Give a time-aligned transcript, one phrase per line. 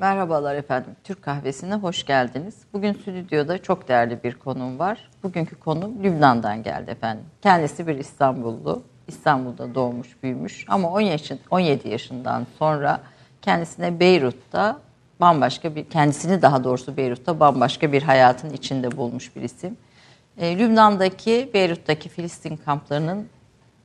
[0.00, 0.96] Merhabalar efendim.
[1.04, 2.54] Türk Kahvesi'ne hoş geldiniz.
[2.72, 5.10] Bugün stüdyoda çok değerli bir konuğum var.
[5.22, 7.24] Bugünkü konum Lübnan'dan geldi efendim.
[7.42, 8.82] Kendisi bir İstanbullu.
[9.08, 13.00] İstanbul'da doğmuş, büyümüş ama 10 yaşın, 17 yaşından sonra
[13.42, 14.78] kendisine Beyrut'ta
[15.20, 19.76] bambaşka bir, kendisini daha doğrusu Beyrut'ta bambaşka bir hayatın içinde bulmuş bir isim.
[20.38, 23.28] E, Lübnan'daki, Beyrut'taki Filistin kamplarının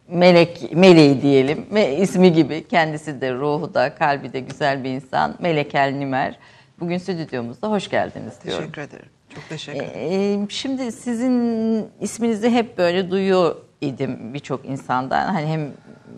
[0.08, 1.66] melek, meleği diyelim.
[1.72, 2.68] Me, ismi gibi.
[2.68, 5.36] Kendisi de ruhu da kalbi de güzel bir insan.
[5.40, 6.40] Melek El Nimer.
[6.80, 8.62] Bugün stüdyomuzda hoş geldiniz diyorum.
[8.62, 9.10] Teşekkür ederim.
[9.36, 10.44] Çok teşekkür ederim.
[10.44, 15.34] Ee, şimdi sizin isminizi hep böyle duyuyor idim birçok insandan.
[15.34, 15.72] Hani hem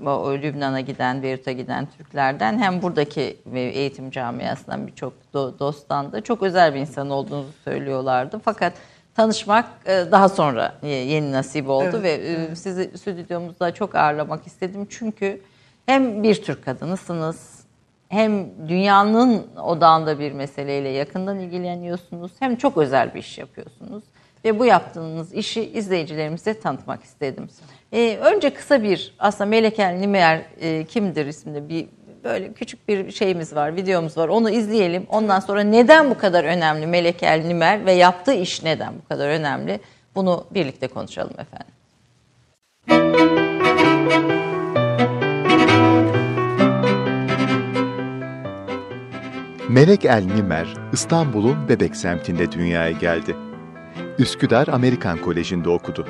[0.05, 6.73] o Lübnan'a giden, Beyrut'a giden Türklerden hem buradaki eğitim camiasından birçok dosttan da çok özel
[6.73, 8.41] bir insan olduğunuzu söylüyorlardı.
[8.45, 8.73] Fakat
[9.17, 12.57] tanışmak e, daha sonra e, yeni nasip oldu evet, ve e, evet.
[12.57, 14.87] sizi stüdyomuzda çok ağırlamak istedim.
[14.89, 15.41] Çünkü
[15.85, 17.59] hem bir Türk kadınısınız,
[18.09, 24.03] hem dünyanın odağında bir meseleyle yakından ilgileniyorsunuz, hem çok özel bir iş yapıyorsunuz.
[24.45, 27.49] Ve bu yaptığınız işi izleyicilerimize tanıtmak istedim.
[27.93, 31.87] Ee, önce kısa bir aslında Melek Nimer e, kimdir isimli bir
[32.27, 34.27] böyle küçük bir şeyimiz var, videomuz var.
[34.27, 35.05] Onu izleyelim.
[35.09, 39.29] Ondan sonra neden bu kadar önemli Melek El Nimer ve yaptığı iş neden bu kadar
[39.29, 39.79] önemli?
[40.15, 41.73] Bunu birlikte konuşalım efendim.
[49.69, 53.35] Melek El Nimer, İstanbul'un Bebek semtinde dünyaya geldi.
[54.19, 56.07] Üsküdar Amerikan Koleji'nde okudu.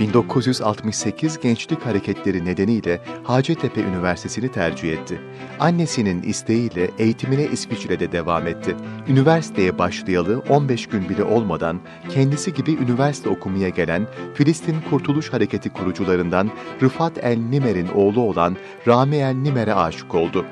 [0.00, 5.20] 1968 gençlik hareketleri nedeniyle Hacettepe Üniversitesi'ni tercih etti.
[5.58, 8.76] Annesinin isteğiyle eğitimine İsviçre'de devam etti.
[9.08, 16.50] Üniversiteye başlayalı 15 gün bile olmadan kendisi gibi üniversite okumaya gelen Filistin Kurtuluş Hareketi kurucularından
[16.82, 18.56] Rıfat el-Nimer'in oğlu olan
[18.88, 20.44] Rami el-Nimer'e aşık oldu.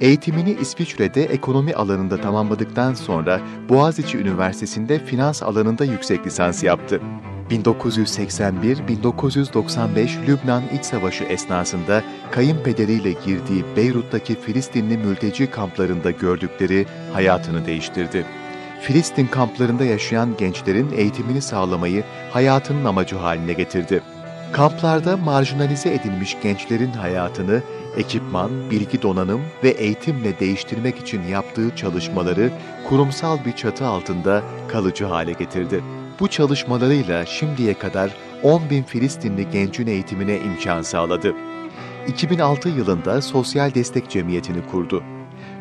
[0.00, 7.00] Eğitimini İsviçre'de ekonomi alanında tamamladıktan sonra Boğaziçi Üniversitesi'nde finans alanında yüksek lisans yaptı.
[7.50, 18.26] 1981-1995 Lübnan İç Savaşı esnasında kayınpederiyle girdiği Beyrut'taki Filistinli mülteci kamplarında gördükleri hayatını değiştirdi.
[18.80, 24.02] Filistin kamplarında yaşayan gençlerin eğitimini sağlamayı hayatının amacı haline getirdi.
[24.52, 27.62] Kamplarda marjinalize edilmiş gençlerin hayatını
[27.96, 32.50] ekipman, bilgi donanım ve eğitimle değiştirmek için yaptığı çalışmaları
[32.88, 35.82] kurumsal bir çatı altında kalıcı hale getirdi.
[36.22, 38.10] Bu çalışmalarıyla şimdiye kadar
[38.42, 41.34] 10 bin Filistinli gencin eğitimine imkan sağladı.
[42.08, 45.02] 2006 yılında Sosyal Destek Cemiyeti'ni kurdu.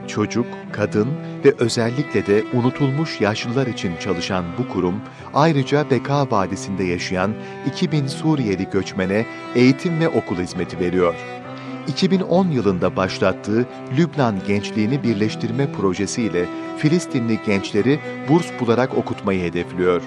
[0.08, 1.08] Çocuk, kadın
[1.46, 5.02] ve özellikle de unutulmuş yaşlılar için çalışan bu kurum,
[5.34, 7.34] ayrıca Beka Vadisi'nde yaşayan
[7.68, 11.16] 2000 Suriyeli göçmene eğitim ve okul hizmeti veriyor.
[11.88, 13.66] 2010 yılında başlattığı
[13.98, 16.46] Lübnan Gençliğini Birleştirme projesiyle
[16.78, 20.02] Filistinli gençleri burs bularak okutmayı hedefliyor.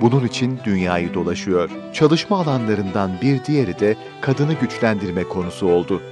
[0.00, 1.70] Bunun için dünyayı dolaşıyor.
[1.92, 6.02] Çalışma alanlarından bir diğeri de kadını güçlendirme konusu oldu.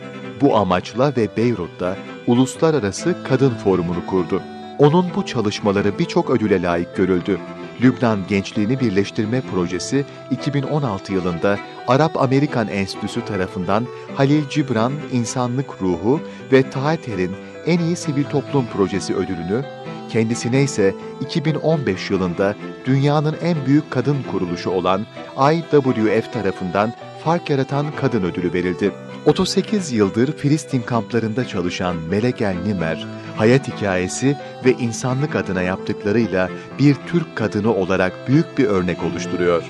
[0.41, 1.97] Bu amaçla ve Beyrut'ta
[2.27, 4.43] Uluslararası Kadın Forumunu kurdu.
[4.79, 7.39] Onun bu çalışmaları birçok ödüle layık görüldü.
[7.83, 16.21] Lübnan Gençliğini Birleştirme Projesi 2016 yılında Arap-Amerikan Enstitüsü tarafından Halil Cibran İnsanlık Ruhu
[16.53, 17.33] ve Tahater'in
[17.67, 19.65] en iyi sivil toplum projesi ödülünü
[20.09, 22.55] Kendisine ise 2015 yılında
[22.87, 25.07] dünyanın en büyük kadın kuruluşu olan
[25.53, 26.93] IWF tarafından
[27.25, 28.93] fark yaratan kadın ödülü verildi.
[29.27, 37.37] 38 yıldır Filistin kamplarında çalışan Melegel Nimer, hayat hikayesi ve insanlık adına yaptıklarıyla bir Türk
[37.37, 39.63] kadını olarak büyük bir örnek oluşturuyor.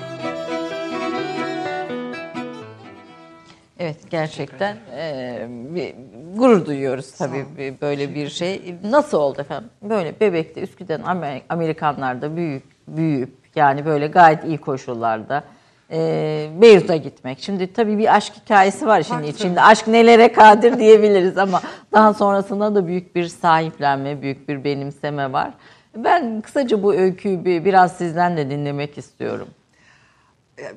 [3.79, 5.95] Evet gerçekten e, bir,
[6.37, 8.75] gurur duyuyoruz tabii bir, böyle bir şey.
[8.83, 9.69] Nasıl oldu efendim?
[9.81, 11.01] Böyle bebekte Üsküdar
[11.49, 15.43] Amerikanlarda büyük büyüyüp yani böyle gayet iyi koşullarda
[15.91, 17.39] e, Beyrut'a gitmek.
[17.41, 19.61] Şimdi tabii bir aşk hikayesi var şimdi içinde.
[19.61, 21.61] Aşk nelere kadir diyebiliriz ama
[21.91, 25.51] daha sonrasında da büyük bir sahiplenme, büyük bir benimseme var.
[25.95, 29.47] Ben kısaca bu öyküyü bir, biraz sizden de dinlemek istiyorum.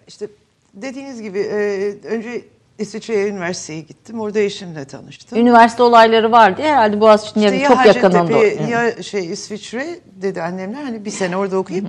[0.08, 0.26] İşte
[0.74, 2.42] dediğiniz gibi e, önce
[2.82, 4.20] İsviçre'ye üniversiteye gittim.
[4.20, 5.38] Orada eşimle tanıştım.
[5.38, 6.62] Üniversite olayları vardı.
[6.62, 8.32] Herhalde Boğaziçi'nin işte çok yakınında.
[8.32, 9.86] Ya ya şey İsviçre
[10.22, 11.86] dedi annemler hani bir sene orada okuyup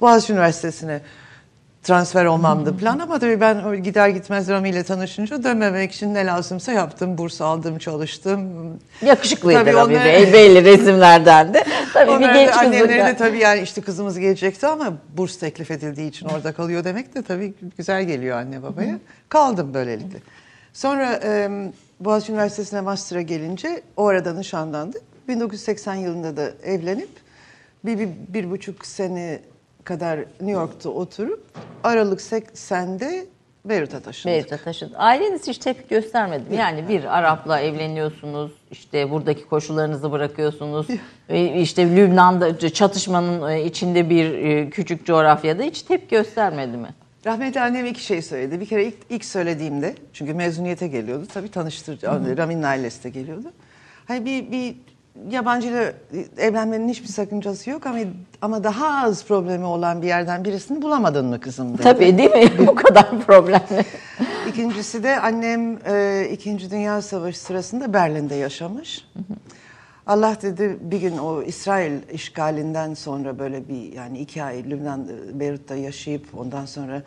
[0.00, 1.00] Boğaziçi Üniversitesi'ne
[1.84, 6.72] transfer olmamdı plan ama tabii ben gider gitmez Rami ile tanışınca dönmemek için ne lazımsa
[6.72, 7.18] yaptım.
[7.18, 8.50] Burs aldım, çalıştım.
[9.02, 11.64] Yakışıklıydı tabii Rami onları, Bey belli resimlerden de.
[11.94, 16.28] Tabii bir genç Annemleri de tabii yani işte kızımız gelecekti ama burs teklif edildiği için
[16.28, 18.98] orada kalıyor demek de tabii güzel geliyor anne babaya.
[19.28, 20.18] Kaldım böylelikle.
[20.74, 21.50] Sonra e,
[22.00, 25.02] Boğaziçi Üniversitesi'ne master'a gelince o arada nişanlandık.
[25.28, 27.08] 1980 yılında da evlenip
[27.84, 29.40] bir, bir, bir buçuk sene
[29.84, 31.44] kadar New York'ta oturup
[31.84, 33.26] Aralık 80'de
[33.64, 34.34] Beyrut'a taşındık.
[34.34, 34.96] Beyrut'a taşındı.
[34.96, 36.56] Aileniz hiç tepki göstermedi mi?
[36.56, 40.86] Yani bir Arap'la evleniyorsunuz, işte buradaki koşullarınızı bırakıyorsunuz.
[41.54, 46.88] işte Lübnan'da çatışmanın içinde bir küçük coğrafyada hiç tepki göstermedi mi?
[47.26, 48.60] Rahmetli annem iki şey söyledi.
[48.60, 51.26] Bir kere ilk, ilk söylediğimde, çünkü mezuniyete geliyordu.
[51.34, 52.02] Tabii tanıştır,
[52.36, 53.52] Ramin'in ailesi de geliyordu.
[54.06, 54.76] Hani bir, bir
[55.30, 55.92] yabancıyla
[56.38, 57.98] evlenmenin hiçbir sakıncası yok ama
[58.42, 61.82] ama daha az problemi olan bir yerden birisini bulamadın mı kızım dedi.
[61.82, 62.52] Tabii değil mi?
[62.66, 63.84] Bu kadar problemli.
[64.48, 69.08] İkincisi de annem e, İkinci Dünya Savaşı sırasında Berlin'de yaşamış.
[70.06, 75.74] Allah dedi bir gün o İsrail işgalinden sonra böyle bir yani iki ay Lübnan Beyrut'ta
[75.74, 77.02] yaşayıp ondan sonra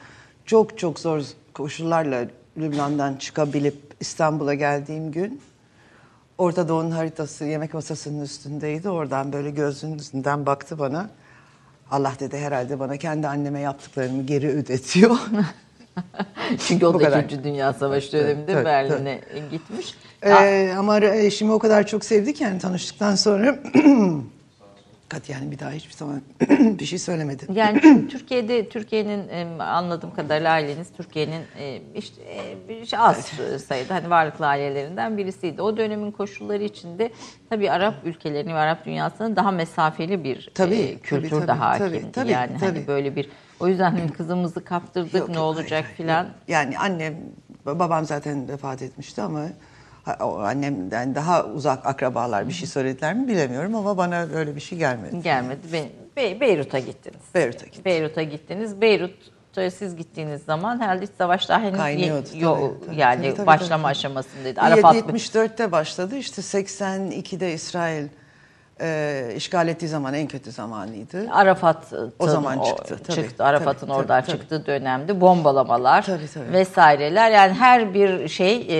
[0.45, 1.21] çok çok zor
[1.53, 2.25] koşullarla
[2.57, 5.41] Lübnan'dan çıkabilip İstanbul'a geldiğim gün
[6.37, 8.89] Orta Doğu'nun haritası yemek masasının üstündeydi.
[8.89, 11.09] Oradan böyle gözünün üstünden baktı bana.
[11.91, 15.17] Allah dedi herhalde bana kendi anneme yaptıklarımı geri ödetiyor.
[16.59, 17.23] Çünkü o da kadar.
[17.23, 19.21] İkinci Dünya Savaşı döneminde Berlin'e
[19.51, 19.95] gitmiş.
[20.23, 23.59] Ee, ama eşimi o kadar çok sevdik yani tanıştıktan sonra
[25.09, 26.21] kat yani bir daha hiçbir zaman
[26.79, 27.45] bir şey söylemedi.
[27.53, 33.31] Yani çünkü Türkiye'de Türkiye'nin anladığım kadarıyla aileniz Türkiye'nin e, işte e, bir şey az
[33.67, 35.61] sayıda hani varlıklı ailelerinden birisiydi.
[35.61, 37.11] O dönemin koşulları içinde
[37.49, 41.57] tabii Arap ülkelerinin ve Arap dünyasının daha mesafeli bir Tabii, e, kültür tabii, de tabii,
[41.59, 42.01] hakimdi.
[42.01, 42.87] tabii, tabii, yani hani tabii.
[42.87, 43.29] böyle bir
[43.59, 46.27] o yüzden hani kızımızı kaptırdık Yok, ne yok, olacak filan.
[46.47, 47.15] Yani annem,
[47.65, 49.45] babam zaten vefat etmişti ama
[50.13, 55.21] annemden daha uzak akrabalar bir şey söylediler mi bilemiyorum ama bana öyle bir şey gelmedi.
[55.21, 55.73] Gelmedi.
[55.73, 57.19] Be- Be- Beyrut'a gittiniz.
[57.35, 57.81] Beyrut'a gittim.
[57.85, 58.81] Beyrut'a gittiniz.
[58.81, 63.47] Beyrut'a siz gittiğiniz zaman herhalde iç savaş daha henüz Kaynıyordu, yo- tabii, yani tabii, tabii,
[63.47, 63.91] başlama tabii.
[63.91, 64.61] aşamasındaydı.
[64.61, 68.07] Arafat 74'te başladı işte 82'de İsrail
[68.81, 71.27] e, işgal ettiği zaman en kötü zamanıydı.
[71.31, 73.43] Arafat'ın O zaman çıktı, tabii, çıktı.
[73.43, 76.51] Arafat'ın oradan tabii, çıktığı dönemde bombalamalar Tabii, tabii.
[76.53, 78.75] vesaireler yani her bir şey e,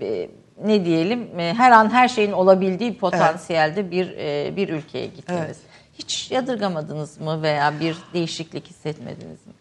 [0.00, 0.30] e,
[0.64, 5.40] ne diyelim e, her an her şeyin olabildiği potansiyelde bir e, bir ülkeye gittiniz.
[5.46, 5.56] Evet.
[5.98, 9.52] Hiç yadırgamadınız mı veya bir değişiklik hissetmediniz mi?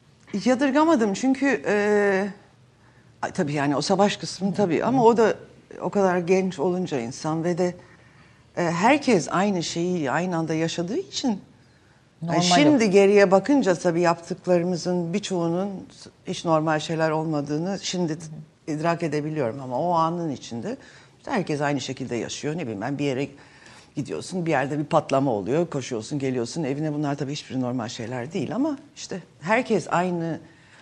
[0.45, 2.27] Yadırgamadım çünkü e,
[3.33, 5.33] tabii yani o savaş kısmı tabii ama o da
[5.81, 7.75] o kadar genç olunca insan ve de
[8.57, 11.41] e, herkes aynı şeyi aynı anda yaşadığı için yani
[12.21, 15.69] Normal şimdi geriye bakınca tabii yaptıklarımızın birçoğunun
[16.27, 18.17] hiç normal şeyler olmadığını şimdi
[18.71, 20.77] idrak edebiliyorum ama o anın içinde
[21.17, 22.57] işte herkes aynı şekilde yaşıyor.
[22.57, 23.27] Ne bileyim ben bir yere
[23.95, 28.55] gidiyorsun bir yerde bir patlama oluyor koşuyorsun geliyorsun evine bunlar tabii hiçbir normal şeyler değil
[28.55, 30.39] ama işte herkes aynı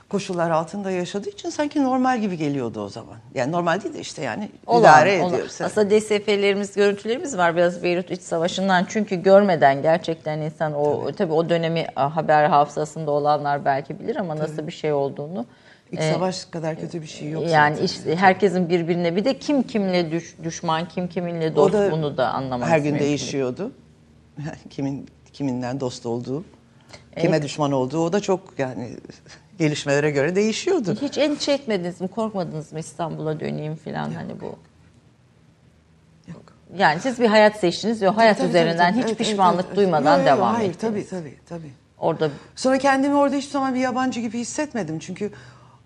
[0.10, 3.16] koşullar altında yaşadığı için sanki normal gibi geliyordu o zaman.
[3.34, 5.33] Yani normal değil de işte yani idare olan.
[5.33, 5.57] ediyoruz.
[5.62, 5.72] evet.
[5.72, 8.86] Aslında DSF'lerimiz, görüntülerimiz var biraz Beyrut İç Savaşı'ndan.
[8.90, 14.68] Çünkü görmeden gerçekten insan o tabii, o dönemi haber hafızasında olanlar belki bilir ama nasıl
[14.68, 15.45] bir şey olduğunu.
[15.92, 17.86] İlk e, savaş kadar kötü bir şey yok yani zaten.
[17.86, 22.18] işte herkesin birbirine bir de kim kimle düş- düşman, kim kiminle O dost da bunu
[22.18, 23.06] da anlamanız Her gün mümkün.
[23.06, 23.72] değişiyordu.
[24.69, 26.44] Kimin kiminden dost olduğu,
[27.22, 28.89] kime düşman olduğu o da çok yani
[29.60, 30.95] gelişmelere göre değişiyordu.
[31.01, 34.56] Hiç endişe etmediniz mi, korkmadınız mı İstanbul'a döneyim falan hani bu?
[36.28, 36.44] Yok.
[36.78, 39.18] Yani siz bir hayat seçtiniz ve o hayat Tabii, üzerinden tabii, hiç tabii.
[39.18, 39.78] pişmanlık Evet, evet, evet.
[39.78, 41.10] duymadan Yok, yok, devam hayır, ettiniz.
[41.10, 41.72] Tabii tabii tabii.
[41.98, 45.00] Orada Sonra kendimi orada hiçbir zaman bir yabancı gibi hissetmedim.
[45.00, 45.31] Çünkü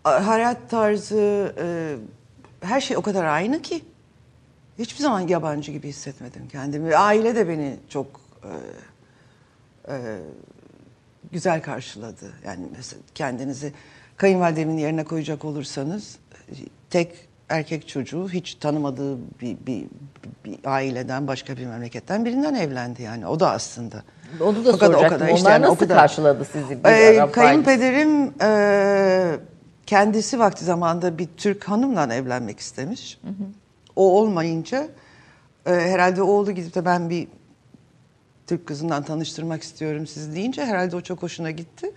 [0.04, 1.96] hayat tarzı, e,
[2.66, 3.84] her şey o kadar aynı ki.
[4.80, 6.96] Hiçbir zaman yabancı gibi hissetmedim kendimi.
[6.96, 8.08] Aile de beni çok
[8.44, 8.50] e,
[9.94, 10.18] e,
[11.32, 12.32] güzel karşıladı.
[12.46, 13.74] Yani mesela kendinizi
[14.18, 16.18] kayınvalidemin yerine koyacak olursanız
[16.90, 19.86] tek erkek çocuğu hiç tanımadığı bir, bir,
[20.46, 23.28] bir aileden başka bir memleketten birinden evlendi yani.
[23.28, 24.04] O da aslında.
[24.40, 25.20] onu da O kadar- o soracaktım.
[25.20, 25.98] kadar işte Onlar yani o nasıl kadar.
[25.98, 26.84] karşıladı sizi?
[26.84, 29.40] Bir Ee, kayınpederim e,
[29.92, 33.20] kendisi vakti zamanında bir Türk hanımla evlenmek istemiş.
[33.96, 34.88] O olmayınca
[35.66, 37.28] e, herhalde oğlu gidip de ben bir
[38.48, 41.92] Türk kızından tanıştırmak istiyorum sizi deyince herhalde o çok hoşuna gitti.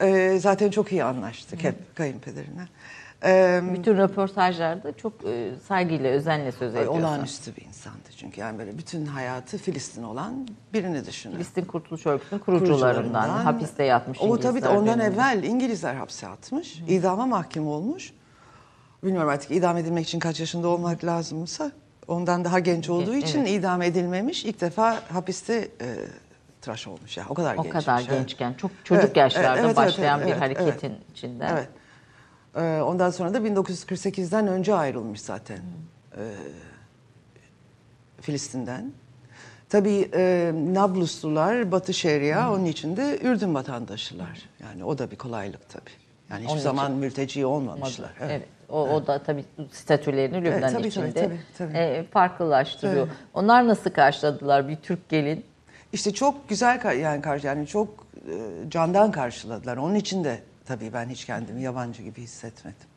[0.00, 2.68] E, zaten çok iyi anlaştık hep kayınpederine.
[3.24, 7.02] E, Bütün röportajlarda çok e, saygıyla, özenle söz ediyorsun.
[7.02, 11.34] olağanüstü bir insandı çünkü yani böyle bütün hayatı Filistin olan birini düşünün.
[11.34, 15.14] Filistin Kurtuluş Örgütü'nün kurucularından, hapiste yatmış O tabii de ondan döneminde.
[15.14, 16.82] evvel İngilizler hapse atmış.
[16.88, 18.12] idama mahkum olmuş.
[19.04, 21.72] Bilmiyorum artık idam edilmek için kaç yaşında olmak lazımsa.
[22.08, 23.28] Ondan daha genç olduğu Evet.
[23.28, 24.44] için idam edilmemiş.
[24.44, 25.86] İlk defa hapiste e,
[26.60, 27.24] tıraş olmuş ya.
[27.28, 27.84] O kadar O gençmiş.
[27.84, 28.10] kadar evet.
[28.10, 31.10] gençken, çok çocuk Evet, yaşlarda evet, evet, başlayan evet, bir evet, hareketin evet.
[31.12, 31.52] içinden.
[31.56, 31.68] Evet.
[32.56, 35.58] Ee, ondan sonra da 1948'den önce ayrılmış zaten.
[36.16, 36.20] Ee,
[38.20, 38.92] Filistin'den.
[39.68, 44.48] Tabii e, Nabluslular, Batı Şeria, onun içinde Ürdün vatandaşılar.
[44.62, 45.90] Yani o da bir kolaylık tabii.
[46.30, 46.96] Yani hiçbir Onun zaman için.
[46.96, 48.10] mülteci olmamışlar.
[48.20, 48.42] Evet.
[48.68, 51.76] O, o da tabii statülerini Lübnan tabii, tabii, içinde tabii, tabii.
[51.76, 53.08] e, farklılaştırıyor.
[53.34, 55.44] Onlar nasıl karşıladılar bir Türk gelin?
[55.92, 57.88] İşte çok güzel yani karşı yani çok
[58.28, 59.76] e, candan karşıladılar.
[59.76, 62.88] Onun için de tabii ben hiç kendimi yabancı gibi hissetmedim.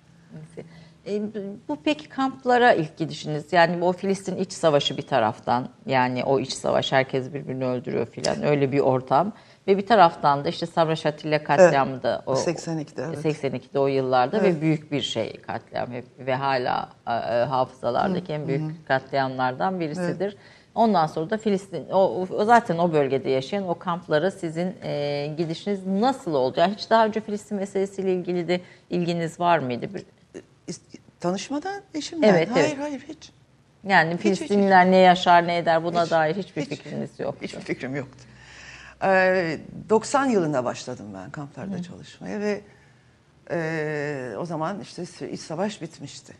[1.08, 1.22] E,
[1.68, 6.54] bu peki kamplara ilk gidişiniz yani o Filistin iç savaşı bir taraftan yani o iç
[6.54, 9.32] savaş herkes birbirini öldürüyor filan öyle bir ortam
[9.68, 13.26] ve bir taraftan da işte Sabra Şatilla katliamı da o 82'de, evet.
[13.26, 14.56] 82'de o yıllarda Evet.
[14.56, 20.38] ve büyük bir şey katliam hep ve hala e, e, hafızalardaki en büyük katliamlardan birisidir.
[20.78, 26.34] Ondan sonra da Filistin o, zaten o bölgede yaşayan o kamplara sizin e, gidişiniz nasıl
[26.34, 26.60] oldu?
[26.60, 29.90] Yani hiç daha önce Filistin meselesiyle ilgili de ilginiz var mıydı?
[30.68, 32.28] İst- Tanışmadan eşimden.
[32.30, 32.78] Evet, hayır evet.
[32.80, 33.32] hayır hiç.
[33.88, 36.70] Yani hiç, Filistinliler ne yaşar ne eder buna Hiç, dair hiçbir hiç.
[36.70, 37.36] fikriniz yok.
[37.42, 38.24] Hiçbir fikrim yoktu.
[39.04, 39.58] Ee,
[39.90, 42.62] 90 yılında başladım ben kamplarda çalışmaya ve
[43.52, 46.34] e, o zaman işte iç savaş bitmişti.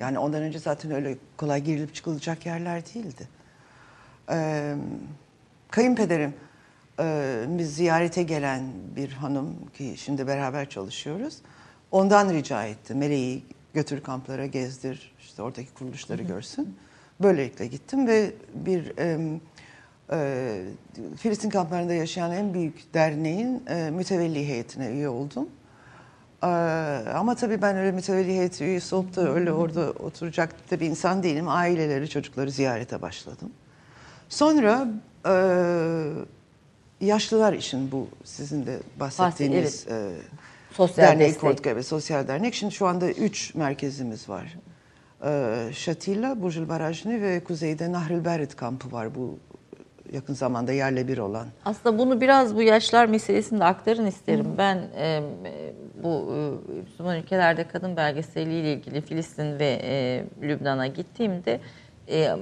[0.00, 3.28] Yani ondan önce zaten öyle kolay girilip çıkılacak yerler değildi.
[4.30, 4.74] Ee,
[5.70, 6.34] kayınpederim
[7.00, 8.62] e, biz ziyarete gelen
[8.96, 11.38] bir hanım ki şimdi beraber çalışıyoruz.
[11.90, 12.94] Ondan rica etti.
[12.94, 13.42] Meleği
[13.74, 16.76] götür kamplara gezdir, işte oradaki kuruluşları görsün.
[17.20, 19.40] Böylelikle gittim ve bir em,
[20.12, 20.60] e,
[21.16, 25.48] Filistin kamplarında yaşayan en büyük derneğin e, mütevelli heyetine üye oldum.
[26.44, 26.46] Ee,
[27.14, 31.22] ama tabii ben öyle mütevelli heyeti üyesi olup da öyle orada oturacak da bir insan
[31.22, 31.48] değilim.
[31.48, 33.50] Aileleri, çocukları ziyarete başladım.
[34.34, 34.88] Sonra
[35.26, 35.34] e,
[37.06, 40.10] yaşlılar için bu sizin de bahsettiğiniz e,
[40.72, 41.40] Sosyal dernek, destek.
[41.40, 42.54] Kortka evet, sosyal dernek.
[42.54, 44.56] Şimdi şu anda üç merkezimiz var.
[45.24, 49.14] E, Şatilla, Burjul Barajni ve kuzeyde Nahrül Berit kampı var.
[49.14, 49.38] Bu
[50.12, 51.46] yakın zamanda yerle bir olan.
[51.64, 54.54] Aslında bunu biraz bu yaşlar meselesini de aktarın isterim.
[54.58, 55.22] Ben e,
[56.02, 61.60] bu e, Müslüman ülkelerde kadın belgeseliyle ilgili Filistin ve e, Lübnan'a gittiğimde
[62.08, 62.36] e,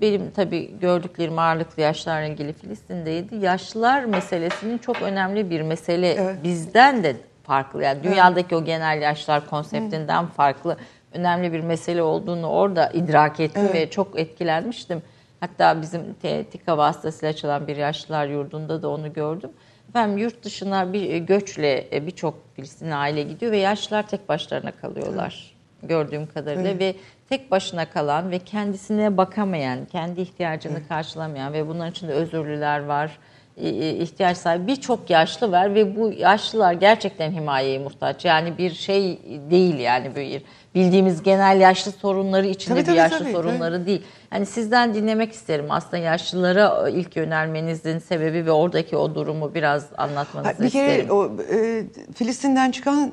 [0.00, 3.36] benim tabii gördüklerim ağırlıklı yaşlarla ilgili Filistin'deydi.
[3.36, 6.36] Yaşlılar meselesinin çok önemli bir mesele Evet.
[6.44, 7.82] bizden de farklı.
[7.82, 10.76] Yani dünyadaki o genel yaşlar konseptinden farklı
[11.12, 15.02] önemli bir mesele olduğunu orada idrak ettim ve çok etkilenmiştim.
[15.40, 16.02] Hatta bizim
[16.50, 19.50] TİKA vasıtasıyla açılan bir yaşlılar yurdunda da onu gördüm.
[19.88, 24.70] Efendim yurt dışına bir e, göçle e, birçok Filistin aile gidiyor ve yaşlılar tek başlarına
[24.70, 25.56] kalıyorlar.
[25.82, 26.94] Gördüğüm kadarıyla ve
[27.28, 33.18] tek başına kalan ve kendisine bakamayan, kendi ihtiyacını karşılamayan ve bunların içinde özürlüler var,
[33.56, 38.24] e, e, ihtiyaç sahibi birçok yaşlı var ve bu yaşlılar gerçekten himayeye muhtaç.
[38.24, 39.18] Yani bir şey
[39.50, 40.42] değil yani bir
[40.74, 44.02] bildiğimiz genel yaşlı sorunları içinde Tabii, bir tabii, yaşlı tabii, sorunları değil.
[44.32, 50.52] Yani sizden dinlemek isterim aslında yaşlılara ilk yönelmenizin sebebi ve oradaki o durumu biraz anlatmanızı
[50.52, 51.10] Ha, Bir kere isterim.
[51.10, 53.12] o e, Filistin'den çıkan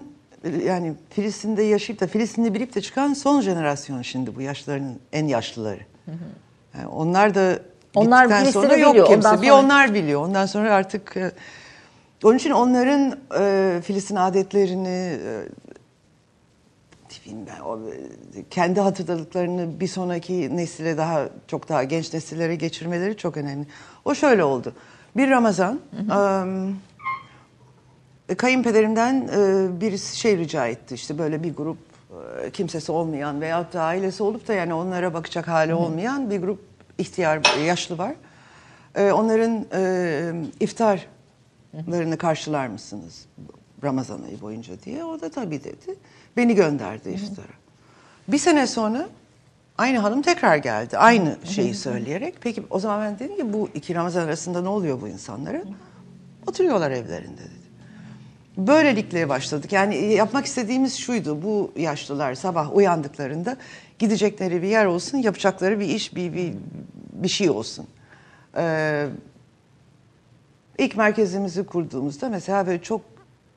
[0.65, 5.79] yani Filistin'de yaşayıp da Filistin'i bilip de çıkan son jenerasyon şimdi bu yaşlıların en yaşlıları.
[6.77, 7.59] Yani onlar da
[7.95, 9.27] Onlar gittikten sonra yok biliyor, kimse.
[9.27, 10.21] ondan Bir sonra- onlar biliyor.
[10.21, 11.31] Ondan sonra artık e,
[12.23, 14.87] onun için onların e, Filistin adetlerini
[15.27, 15.41] e,
[17.47, 17.79] ben o,
[18.49, 23.65] kendi hatırladıklarını bir sonraki nesile daha çok daha genç nesillere geçirmeleri çok önemli.
[24.05, 24.73] O şöyle oldu.
[25.17, 26.73] Bir Ramazan em, e,
[28.37, 31.77] kayınpederimden e, birisi şey rica etti işte böyle bir grup
[32.43, 36.59] e, kimsesi olmayan veyahut da ailesi olup da yani onlara bakacak hali olmayan bir grup
[36.97, 38.13] ihtiyar e, yaşlı var.
[38.95, 43.25] E, onların e, iftarlarını karşılar mısınız
[43.83, 45.03] Ramazan ayı boyunca diye.
[45.03, 45.95] O da tabii dedi.
[46.37, 47.53] Beni gönderdi iftara.
[48.27, 49.07] Bir sene sonra
[49.77, 50.97] aynı hanım tekrar geldi.
[50.97, 52.35] Aynı şeyi söyleyerek.
[52.41, 55.63] Peki o zaman ben dedim ki bu iki Ramazan arasında ne oluyor bu insanlara?
[56.47, 57.62] Oturuyorlar evlerinde dedi.
[58.57, 59.71] Böylelikle başladık.
[59.73, 61.41] Yani yapmak istediğimiz şuydu.
[61.41, 63.57] Bu yaşlılar sabah uyandıklarında
[63.99, 66.53] gidecekleri bir yer olsun, yapacakları bir iş, bir bir,
[67.13, 67.87] bir şey olsun.
[68.57, 69.07] Ee,
[70.77, 73.01] ilk merkezimizi kurduğumuzda mesela böyle çok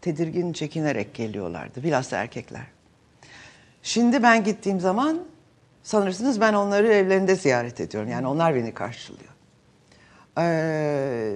[0.00, 1.82] tedirgin, çekinerek geliyorlardı.
[1.82, 2.66] Bilhassa erkekler.
[3.82, 5.20] Şimdi ben gittiğim zaman
[5.82, 8.10] sanırsınız ben onları evlerinde ziyaret ediyorum.
[8.10, 9.30] Yani onlar beni karşılıyor.
[10.38, 11.34] Ee,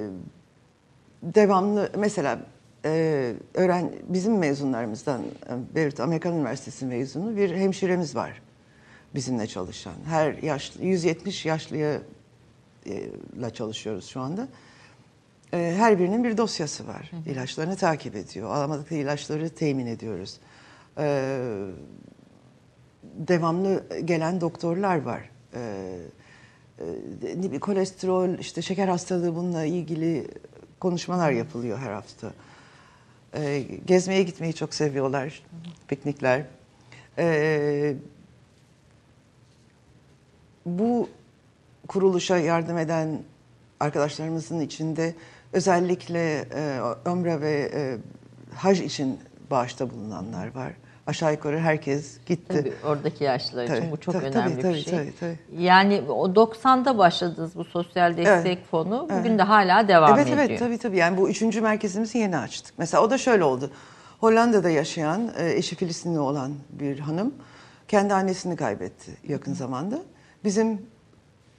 [1.23, 2.39] devamlı mesela
[2.85, 8.43] e, öğren bizim mezunlarımızdan e, Beyrut Amerikan Üniversitesi mezunu bir hemşiremiz var
[9.15, 9.95] bizimle çalışan.
[10.07, 12.01] Her yaşlı 170 yaşlıya
[12.87, 13.09] e,
[13.41, 14.49] la çalışıyoruz şu anda.
[15.53, 17.11] E, her birinin bir dosyası var.
[17.27, 18.51] İlaçlarını takip ediyor.
[18.51, 20.41] Alamadıkları ilaçları temin ediyoruz.
[20.99, 21.37] E,
[23.05, 25.31] devamlı gelen doktorlar var.
[25.55, 25.97] E,
[27.53, 30.29] e, kolesterol, işte şeker hastalığı bununla ilgili
[30.81, 32.33] konuşmalar yapılıyor her hafta.
[33.35, 35.43] E, gezmeye gitmeyi çok seviyorlar,
[35.89, 36.45] piknikler.
[37.19, 37.95] E,
[40.67, 41.09] bu
[41.89, 43.23] kuruluşa yardım eden
[43.81, 45.15] arkadaşlarımızın içinde
[45.53, 47.97] özellikle e, ömre ve e,
[48.55, 49.21] hac için
[49.51, 50.73] bağışta bulunanlar var.
[51.07, 52.59] Aşağı yukarı herkes gitti.
[52.59, 54.99] Tabii, oradaki yaşlılar için Tabii, bu çok tabii, önemli tabii, bir şey.
[54.99, 55.39] tabii, tabii.
[55.59, 59.09] Yani o 90'da başladınız bu sosyal destek Evet, fonu.
[59.19, 60.39] Bugün de hala devam evet, ediyor.
[60.39, 60.97] Evet tabii tabii.
[60.97, 62.75] Yani bu üçüncü merkezimizi yeni açtık.
[62.79, 63.71] Mesela o da şöyle oldu.
[64.21, 67.35] Hollanda'da yaşayan, e, eşi Filistinli olan bir hanım
[67.89, 69.99] kendi annesini kaybetti yakın zamanda.
[70.45, 70.83] Bizim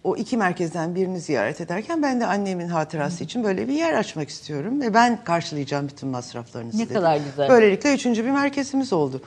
[0.03, 4.29] o iki merkezden birini ziyaret ederken ben de annemin hatırası için böyle bir yer açmak
[4.29, 6.71] istiyorum ve ben karşılayacağım bütün masraflarını.
[6.73, 6.93] Ne dedi.
[6.93, 7.49] kadar güzel.
[7.49, 9.21] Böylelikle üçüncü bir merkezimiz oldu.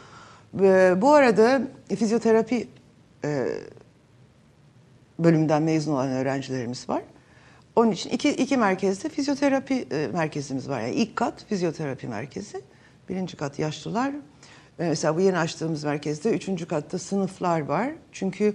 [1.01, 1.63] Bu arada
[1.97, 2.69] fizyoterapi
[3.25, 3.47] e,
[5.19, 7.03] bölümünden mezun olan öğrencilerimiz var.
[7.77, 10.81] Onun için iki, iki merkezde fizyoterapi e, merkezimiz var.
[10.81, 12.61] Yani ilk kat fizyoterapi merkezi,
[13.09, 14.13] birinci kat yaşlılar.
[14.79, 17.91] Mesela bu yeni açtığımız merkezde üçüncü katta sınıflar var.
[18.13, 18.55] Çünkü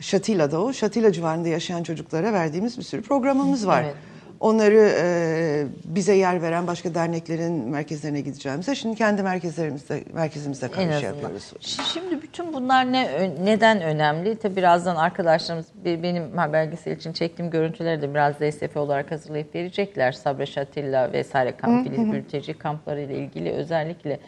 [0.00, 3.82] Şatila'da o, Şatila civarında yaşayan çocuklara verdiğimiz bir sürü programımız var.
[3.82, 3.94] Evet.
[4.40, 11.14] Onları e, bize yer veren başka derneklerin merkezlerine gideceğimize şimdi kendi merkezlerimizde merkezimizde azından.
[11.14, 11.52] yapıyoruz.
[11.60, 14.36] Şi- Şimdi bütün bunlar ne neden önemli?
[14.38, 20.12] Tabi birazdan arkadaşlarımız be- benim belgesel için çektiğim görüntüleri de biraz DSF olarak hazırlayıp verecekler.
[20.12, 24.18] Sabra Şatilla vesaire kamp, mülteci kampları ile ilgili özellikle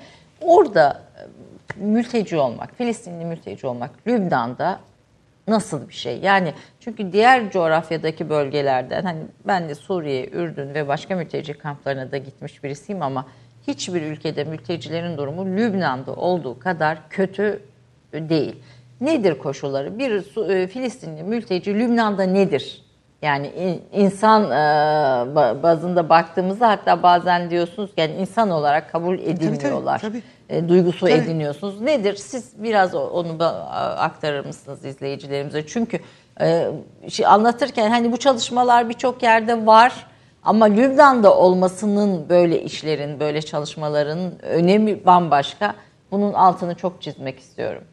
[0.40, 1.02] orada
[1.78, 4.80] e, mülteci olmak, Filistinli mülteci olmak Lübnan'da
[5.48, 6.18] nasıl bir şey?
[6.18, 12.16] Yani çünkü diğer coğrafyadaki bölgelerden hani ben de Suriye, Ürdün ve başka mülteci kamplarına da
[12.16, 13.26] gitmiş birisiyim ama
[13.68, 17.62] hiçbir ülkede mültecilerin durumu Lübnan'da olduğu kadar kötü
[18.12, 18.56] değil.
[19.00, 19.98] Nedir koşulları?
[19.98, 20.10] Bir
[20.50, 22.82] e, Filistinli mülteci Lübnan'da nedir?
[23.22, 24.54] Yani in- insan e,
[25.34, 29.98] ba- bazında baktığımızda hatta bazen diyorsunuz yani insan olarak kabul edilmiyorlar.
[29.98, 30.22] tabii.
[30.52, 31.12] E, duygusu Tabii.
[31.12, 31.80] ediniyorsunuz.
[31.80, 32.14] Nedir?
[32.16, 33.36] Siz biraz onu
[33.98, 35.66] aktarır mısınız izleyicilerimize?
[35.66, 36.00] Çünkü
[36.40, 36.70] e,
[37.08, 40.06] şey anlatırken hani bu çalışmalar birçok yerde var
[40.42, 45.74] ama Lübnan'da olmasının böyle işlerin, böyle çalışmaların önemi bambaşka.
[46.10, 47.84] Bunun altını çok çizmek istiyorum.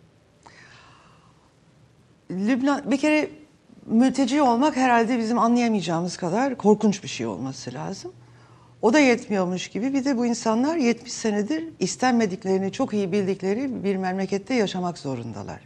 [2.32, 3.30] Lübnan bir kere
[3.86, 8.12] mülteci olmak herhalde bizim anlayamayacağımız kadar korkunç bir şey olması lazım.
[8.82, 13.96] O da yetmiyormuş gibi bir de bu insanlar 70 senedir istenmediklerini çok iyi bildikleri bir
[13.96, 15.60] memlekette yaşamak zorundalar.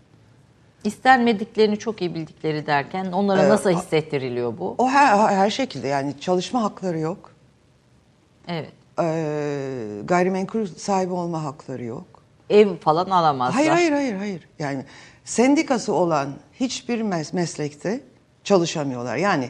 [0.83, 4.75] İstenmediklerini çok iyi bildikleri derken onlara Ee, nasıl hissettiriliyor bu?
[4.77, 7.31] O her, her şekilde yani çalışma hakları yok.
[8.47, 8.71] Evet.
[8.99, 12.05] Ee, gayrimenkul sahibi olma hakları yok.
[12.49, 13.53] Ev falan alamazlar.
[13.55, 14.47] Hayır hayır hayır hayır.
[14.59, 14.85] Yani
[15.25, 17.99] sendikası olan hiçbir mes- meslekte
[18.43, 19.15] çalışamıyorlar.
[19.17, 19.49] Yani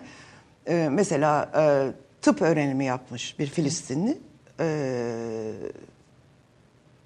[0.68, 1.92] e, mesela e,
[2.24, 4.18] tıp öğrenimi yapmış bir Filistinli
[4.60, 4.66] e,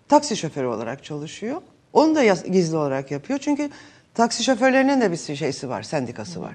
[0.07, 1.61] taksi şoförü olarak çalışıyor.
[1.93, 3.39] Onu da gizli olarak yapıyor.
[3.39, 3.69] Çünkü
[4.13, 6.53] taksi şoförlerinin de bir şeysi var, sendikası var.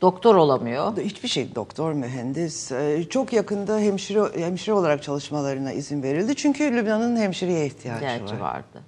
[0.00, 0.96] Doktor olamıyor.
[0.96, 2.72] Hiçbir şey doktor, mühendis.
[2.72, 6.34] e, Çok yakında hemşire hemşire olarak çalışmalarına izin verildi.
[6.34, 8.40] Çünkü Lübnan'ın hemşireye ihtiyacı, ihtiyacı var.
[8.40, 8.82] vardı.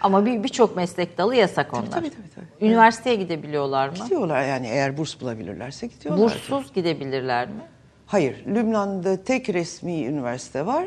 [0.00, 1.90] Ama bir birçok meslek dalı yasak onlar.
[1.90, 2.66] tabii, tabii, tabii.
[2.70, 3.94] Üniversiteye gidebiliyorlar mı?
[3.94, 6.24] Gidiyorlar yani eğer burs bulabilirlerse gidiyorlar.
[6.24, 7.60] Burssuz gidebilirler mi?
[8.10, 10.86] Hayır, Lübnan'da tek resmi üniversite var.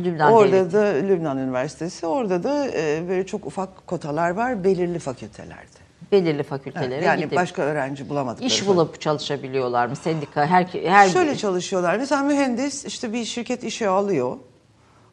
[0.00, 0.72] Lübnan orada Devleti.
[0.72, 5.84] da Lübnan Üniversitesi, orada da e, böyle çok ufak kotalar var belirli fakültelerde.
[6.12, 8.46] Belirli fakültelere yani gidip başka öğrenci bulamadıkları.
[8.46, 8.76] iş falan.
[8.76, 9.96] bulup çalışabiliyorlar mı?
[9.96, 11.96] Sendika her her Şöyle çalışıyorlar.
[11.98, 14.36] Mesela mühendis işte bir şirket işe alıyor.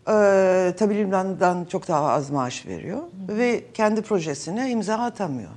[0.08, 3.00] Ee, tabii Lübnan'dan çok daha az maaş veriyor.
[3.28, 5.52] Ve kendi projesine imza atamıyor.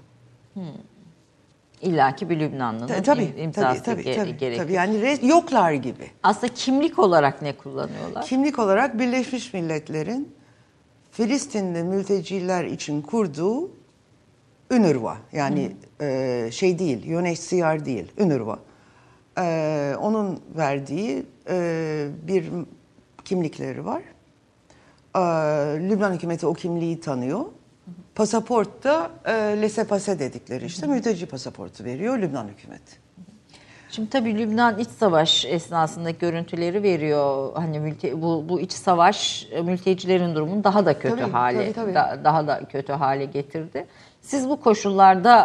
[1.85, 4.63] İllaki bir Lübnanlı'nın Ta- tabii, im- imzası tabii, tabii, tabii, gerekir.
[4.63, 4.73] tabii.
[4.73, 6.11] Yani yoklar gibi.
[6.23, 8.25] Aslında kimlik olarak ne kullanıyorlar?
[8.25, 10.35] Kimlik olarak Birleşmiş Milletler'in
[11.11, 13.71] Filistinli mülteciler için kurduğu
[14.73, 18.59] UNRWA yani e, şey değil, UNHCR değil, UNRWA.
[19.39, 22.45] E, onun verdiği e, bir
[23.25, 24.03] kimlikleri var.
[25.17, 25.21] E,
[25.91, 27.45] Lübnan hükümeti o kimliği tanıyor.
[28.15, 33.05] Pasaport da e, laissez-passer dedikleri işte mülteci pasaportu veriyor Lübnan hükümeti.
[33.91, 37.53] Şimdi tabii Lübnan iç savaş esnasındaki görüntüleri veriyor.
[37.55, 41.73] Hani mülti, bu bu iç savaş e, mültecilerin durumunu daha da kötü Tabii, hale tabii,
[41.73, 41.95] tabii.
[41.95, 43.87] da- daha da kötü hale getirdi.
[44.21, 45.37] Siz bu koşullarda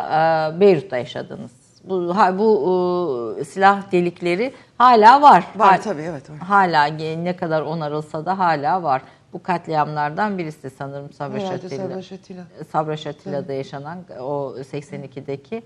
[0.56, 1.52] e, Beyrut'ta yaşadınız.
[1.84, 5.44] Bu ha, bu e, silah delikleri hala var.
[5.56, 6.38] Var Hal- tabii, evet, var.
[6.38, 9.02] Hala ne kadar onarılsa da hala var.
[9.34, 11.70] Bu katliamlardan birisi sanırım Sabra Şatilla.
[11.88, 12.44] Sabra Şatilla.
[12.72, 15.64] Sabra Şatilla'da yaşanan o 82'deki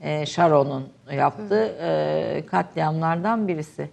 [0.00, 3.90] e, Sharon'un yaptığı e, katliamlardan birisi.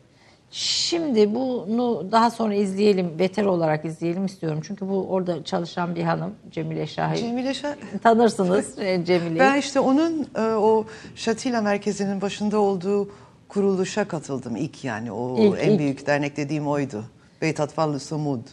[0.51, 4.59] Şimdi bunu daha sonra izleyelim, beter olarak izleyelim istiyorum.
[4.67, 7.15] Çünkü bu orada çalışan bir hanım Cemile Şahin.
[7.15, 7.75] Cemile Şah...
[8.03, 9.39] Tanırsınız e, Cemile'yi.
[9.39, 13.09] Ben işte onun e, o Şatila merkezinin başında olduğu
[13.47, 15.11] kuruluşa katıldım ilk yani.
[15.11, 15.79] O İlk- en ilk.
[15.79, 17.03] büyük dernek dediğim oydu.
[17.41, 18.47] Beyt Atfallı Sumud.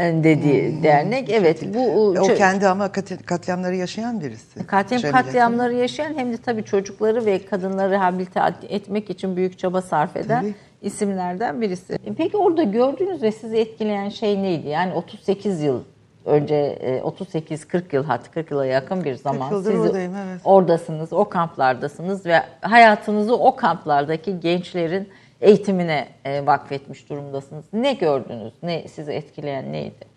[0.00, 1.30] E, dediği dernek.
[1.30, 4.66] Evet bu O çö- kendi ama kat- katliamları yaşayan birisi.
[4.66, 5.16] Katliam Cemile.
[5.22, 10.40] katliamları yaşayan hem de tabii çocukları ve kadınları rehabilite etmek için büyük çaba sarf eden
[10.40, 10.54] Tabii.
[10.82, 11.92] isimlerden birisi.
[11.92, 14.68] E, Peki orada gördüğünüz ve sizi etkileyen şey neydi?
[14.68, 15.80] Yani 38 yıl
[16.24, 20.40] önce 38-40 yıl hatta 40 yıla yakın bir zaman siz oradayım, evet.
[20.44, 25.08] oradasınız, o kamplardasınız ve hayatınızı o kamplardaki gençlerin
[25.40, 27.64] eğitimine e, vakfetmiş durumdasınız.
[27.72, 28.52] Ne gördünüz?
[28.62, 30.10] Ne sizi etkileyen neydi?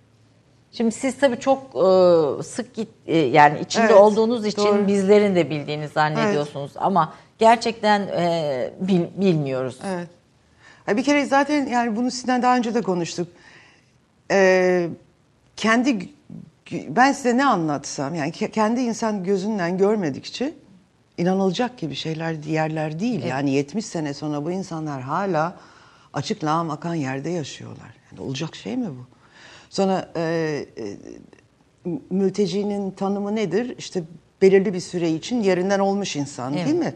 [0.72, 4.88] Şimdi siz tabii çok e, sık git e, yani içinde Evet, olduğunuz için doğru.
[4.88, 9.80] bizlerin de bildiğini zannediyorsunuz ama gerçekten e, bil- bilmiyoruz.
[9.88, 10.08] Evet.
[10.98, 13.28] Bir kere zaten yani bunu sizden daha önce de konuştuk.
[14.32, 14.90] Ee,
[15.58, 16.10] kendi
[16.88, 20.54] ben size ne anlatsam yani ke- kendi insan gözünden görmedikçe
[21.18, 23.24] inanılacak gibi şeyler diğerler değil.
[23.24, 25.56] Yani 70 sene sonra bu insanlar hala
[26.14, 27.94] açık lağım akan yerde yaşıyorlar.
[28.12, 29.06] Yani olacak şey mi bu?
[29.70, 30.22] Sonra e,
[30.78, 30.98] e,
[32.10, 33.76] mültecinin tanımı nedir?
[33.78, 34.04] İşte
[34.42, 36.94] belirli bir süre için yerinden olmuş insan Evet, değil mi?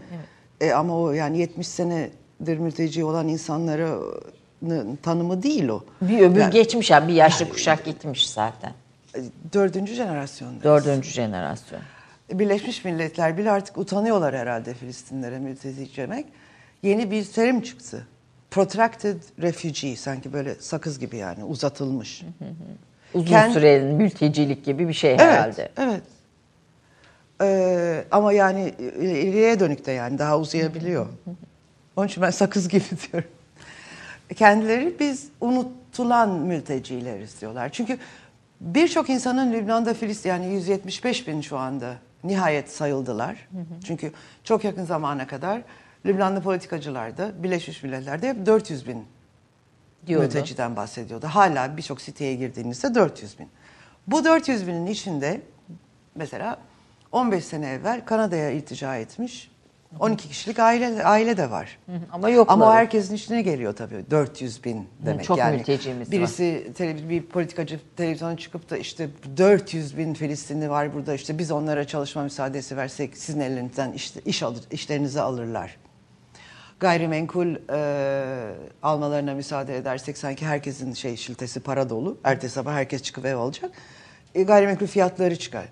[0.61, 5.83] E, ama o yani 70 senedir mülteci olan insanların tanımı değil o.
[6.01, 8.73] Bir öbür Yani, geçmiş ya bir yaşlı kuşak gitmiş zaten.
[9.15, 9.19] e,
[9.53, 10.63] Dördüncü jenerasyon.
[10.63, 11.81] Dördüncü jenerasyon.
[12.31, 16.25] Birleşmiş Milletler bile artık utanıyorlar herhalde Filistinlere mülteci demek.
[16.83, 18.07] Yeni bir terim çıktı.
[18.51, 22.23] Protracted refugee sanki böyle sakız gibi yani uzatılmış.
[23.13, 25.71] Uzun Kend- süreli mültecilik gibi bir şey herhalde.
[25.77, 26.01] Evet, evet.
[27.41, 31.07] Ee, ama yani ileriye dönük de yani daha uzayabiliyor.
[31.95, 33.29] Onun için ben sakız gibi diyorum.
[34.35, 37.69] Kendileri biz unutulan mültecileriz diyorlar.
[37.69, 37.97] Çünkü
[38.61, 43.47] birçok insanın Lübnan'da Filistin yani 175 bin şu anda nihayet sayıldılar.
[43.83, 44.11] Çünkü
[44.43, 45.61] çok yakın zamana kadar
[46.05, 49.05] Lübnanlı politikacılar da Birleşmiş Milletler'de hep 400 bin
[50.07, 50.23] Diyordu.
[50.23, 51.27] mülteciden bahsediyordu.
[51.27, 53.49] Hala birçok siteye girdiğinizde 400 bin.
[54.07, 55.41] Bu 400 binin içinde
[56.15, 56.57] mesela
[57.11, 59.51] 15 sene evvel Kanada'ya iltica etmiş
[59.99, 61.77] 12 kişilik aile aile de var.
[61.85, 62.53] Hı hı, Ama yokları.
[62.53, 65.57] Ama herkesin içine geliyor tabii 400 bin demek çok yani.
[65.57, 66.11] mültecimiz var.
[66.11, 71.51] Birisi tele- bir politikacı televizyona çıkıp da işte 400 bin Filistinli var burada işte biz
[71.51, 75.77] onlara çalışma müsaadesi versek sizin elinizden iş, iş alır, işlerinizi alırlar
[76.79, 82.17] gayrimenkul e, almalarına müsaade edersek sanki herkesin şey şiltesi para dolu.
[82.23, 83.71] Ertesi sabah herkes çıkıp ev alacak.
[84.35, 85.65] E, gayrimenkul fiyatları çıkar.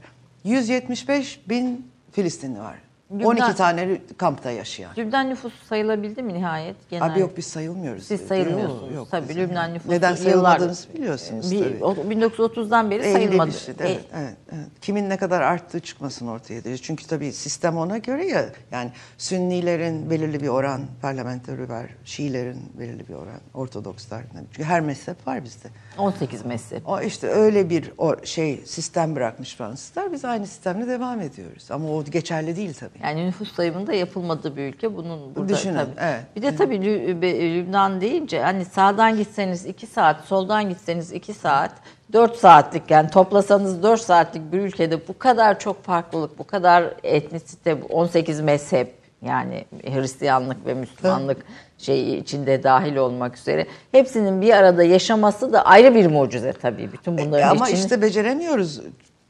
[0.43, 2.75] 175 bin Filistinli var.
[3.13, 4.91] Lübnan- 12 tane kampta yaşayan.
[4.97, 6.75] Lübnan nüfusu sayılabildi mi nihayet?
[6.89, 7.05] Genel?
[7.13, 8.03] Abi yok biz sayılmıyoruz.
[8.03, 8.93] Siz sayılmıyorsunuz.
[8.95, 11.83] yok, tabii Lübnan nüfusu Neden sayılmadığınızı biliyorsunuz Bir- tabii.
[11.83, 13.51] o- 1930'dan beri sayılmadı.
[13.79, 14.65] evet, E, evet, evet.
[14.81, 16.77] Kimin ne kadar arttığı çıkmasın ortaya diye.
[16.77, 18.45] Çünkü tabii sistem ona göre ya.
[18.71, 21.85] Yani Sünnilerin belirli bir oran parlamentörü var.
[22.05, 23.39] Şiilerin belirli bir oran.
[23.53, 24.23] Ortodokslar.
[24.51, 25.67] Çünkü her mezhep var bizde.
[25.97, 26.89] 18 mezhep.
[26.89, 30.11] O işte öyle bir o şey sistem bırakmış Fransızlar.
[30.13, 31.71] Biz aynı sistemle devam ediyoruz.
[31.71, 32.94] Ama o geçerli değil tabii.
[33.03, 34.97] Yani nüfus sayımında yapılmadığı bir ülke.
[34.97, 35.91] Bunun burada Düşünün, tabii.
[35.99, 36.21] evet.
[36.35, 41.33] Bir de tabii Lü- Be- Lübnan deyince hani sağdan gitseniz 2 saat, soldan gitseniz 2
[41.33, 41.71] saat,
[42.13, 47.73] 4 saatlik yani toplasanız 4 saatlik bir ülkede bu kadar çok farklılık, bu kadar etnisite,
[47.89, 51.37] 18 mezhep yani Hristiyanlık ve Müslümanlık
[51.77, 56.91] şey içinde dahil olmak üzere hepsinin bir arada yaşaması da ayrı bir mucize tabii.
[56.91, 58.81] Bütün E, bunların ama için işte beceremiyoruz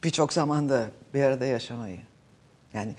[0.03, 1.97] birçok zamanda bir arada yaşamayı.
[2.73, 2.95] Yani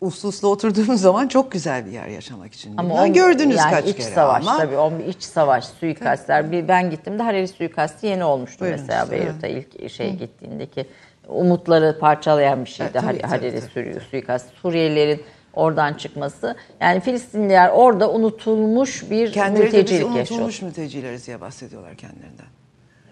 [0.00, 2.74] uslu uslu oturduğumuz zaman çok güzel bir yer yaşamak için.
[2.76, 6.52] Ama Ama o- gördünüz yani kaç iç kere savaş ama tabii o iç savaş suikastler.
[6.52, 9.20] Bir ben gittim de Hariri suikasti yeni olmuştu Buyurun, mesela evet.
[9.20, 10.86] Beyrut'a ilk şey gittiğindeki
[11.28, 14.00] umutları parçalayan bir şeydi Evet, tabii, Har- tabii, tabii.
[14.10, 14.46] suikast.
[14.62, 15.22] Suriyelilerin
[15.54, 16.56] oradan çıkması.
[16.80, 20.10] Yani Filistinliler orada unutulmuş bir kendileri mültecilik yaşıyor.
[20.40, 22.46] unutulmuş mültecileriz diye bahsediyorlar kendilerinden.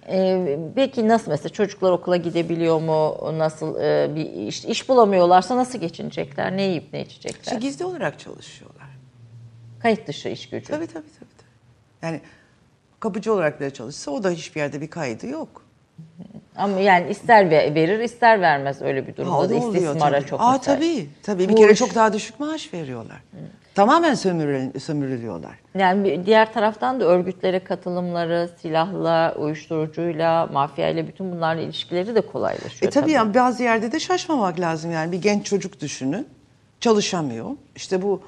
[0.08, 3.16] Ee, peki nasıl mesela çocuklar okula gidebiliyor mu?
[3.38, 6.56] Nasıl e, bir iş, iş bulamıyorlarsa nasıl geçinecekler?
[6.56, 7.42] Ne yiyip ne içecekler?
[7.42, 8.86] İşte gizli olarak çalışıyorlar.
[9.80, 10.66] Kayıt dışı iş gücü.
[10.66, 11.04] Tabii tabii tabii.
[11.38, 11.46] tabii.
[12.02, 12.20] Yani
[13.00, 15.62] kapıcı olarak bile çalışsa o da hiçbir yerde bir kaydı yok.
[16.56, 20.18] Ama yani ister ve- verir ister vermez öyle bir durumda Ha, da da oluyor istismara
[20.18, 20.28] tabii.
[20.30, 20.64] çok Aa, müsait.
[20.64, 21.08] tabii.
[21.22, 23.22] Tabii bir Bu kere iş- çok daha düşük maaş veriyorlar.
[23.76, 25.58] Tamamen sömürül, sömürülüyorlar.
[25.74, 32.92] Yani diğer taraftan da örgütlere katılımları, silahla, uyuşturucuyla, mafyayla bütün bunlarla ilişkileri de kolaylaşıyor.
[32.92, 36.26] E tabii yani bazı yerde de şaşmamak lazım yani bir genç çocuk düşünün.
[36.80, 37.50] çalışamıyor.
[37.76, 38.22] İşte bu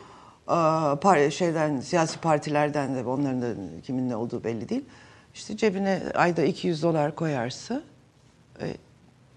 [1.16, 3.46] e, şeyden siyasi partilerden de onların da
[3.82, 4.84] kimin ne olduğu belli değil.
[5.34, 7.82] İşte cebine ayda 200 dolar koyarsa
[8.60, 8.66] e,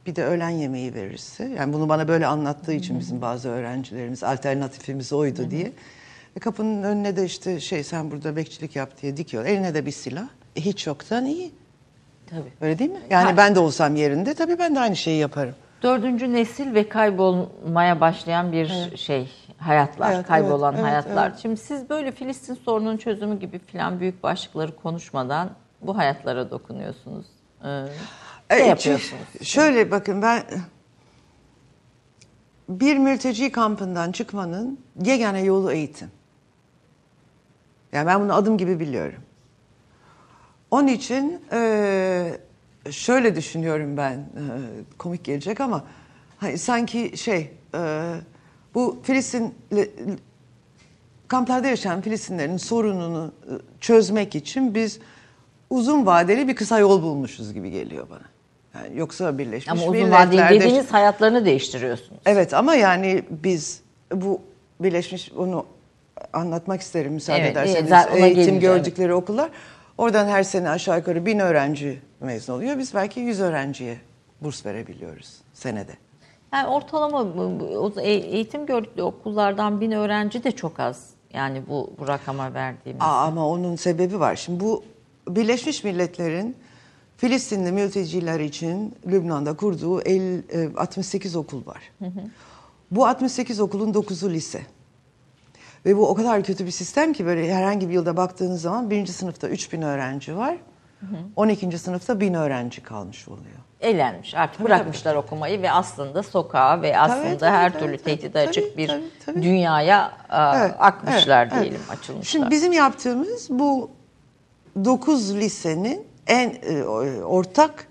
[0.05, 5.13] bir de öğlen yemeği verirse yani bunu bana böyle anlattığı için bizim bazı öğrencilerimiz alternatifimiz
[5.13, 5.71] oydu diye.
[6.35, 9.45] E, kapının önüne de işte şey sen burada bekçilik yap diye dikiyor.
[9.45, 10.27] Eline de bir silah.
[10.55, 11.51] E, hiç yoktan iyi.
[12.29, 12.51] Tabii.
[12.61, 12.99] Öyle değil mi?
[13.09, 13.37] Yani Ha.
[13.37, 15.55] ben de olsam yerinde tabii ben de aynı şeyi yaparım.
[15.83, 21.29] Dördüncü nesil ve kaybolmaya başlayan bir şey hayatlar, Evet, kaybolan evet, evet, hayatlar.
[21.29, 21.39] evet.
[21.41, 25.49] Şimdi siz böyle Filistin sorunun çözümü gibi filan büyük başlıkları konuşmadan
[25.81, 27.25] bu hayatlara dokunuyorsunuz.
[27.63, 27.87] Ee, ne
[28.49, 29.21] Evet, yapıyorsunuz?
[29.43, 30.43] Şöyle bakın ben
[32.69, 36.11] bir mülteci kampından çıkmanın yegane yolu eğitim.
[37.91, 39.19] Yani ben bunu adım gibi biliyorum.
[40.71, 42.37] Onun için eee,
[42.91, 44.23] şöyle düşünüyorum ben, eee,
[44.97, 45.83] komik gelecek ama
[46.37, 47.79] hani sanki şey, eee,
[48.75, 49.55] bu Filistin
[51.27, 54.99] kamplarda yaşayan Filistinlerin sorununu e, çözmek için biz
[55.69, 58.31] uzun vadeli bir kısa yol bulmuşuz gibi geliyor bana.
[58.73, 62.21] Yani yoksa Birleşmiş Ama uzun vadeli dediğiniz hayatlarını değiştiriyorsunuz.
[62.25, 63.81] Evet ama yani biz
[64.13, 64.41] bu
[64.79, 65.65] Birleşmiş onu
[66.33, 67.91] anlatmak isterim müsaade Evet, ederseniz.
[67.91, 68.59] ona Eğitim geleceğim.
[68.59, 69.49] gördükleri okullar.
[69.97, 72.77] Oradan her sene aşağı yukarı bin öğrenci mezun oluyor.
[72.77, 73.97] Biz belki yüz öğrenciye
[74.41, 75.91] burs verebiliyoruz senede.
[76.53, 77.25] Yani ortalama
[78.01, 81.09] e- eğitim gördükleri okullardan bin öğrenci de çok az.
[81.33, 83.01] Yani bu, bu rakama verdiğimiz.
[83.03, 84.35] Aa, ama onun sebebi var.
[84.35, 84.83] Şimdi bu
[85.27, 86.55] Birleşmiş Milletler'in
[87.17, 91.91] Filistinli mülteciler için Lübnan'da kurduğu el, e, 68 okul var.
[92.91, 94.61] Bu 68 okulun 9'u lise.
[95.85, 99.13] Ve bu o kadar kötü bir sistem ki böyle herhangi bir yılda baktığınız zaman birinci
[99.13, 100.57] sınıfta 3000 öğrenci var.
[101.35, 101.77] 12.
[101.79, 103.57] sınıfta 1000 öğrenci kalmış oluyor.
[103.81, 104.35] eğlenmiş.
[104.35, 108.49] Artık bırakmışlar okumayı ve aslında sokağa ve aslında tabii, her tabii, türlü tabii, tehdide tabii,
[108.49, 109.41] açık bir tabii, tabii.
[109.43, 111.63] dünyaya e, Evet, akmışlar evet, evet.
[111.63, 112.31] diyelim, açılmışlar.
[112.31, 113.91] Şimdi bizim yaptığımız bu
[114.85, 116.83] 9 lisenin en e,
[117.23, 117.87] ortak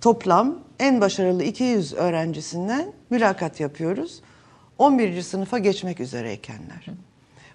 [0.00, 4.20] toplam en başarılı 200 öğrencisinden mülakat yapıyoruz.
[4.84, 5.22] 11.
[5.22, 6.86] sınıfa geçmek üzereykenler.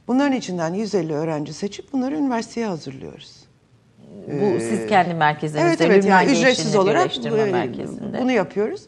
[0.08, 3.36] Bunların içinden 150 öğrenci seçip bunları üniversiteye hazırlıyoruz.
[4.28, 8.22] bu siz kendi merkezinizde, Evet evet yani ücretsiz olarak bu- Merkezi'nde.
[8.22, 8.82] bunu yapıyoruz.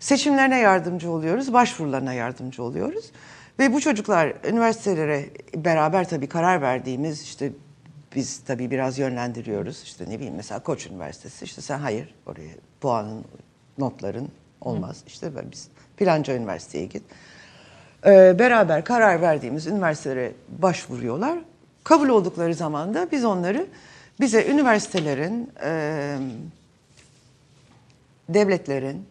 [0.00, 3.10] Seçimlerine yardımcı oluyoruz, başvurularına yardımcı oluyoruz.
[3.58, 7.52] Ve bu çocuklar üniversitelere beraber tabii karar verdiğimiz işte
[8.16, 9.82] biz tabii biraz yönlendiriyoruz.
[9.82, 13.24] İşte ne bileyim mesela Koç Üniversitesi işte sen hayır oraya puanın,
[13.78, 14.28] notların
[14.60, 15.02] olmaz.
[15.06, 17.02] İşte ben- biz filanca üniversiteye git.
[18.06, 21.38] Ee, beraber karar verdiğimiz üniversitelere başvuruyorlar.
[21.84, 23.66] Kabul oldukları zaman da biz onları
[24.20, 26.16] bize üniversitelerin, e,
[28.28, 29.06] devletlerin,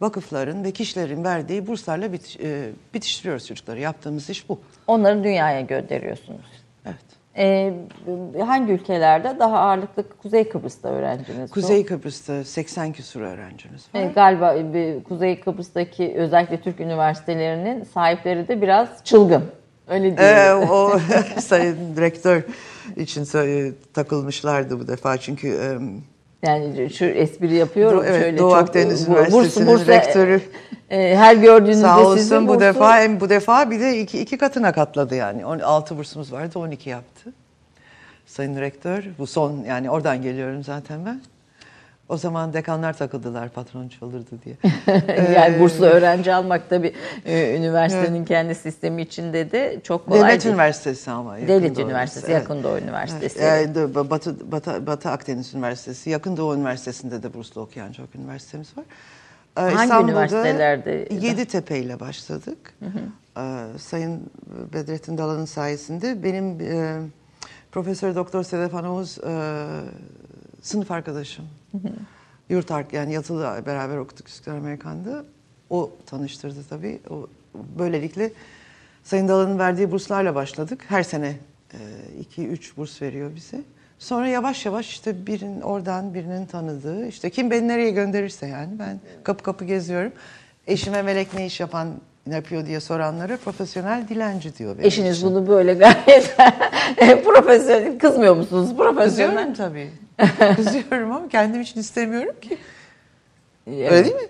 [0.00, 2.06] vakıfların ve kişilerin verdiği burslarla
[2.42, 3.80] e, bitiştiriyoruz çocukları.
[3.80, 4.60] Yaptığımız iş bu.
[4.86, 6.46] Onları dünyaya gönderiyorsunuz.
[6.86, 7.15] Evet.
[7.38, 7.74] E,
[8.46, 11.50] hangi ülkelerde daha ağırlıklı Kuzey Kıbrıs'ta öğrenciniz?
[11.50, 14.00] Kuzey Kıbrıs'ta 80 küsur öğrencimiz var.
[14.00, 14.56] E, galiba
[15.08, 19.44] Kuzey Kıbrıs'taki özellikle Türk üniversitelerinin sahipleri de biraz çılgın.
[19.88, 20.30] Öyle değil.
[20.30, 20.98] Ee, o
[21.40, 22.42] sayın direktör
[22.96, 23.24] için
[23.94, 25.68] takılmışlardı bu defa çünkü e,
[26.42, 28.00] Yani şu espri yapıyorum.
[28.00, 30.40] Do- evet, şöyle Doğu çok, Akdeniz Üniversitesi'nin bursa- rektörü.
[30.90, 34.20] e, her gördüğünüzde Sağ olsun sizin bu bursu- defa hem bu defa bir de iki,
[34.20, 35.46] iki katına katladı yani.
[35.46, 37.32] On- Altı bursumuz vardı 12 yaptı.
[38.26, 41.20] Sayın Rektör bu son yani oradan geliyorum zaten ben.
[42.08, 44.56] O zaman dekanlar takıldılar patron çıldırdı diye.
[45.34, 46.92] yani burslu öğrenci almak tabii
[47.24, 50.54] e, üniversitenin kendi sistemi içinde de çok kolay Devlet değil.
[50.54, 51.36] Üniversitesi ama.
[51.36, 52.42] Devlet Doğu Üniversitesi, Evet.
[52.42, 53.38] Yakın Doğu Üniversitesi.
[53.40, 53.76] Evet,
[54.10, 58.84] Batı, Batı, Batı Akdeniz Üniversitesi, Yakın Doğu Üniversitesi'nde de burslu okuyan çok üniversitemiz var.
[59.58, 61.08] Ee, Hangi üniversitelerde?
[61.10, 62.74] Yeditepe ile başladık.
[63.38, 64.30] Ee, Sayın
[64.72, 67.00] Bedrettin Dalan'ın sayesinde benim e,
[67.72, 69.32] Profesör Doktor Sedef Hanımız e,
[70.66, 71.44] sınıf arkadaşım.
[72.48, 75.24] Yurt ark yani yatılı beraber okuduk Üsküdar Amerikan'da.
[75.70, 77.00] O tanıştırdı tabii.
[77.10, 77.26] O,
[77.78, 78.32] böylelikle
[79.04, 80.84] Sayın Dalan'ın verdiği burslarla başladık.
[80.88, 81.36] Her sene
[82.36, 83.60] 2-3 burs veriyor bize.
[83.98, 89.00] Sonra yavaş yavaş işte birinin oradan birinin tanıdığı, işte kim beni nereye gönderirse yani ben
[89.24, 90.12] kapı kapı geziyorum.
[90.66, 91.88] Eşime melek ne iş yapan
[92.26, 94.74] ne yapıyor diye soranlara profesyonel dilenci diyor.
[94.74, 95.30] benim Eşiniz için.
[95.30, 96.36] bunu böyle gayet
[97.24, 98.76] profesyonel kızmıyor musunuz?
[98.76, 99.04] Profesyonel.
[99.36, 99.90] Kızıyorum tabii.
[100.56, 102.58] Kızıyorum ama kendim için istemiyorum ki.
[103.66, 103.92] Evet.
[103.92, 104.22] Öyle değil mi?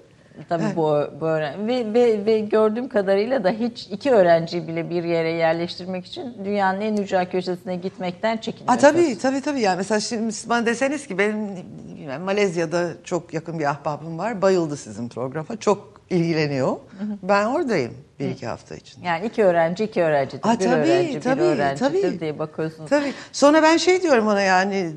[0.48, 0.80] Tabii bu,
[1.20, 6.06] bu öğren- ve, ve, ve gördüğüm kadarıyla da hiç iki öğrenciyi bile bir yere yerleştirmek
[6.06, 8.80] için dünyanın en ücra köşesine gitmekten çekiniyorsunuz.
[8.80, 9.61] tabii tabii tabii.
[9.61, 11.48] Yani mesela şimdi siz bana deseniz ki benim
[11.96, 14.42] bilmem, Malezya'da çok yakın bir ahbabım var.
[14.42, 15.56] Bayıldı sizin programa.
[15.61, 16.77] Çok ilgileniyor.
[17.23, 19.03] Ben oradayım bir iki hafta için.
[19.03, 20.42] Yani iki öğrenci iki öğrencidir.
[20.42, 22.21] Ha, bir tabii, öğrenci tabii, bir öğrencidir tabii.
[22.21, 22.90] diye bakıyorsunuz.
[22.90, 23.12] Tabii.
[23.33, 24.92] Sonra ben şey diyorum ona yani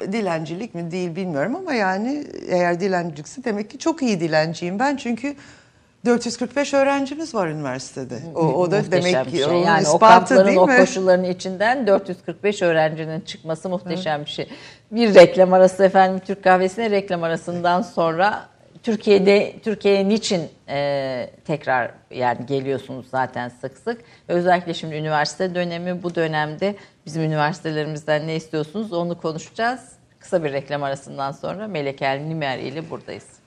[0.00, 5.34] dilencilik mi değil bilmiyorum ama yani eğer dilencilikse demek ki çok iyi dilenciyim ben çünkü
[6.04, 8.18] 445 öğrencimiz var üniversitede.
[8.34, 9.44] O, o da Muhteşem demek ki şey.
[9.44, 14.48] onun Yani o ispatı kampların değil o koşulların içinden 445 öğrencinin çıkması muhteşem bir şey.
[14.90, 18.48] Bir reklam arası efendim Türk kahvesine reklam arasından sonra
[18.82, 24.00] Türkiye'de Türkiye'ye niçin e, tekrar yani geliyorsunuz zaten sık sık.
[24.28, 26.74] Özellikle şimdi üniversite dönemi bu dönemde
[27.06, 29.80] bizim üniversitelerimizden ne istiyorsunuz onu konuşacağız.
[30.18, 33.40] Kısa bir reklam arasından sonra Melek El Nimer ile buradayız.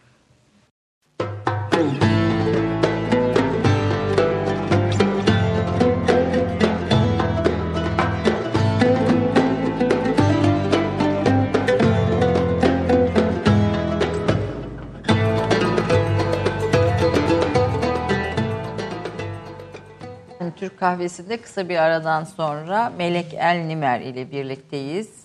[20.55, 25.23] Türk kahvesinde kısa bir aradan sonra Melek El Nimer ile birlikteyiz.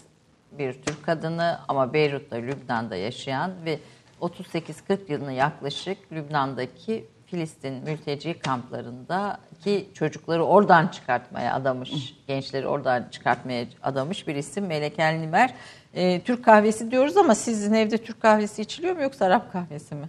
[0.52, 3.78] Bir Türk kadını ama Beyrut'ta, Lübnan'da yaşayan ve
[4.20, 14.28] 38-40 yılını yaklaşık Lübnan'daki Filistin mülteci kamplarındaki çocukları oradan çıkartmaya adamış, gençleri oradan çıkartmaya adamış
[14.28, 15.54] bir isim Melek El Nimer.
[15.94, 20.08] Ee, Türk kahvesi diyoruz ama sizin evde Türk kahvesi içiliyor mu yoksa Arap kahvesi mi?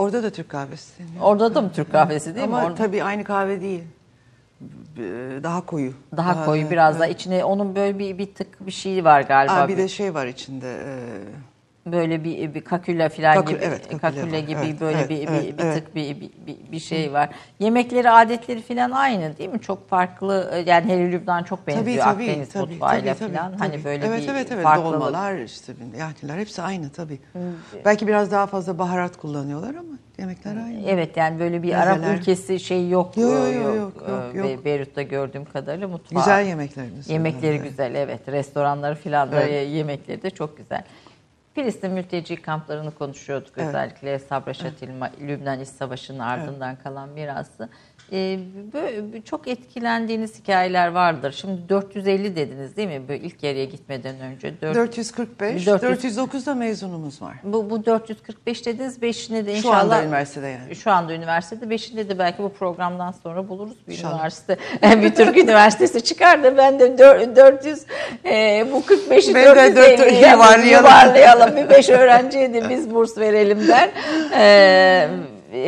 [0.00, 0.92] Orada da Türk kahvesi.
[1.22, 2.64] Orada da mı Türk kahvesi değil Ama mi?
[2.66, 3.82] Orada- tabii aynı kahve değil.
[5.42, 5.92] Daha koyu.
[6.16, 9.52] Daha koyu biraz daha içine onun böyle bir bir tık bir şey var galiba.
[9.52, 10.72] Aa, bir de şey var içinde.
[10.72, 10.94] e,
[11.86, 15.28] böyle bir, bir kaküla falan Kakü- gibi evet, kaküle kaküle gibi Evet, böyle evet, bir,
[15.28, 15.74] evet, bir, bir evet.
[15.84, 16.30] tık bir, bir,
[16.72, 17.28] bir, şey var.
[17.58, 19.60] Yemekleri, adetleri falan aynı değil mi?
[19.60, 20.62] Çok farklı.
[20.66, 22.30] Yani hele Lübnan çok benziyor Tabii tabii.
[22.30, 23.50] Akdeniz tabii, mutfağıyla tabii, falan.
[23.50, 24.62] tabii, Hani böyle evet, bir evet, evet.
[24.64, 24.94] farklılık.
[25.00, 27.18] Dolmalar işte yahniler hepsi aynı tabii.
[27.84, 30.82] Belki biraz daha fazla baharat kullanıyorlar ama yemekler aynı.
[30.88, 32.18] Evet yani böyle bir Arap Mezeler.
[32.18, 33.16] ülkesi şey yok.
[33.16, 34.46] Yok, yok, yok, yok, yok, yok, yok.
[34.46, 36.18] Be- Beyrut'ta gördüğüm kadarıyla mutfağı.
[36.22, 37.10] Güzel yemeklerimiz.
[37.10, 38.28] Yemekleri güzel evet.
[38.28, 39.68] Restoranları filan da Evet.
[39.70, 40.84] yemekleri de çok güzel.
[41.54, 43.68] Filistin mülteci kamplarını konuşuyorduk Evet.
[43.68, 44.88] özellikle Sabra Şatil,
[45.20, 47.68] Lübnan İç Savaşı'nın ardından kalan mirası.
[48.12, 48.38] Ee,
[48.72, 51.32] böyle çok etkilendiğiniz hikayeler vardır.
[51.40, 53.02] Şimdi 450 dediniz değil mi?
[53.08, 54.52] Böyle ilk yarıya gitmeden önce.
[54.62, 57.34] Dört- 445, 400 409'da mezunumuz var.
[57.44, 59.02] bu, bu 445 dediniz.
[59.02, 59.80] Beşinde de Şu inşallah.
[59.80, 60.76] anda üniversitede yani.
[60.76, 61.70] Şu anda üniversitede.
[61.70, 64.14] Beşinde de belki bu programdan sonra buluruz bir İnşallah.
[64.14, 64.56] üniversite.
[65.02, 67.80] bir Türk üniversitesi çıkar da ben de dör- 400
[68.24, 70.68] e, bu 45'i Ben de 450 dört- yapıp yuvarlayalım.
[70.70, 71.56] yuvarlayalım.
[71.56, 73.90] Bir 5 öğrenciye de biz burs verelim der.
[74.38, 75.08] E,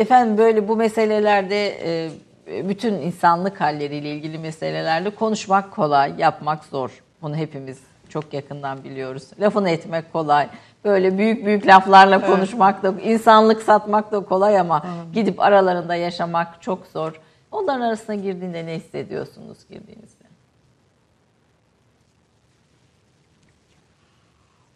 [0.01, 2.09] efendim böyle bu meselelerde e,
[2.47, 7.03] bütün insanlık halleriyle ilgili meselelerde konuşmak kolay, yapmak zor.
[7.21, 7.79] Bunu hepimiz
[8.09, 9.23] çok yakından biliyoruz.
[9.39, 10.49] Lafını etmek kolay.
[10.83, 16.85] Böyle büyük büyük laflarla konuşmak da, insanlık satmak da kolay ama gidip aralarında yaşamak çok
[16.87, 17.21] zor.
[17.51, 20.23] Onların arasına girdiğinde ne hissediyorsunuz girdiğinizde?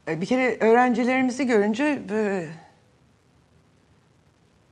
[0.08, 2.50] E, Bir kere öğrencilerimizi görünce böyle,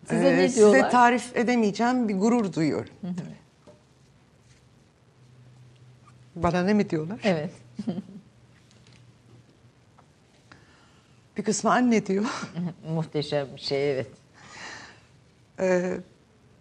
[0.10, 0.92] Size e, ne size diyorlar?
[0.92, 2.94] tarif edemeyeceğim bir gurur duyuyorum.
[6.36, 7.20] Bana ne mi diyorlar?
[7.24, 7.50] Evet.
[11.38, 12.26] Bir kısmı anne diyor.
[12.90, 14.08] Muhteşem bir şey evet.
[15.60, 15.98] Ee,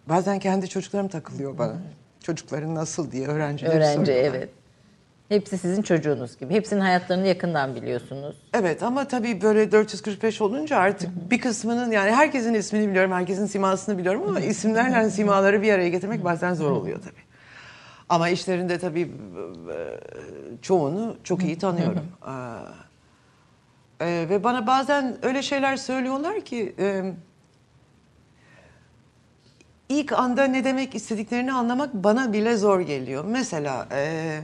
[0.09, 1.77] bazen kendi çocuklarım takılıyor bana.
[2.23, 4.29] Çocukların nasıl diye öğrenciler Öğrenci soruyorlar.
[4.39, 4.49] evet.
[5.29, 6.53] Hepsi sizin çocuğunuz gibi.
[6.53, 8.35] Hepsinin hayatlarını yakından biliyorsunuz.
[8.53, 13.97] Evet ama tabii böyle 445 olunca artık bir kısmının yani herkesin ismini biliyorum, herkesin simasını
[13.97, 17.25] biliyorum ama isimlerle simaları bir araya getirmek bazen zor oluyor tabii.
[18.09, 19.77] Ama işlerinde tabii e,
[20.61, 22.07] çoğunu çok iyi tanıyorum.
[22.27, 27.13] Ee, e, ve bana bazen öyle şeyler söylüyorlar ki e,
[29.89, 33.25] ilk anda ne demek istediklerini anlamak bana bile zor geliyor.
[33.27, 34.39] Mesela e,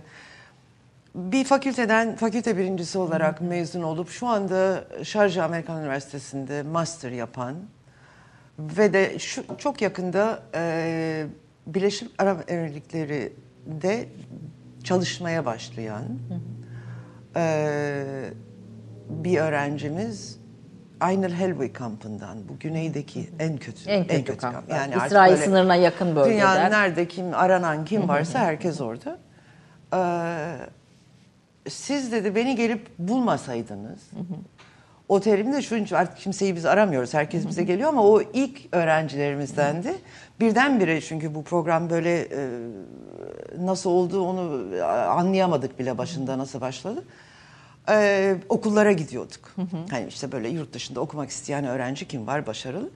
[1.16, 7.56] bir fakülteden fakülte birincisi olarak mezun olup şu anda Şarjı Amerikan Üniversitesi'nde master yapan
[8.60, 11.26] ve de şu çok yakında e,
[11.68, 14.06] Birleşik Arap Emirlikleri'nde
[14.84, 16.04] çalışmaya başlayan
[17.36, 18.04] e,
[19.10, 20.42] bir öğrencimiz
[21.00, 24.54] Aynel Helway kampından bu güneydeki en kötü En kötü, kamp.
[24.56, 24.70] kamp.
[24.70, 26.34] Yani İsrail böyle- sınırına yakın bölgeler.
[26.36, 29.18] Dünyanın nerede kim aranan kim varsa herkes orada.
[29.94, 30.58] Ee,
[31.70, 34.00] siz dedi beni gelip bulmasaydınız.
[35.10, 37.14] O terim de şu için artık kimseyi biz aramıyoruz.
[37.14, 39.96] Herkes bize geliyor ama o ilk öğrencilerimizdendi.
[40.40, 42.50] Birdenbire çünkü bu program böyle e,
[43.60, 44.76] nasıl oldu onu
[45.10, 47.04] anlayamadık bile başında nasıl başladı.
[47.90, 49.56] Ee, okullara gidiyorduk.
[49.90, 52.90] Hani işte böyle yurt dışında okumak isteyen öğrenci kim var başarılı.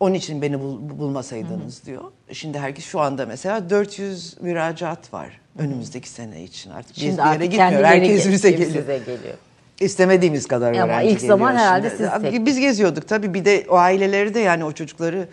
[0.00, 2.04] Onun için beni bul, bulmasaydınız diyor.
[2.32, 6.70] Şimdi herkes şu anda mesela 400 müracaat var önümüzdeki sene için.
[6.70, 7.84] Artık biz Şimdi bir yere gitmiyor.
[7.84, 8.84] Herkes bize geliyor.
[8.86, 9.34] geliyor.
[9.80, 12.10] İstemediğimiz kadar Ama öğrenci ilk geliyor zaman herhalde şimdi.
[12.12, 13.34] siz tek- Biz geziyorduk tabii.
[13.34, 15.28] Bir de o aileleri de yani o çocukları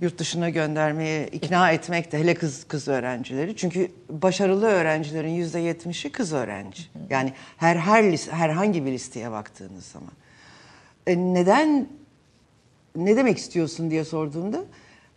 [0.00, 3.56] yurt dışına göndermeye ikna etmek de hele kız kız öğrencileri.
[3.56, 6.82] Çünkü başarılı öğrencilerin yüzde yetmişi kız öğrenci.
[7.10, 10.12] Yani her her lis- herhangi bir listeye baktığınız zaman.
[11.06, 11.88] E, neden
[12.96, 14.60] ne demek istiyorsun diye sorduğumda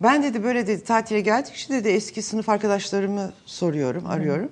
[0.03, 4.49] ben dedi böyle dedi tatile geldik işte dedi eski sınıf arkadaşlarımı soruyorum arıyorum.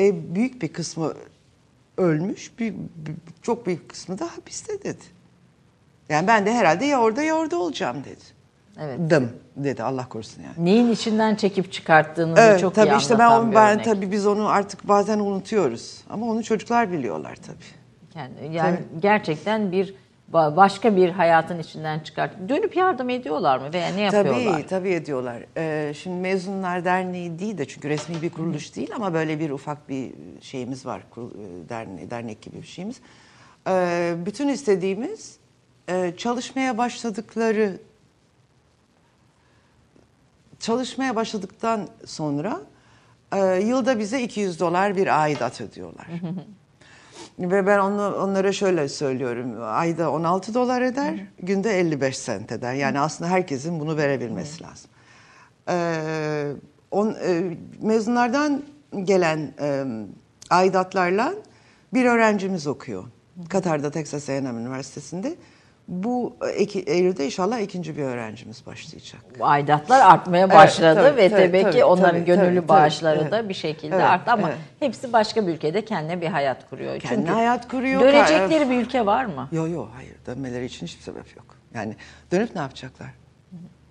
[0.00, 1.12] E, büyük bir kısmı
[1.98, 2.74] ölmüş büyük,
[3.06, 5.02] büyük- çok büyük kısmı da hapiste dedi.
[6.08, 8.36] Yani ben de herhalde ya orada ya orada olacağım dedi.
[8.80, 9.10] Evet.
[9.10, 10.64] Dım dedi Allah korusun yani.
[10.66, 13.84] Neyin içinden çekip çıkarttığınızı Evet, çok tabii iyi işte ben, anlatan onu- bir ben örnek.
[13.84, 16.00] tabii biz onu artık bazen unutuyoruz.
[16.10, 17.56] Ama onu çocuklar biliyorlar tabii.
[18.14, 19.94] Yani, yani gerçekten bir
[20.32, 22.48] başka bir hayatın içinden çıkart.
[22.48, 24.52] Dönüp yardım ediyorlar mı veya ne yapıyorlar?
[24.52, 25.42] Tabii tabii ediyorlar.
[25.56, 29.88] Ee, şimdi Mezunlar Derneği değil de çünkü resmi bir kuruluş değil ama böyle bir ufak
[29.88, 31.00] bir şeyimiz var.
[31.00, 33.00] E, dernek, dernek gibi bir şeyimiz.
[33.68, 35.38] Ee, bütün istediğimiz
[35.88, 37.78] e, çalışmaya başladıkları
[40.58, 42.60] çalışmaya başladıktan sonra
[43.32, 46.06] e, yılda bize 200 dolar bir aidat ödüyorlar.
[47.38, 49.56] Ve ben onu, onlara şöyle söylüyorum.
[49.62, 52.74] Ayda 16 dolar eder, günde 55 sent eder.
[52.74, 54.90] Yani aslında herkesin bunu verebilmesi lazım.
[55.68, 56.52] Ee,
[56.90, 58.62] on, e, mezunlardan
[59.04, 59.84] gelen e,
[60.50, 61.34] aidatlarla
[61.94, 63.04] bir öğrencimiz okuyor.
[63.48, 65.36] Katar'da Texas A&M Üniversitesi'nde.
[65.88, 66.62] Bu e,
[66.92, 69.20] Eylül'de inşallah ikinci bir öğrencimiz başlayacak.
[69.40, 73.30] Aidatlar artmaya başladı tabii, ve tabii, tabii, tabii, ki onların tabii, gönüllü tabii, bağışları tabii,
[73.30, 73.48] da evet.
[73.48, 74.58] bir şekilde Evet, arttı ama evet.
[74.80, 77.00] hepsi başka bir ülkede kendine bir hayat kuruyor.
[77.00, 78.00] Kendine Çünkü hayat kuruyor.
[78.00, 79.48] Dönecekleri bir ülke var mı?
[79.52, 81.46] Yok yok hayır dönmeleri için hiçbir sebep yok.
[81.74, 81.96] Yani
[82.32, 83.08] dönüp ne yapacaklar?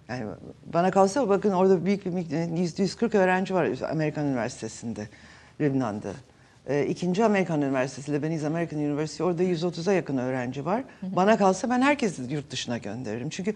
[0.07, 0.25] Yani
[0.73, 5.07] bana kalsa bakın orada büyük bir miktar 100 140 öğrenci var Amerikan Üniversitesi'nde
[5.59, 6.09] Lübnan'da.
[6.69, 10.83] Ee, ikinci Amerikan Üniversitesi Lebanese American University orada 130'a yakın öğrenci var.
[11.01, 13.29] Bana kalsa ben herkesi yurt dışına gönderirim.
[13.29, 13.53] Çünkü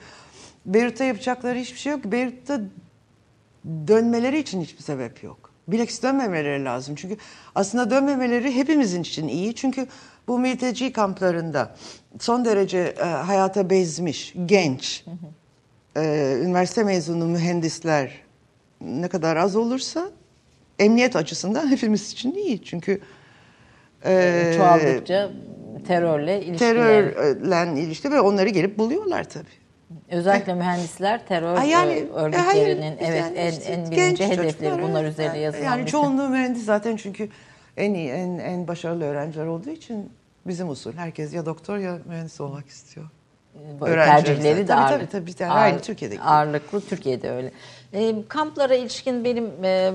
[0.66, 2.06] Beyrut'ta yapacakları hiçbir şey yok.
[2.06, 2.62] Beyrut'ta
[3.88, 5.52] dönmeleri için hiçbir sebep yok.
[5.68, 6.96] Bilakis dönmemeleri lazım.
[6.96, 7.18] Çünkü
[7.56, 9.56] aslında dönmemeleri hepimizin için iyi.
[9.56, 9.88] Çünkü
[10.28, 11.76] bu mülteci kamplarında
[12.20, 15.06] son derece e, hayata bezmiş, genç,
[15.98, 18.12] e, üniversite mezunu mühendisler
[18.82, 20.12] ne kadar az olursa
[20.80, 22.64] emniyet açısından hepimiz için iyi.
[22.64, 23.00] Çünkü
[24.06, 25.30] e, Çoğaldıkça
[25.88, 26.74] terörle ilişkiler.
[27.14, 29.60] terörle ilişki ve onları gelip buluyorlar tabii.
[30.12, 34.52] Özellikle mühendisler terör yani, e, e, örgütlerinin hayır, evet yani en, işte en birinci hedefleri
[34.52, 37.30] çocuklar, bunlar üzerine yazılan Yani çoğunluğu mühendis zaten çünkü
[37.78, 40.10] en iyi, en, en başarılı öğrenciler olduğu için
[40.48, 40.94] bizim usul.
[40.94, 43.06] Herkes ya doktor ya mühendis olmak istiyor.
[43.82, 44.88] Öğrenciler tercihleri de zaten.
[44.88, 45.50] Tabii, ağırlık- tabii, tabii.
[45.50, 46.30] ağır- Aynı Türkiye'deki gibi.
[46.30, 47.52] Ağırlıklı Türkiye'de öyle.
[47.94, 49.92] E, kamplara ilişkin benim e,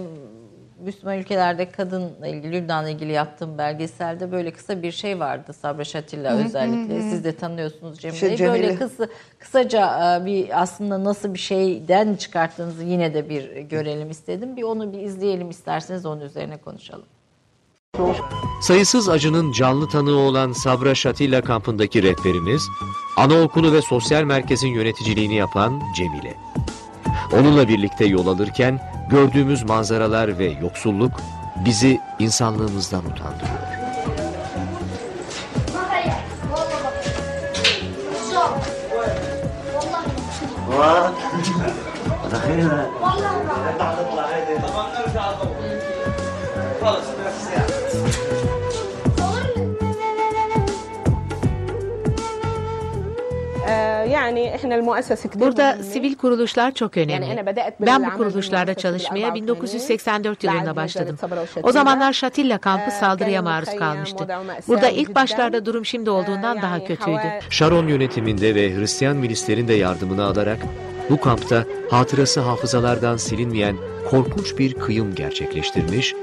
[0.84, 5.52] Müslüman ülkelerde kadınla ilgili, Lübnan'la ilgili yaptığım belgeselde böyle kısa bir şey vardı.
[5.52, 7.00] Sabra Şatilla özellikle.
[7.00, 8.20] Siz de tanıyorsunuz Cemile'yi.
[8.20, 8.62] Şey, Cemile.
[8.62, 9.08] Böyle kısa,
[9.38, 14.56] kısaca e, bir aslında nasıl bir şeyden çıkarttığınızı yine de bir görelim istedim.
[14.56, 17.06] Bir onu bir izleyelim isterseniz onun üzerine konuşalım.
[18.62, 22.62] Sayısız acının canlı tanığı olan Sabra Şatilla kampındaki rehberimiz,
[23.16, 26.34] anaokulu ve sosyal merkezin yöneticiliğini yapan Cemile.
[27.32, 31.20] Onunla birlikte yol alırken gördüğümüz manzaralar ve yoksulluk
[31.64, 33.74] bizi insanlığımızdan utandırıyor.
[40.74, 41.12] آه،
[55.40, 57.26] Burada sivil kuruluşlar çok önemli.
[57.80, 61.18] Ben bu kuruluşlarda çalışmaya 1984 yılında başladım.
[61.62, 64.28] O zamanlar Şatilla kampı saldırıya maruz kalmıştı.
[64.68, 67.18] Burada ilk başlarda durum şimdi olduğundan daha kötüydü.
[67.50, 70.58] Sharon yönetiminde ve Hristiyan milislerin de yardımını alarak
[71.10, 73.76] bu kampta hatırası hafızalardan silinmeyen
[74.10, 76.14] korkunç bir kıyım gerçekleştirmiş,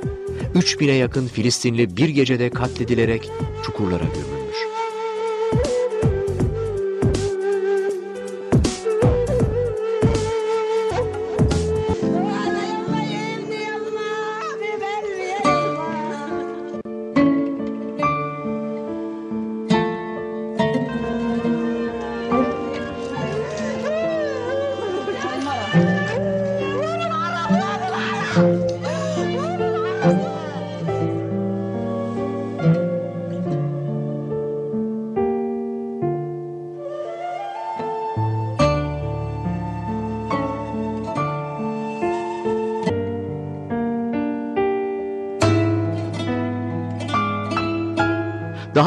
[0.55, 3.29] 3000'e yakın Filistinli bir gecede katledilerek
[3.63, 4.41] çukurlara gömülmüş.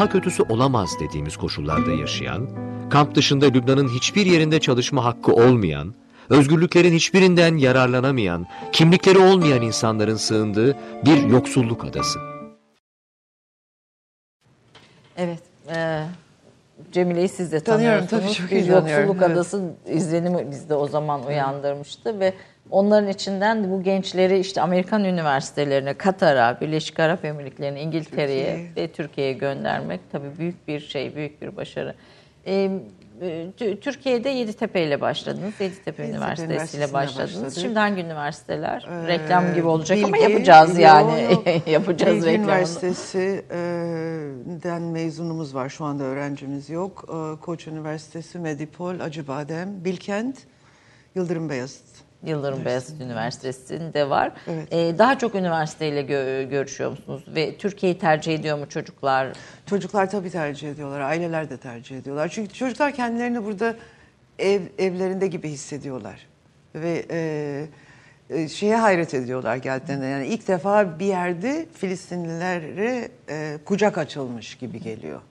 [0.05, 2.49] Daha kötüsü olamaz dediğimiz koşullarda yaşayan,
[2.89, 5.93] kamp dışında Lübnan'ın hiçbir yerinde çalışma hakkı olmayan,
[6.29, 12.19] özgürlüklerin hiçbirinden yararlanamayan, kimlikleri olmayan insanların sığındığı bir yoksulluk adası.
[15.17, 15.39] Evet.
[15.75, 16.03] E,
[16.91, 18.37] Cemile'yi siz de Tanıyorum, tanıyorsunuz.
[18.37, 19.31] tabii, çok iyi bir yoksulluk tanıyorum, evet.
[19.31, 22.33] adası izlenimi bizde o zaman uyandırmıştı ve
[22.69, 28.69] onların içinden bu gençleri işte Amerikan üniversitelerine, Katar'a, Birleşik Arap Emirlikleri'ne, İngiltere'ye Türkiye'ye.
[28.75, 31.95] ve Türkiye'ye göndermek tabii büyük bir şey, büyük bir başarı.
[32.47, 32.53] Ee,
[33.21, 33.27] e,
[33.59, 35.43] Tü- Türkiye'de Yeditepe ile başladınız.
[35.43, 37.33] Yeditepe, Yeditepe Üniversitesi ile başladınız.
[37.43, 37.57] başladık.
[37.61, 38.87] Şimdi hangi üniversiteler?
[38.91, 41.23] Ee, Reklam gibi olacak ama Bilgi- yapacağız Bilgi- yani.
[41.23, 41.67] Yok, yok.
[41.67, 42.51] yapacağız Bilgi reklamını.
[43.55, 45.69] Üniversitesi'den mezunumuz var.
[45.69, 47.05] Şu anda öğrencimiz yok.
[47.09, 50.37] Ee, Koç Üniversitesi, Medipol, Acıbadem, Bilkent,
[51.15, 51.84] Yıldırım Beyazıt.
[52.25, 54.31] Yıldırım Beyazıt Üniversitesi'nde var.
[54.47, 54.67] Evet.
[54.73, 57.23] Ee, daha çok üniversiteyle gö- görüşüyor musunuz?
[57.27, 59.27] Ve Türkiye'yi tercih ediyor mu çocuklar?
[59.65, 62.29] Çocuklar tabii tercih ediyorlar, aileler de tercih ediyorlar.
[62.29, 63.75] Çünkü çocuklar kendilerini burada
[64.39, 66.27] ev evlerinde gibi hissediyorlar.
[66.75, 67.67] Ve e,
[68.29, 70.05] e, şeye hayret ediyorlar geldiğinde.
[70.05, 75.21] Yani ilk defa bir yerde Filistinlilere e, kucak açılmış gibi geliyor.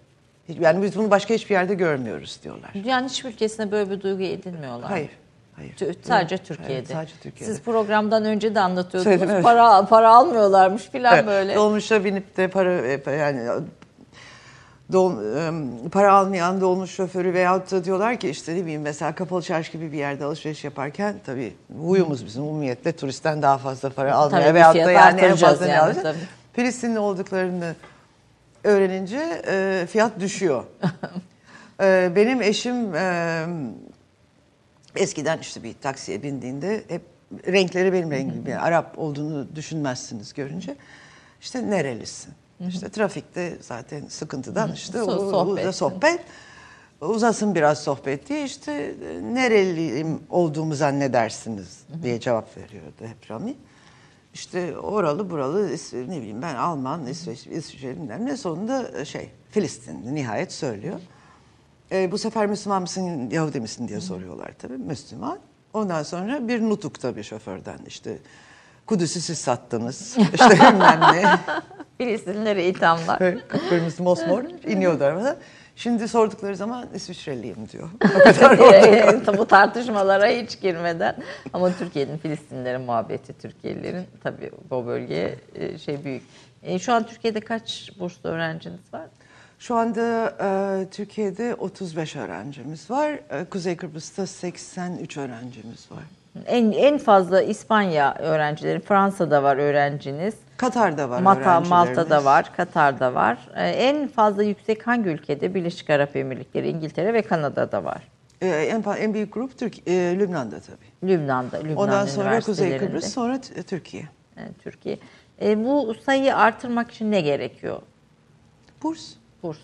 [0.61, 2.71] Yani biz bunu başka hiçbir yerde görmüyoruz diyorlar.
[2.75, 4.91] Dünyanın hiçbir ülkesinde böyle bir duygu edinmiyorlar.
[4.91, 5.11] Hayır.
[5.57, 5.75] Hayır.
[6.03, 6.75] Sadece Evet, Türkiye'de.
[6.75, 7.53] evet, sadece Türkiye'de.
[7.55, 9.05] Siz programdan önce de anlatıyordunuz.
[9.05, 9.43] Söyledim, evet.
[9.45, 11.55] Para para almıyorlarmış filan Evet, böyle.
[11.55, 13.49] Dolmuşa binip de para e, yani
[14.93, 15.13] dol,
[15.93, 19.93] para almayan dolmuş şoförü veyahut da diyorlar ki işte ne bileyim mesela kapalı çarşı gibi
[19.93, 24.77] bir yerde alışveriş yaparken tabii huyumuz bizim umumiyetle turistten daha fazla para almaya Tabii veyahut
[24.77, 26.03] da yani en fazla ne yani, alacağız?
[26.03, 26.29] tabii.
[26.53, 27.75] Filistinli olduklarını
[28.65, 30.65] öğrenince e, fiyat düşüyor.
[31.81, 33.45] E, benim eşim e,
[34.97, 37.03] eskiden işte bir taksiye bindiğinde hep
[37.47, 38.47] renkleri benim rengim.
[38.47, 40.77] Yani Arap olduğunu düşünmezsiniz görünce.
[41.41, 42.33] İşte nerelisin?
[42.69, 45.67] İşte trafikte zaten sıkıntıdan işte o- sohbet.
[45.67, 46.21] o- sohbet.
[47.01, 53.55] Uzasın biraz sohbet diye işte e, nereliyim olduğumu zannedersiniz diye cevap veriyordu hep Rami.
[54.35, 60.15] İşte oralı buralı ne bileyim ben Alman, İsveç, İsviçre bilmem ne sonunda e, şey Filistinli
[60.15, 61.01] nihayet söylüyor.
[61.93, 64.79] E, bu sefer Müslüman mısın, Yahudi misin diye soruyorlar tabii.
[64.79, 65.39] Müslüman.
[65.73, 68.19] Ondan sonra bir nutuk tabii şoförden işte
[68.87, 70.17] Kudüs'ü siz sattınız.
[70.35, 71.39] İşte bilmem ne.
[71.99, 73.49] Filistinlilere ithamlar.
[73.49, 75.37] Kıpkırmızı mosmor iniyordu arabadan.
[75.77, 77.91] Şimdi sordukları zaman İsviçreliyim diyor.
[78.05, 81.17] O kadar bu tartışmalara hiç girmeden
[81.53, 86.23] ama Türkiye'nin Filistinlilerin muhabbeti Türkiye'lilerin tabii bu bölgeye e, şey büyük.
[86.63, 89.07] E, şu an Türkiye'de kaç burslu öğrenciniz var?
[89.59, 90.29] Şu anda
[90.83, 93.11] e, Türkiye'de 35 öğrencimiz var.
[93.31, 96.03] E, Kuzey Kıbrıs'ta 83 öğrencimiz var.
[96.47, 100.35] En en fazla İspanya öğrencileri, Fransa'da var öğrenciniz.
[100.57, 101.61] Katar'da var Mata.
[101.61, 103.49] Malta'da var, Katar'da var.
[103.57, 105.55] Ee, en fazla yüksek hangi ülkede?
[105.55, 108.09] Birleşik Arap Emirlikleri, İngiltere ve Kanada'da var.
[108.41, 111.13] E, en, en büyük grup Türk, e, Lübnan'da tabii.
[111.13, 112.79] Lübnan'da, Lübnan Ondan sonra Kuzey.
[112.79, 114.09] Kıbrıs, sonra t- Türkiye.
[114.37, 114.99] Yani Türkiye.
[115.43, 117.83] E, bu sayıyı artırmak için ne gerekiyor?
[118.83, 119.11] Burs.
[119.45, 119.59] Burs.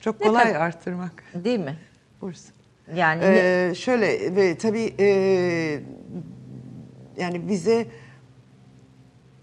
[0.00, 1.24] Çok Ne kolay kadar- arttırmak.
[1.34, 1.76] Değil mi?
[2.20, 2.44] Burs.
[2.94, 5.06] Yani Ee, şöyle ve tabii e,
[7.16, 7.86] yani bize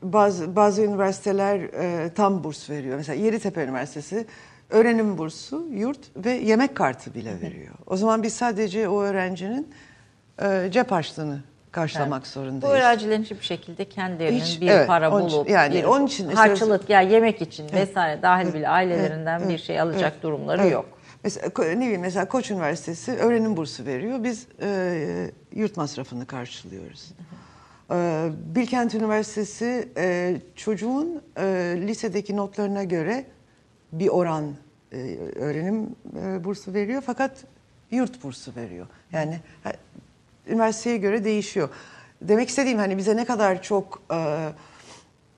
[0.03, 2.97] bazı bazı üniversiteler e, tam burs veriyor.
[2.97, 4.25] Mesela Yeditepe Üniversitesi
[4.69, 7.73] öğrenim bursu, yurt ve yemek kartı bile veriyor.
[7.87, 9.69] O zaman biz sadece o öğrencinin
[10.41, 11.39] e, cep harçlığını
[11.75, 12.75] karşılamak bu zorundayız.
[12.75, 16.89] öğrencilerin hiçbir şekilde kendilerinin Hiç- bir evet, para onun bulup yani bir onun için harçlık
[16.89, 20.73] ya yemek için vesaire dahil bile ailelerinden Evet, bir evet, şey alacak evet, durumları evet.
[20.73, 20.85] yok.
[21.23, 24.23] Mesela ne bileyim mesela Koç Üniversitesi öğrenim bursu veriyor.
[24.23, 27.11] Biz e, yurt masrafını karşılıyoruz.
[27.91, 31.43] E, Bilkent Üniversitesi e, çocuğun e,
[31.77, 33.25] lisedeki notlarına göre
[33.91, 34.55] bir oran
[34.91, 37.31] e, öğrenim e, bursu veriyor fakat
[37.91, 38.87] yurt bursu veriyor.
[39.11, 39.39] Yani
[40.47, 41.69] üniversiteye göre değişiyor.
[42.21, 44.49] Demek istediğim hani bize ne kadar çok e,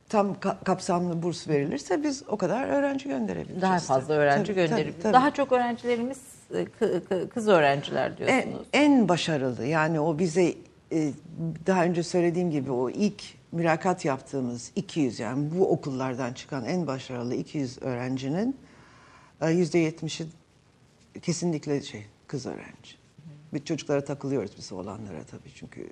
[0.09, 3.61] tam ka- kapsamlı burs verilirse biz o kadar öğrenci gönderebiliriz.
[3.61, 5.13] Daha fazla öğrenci tabii, gönderip tabii, tabii.
[5.13, 6.17] daha çok öğrencilerimiz
[6.53, 8.67] e, kı- kı- kız öğrenciler en, diyorsunuz.
[8.73, 10.53] en başarılı yani o bize
[10.91, 11.11] e,
[11.67, 17.35] daha önce söylediğim gibi o ilk mülakat yaptığımız 200 yani bu okullardan çıkan en başarılı
[17.35, 18.57] 200 öğrencinin
[19.41, 20.27] e, yüzde 70'i
[21.21, 22.96] kesinlikle şey kız öğrenci.
[23.53, 25.89] Bir çocuklara takılıyoruz biz olanlara tabii çünkü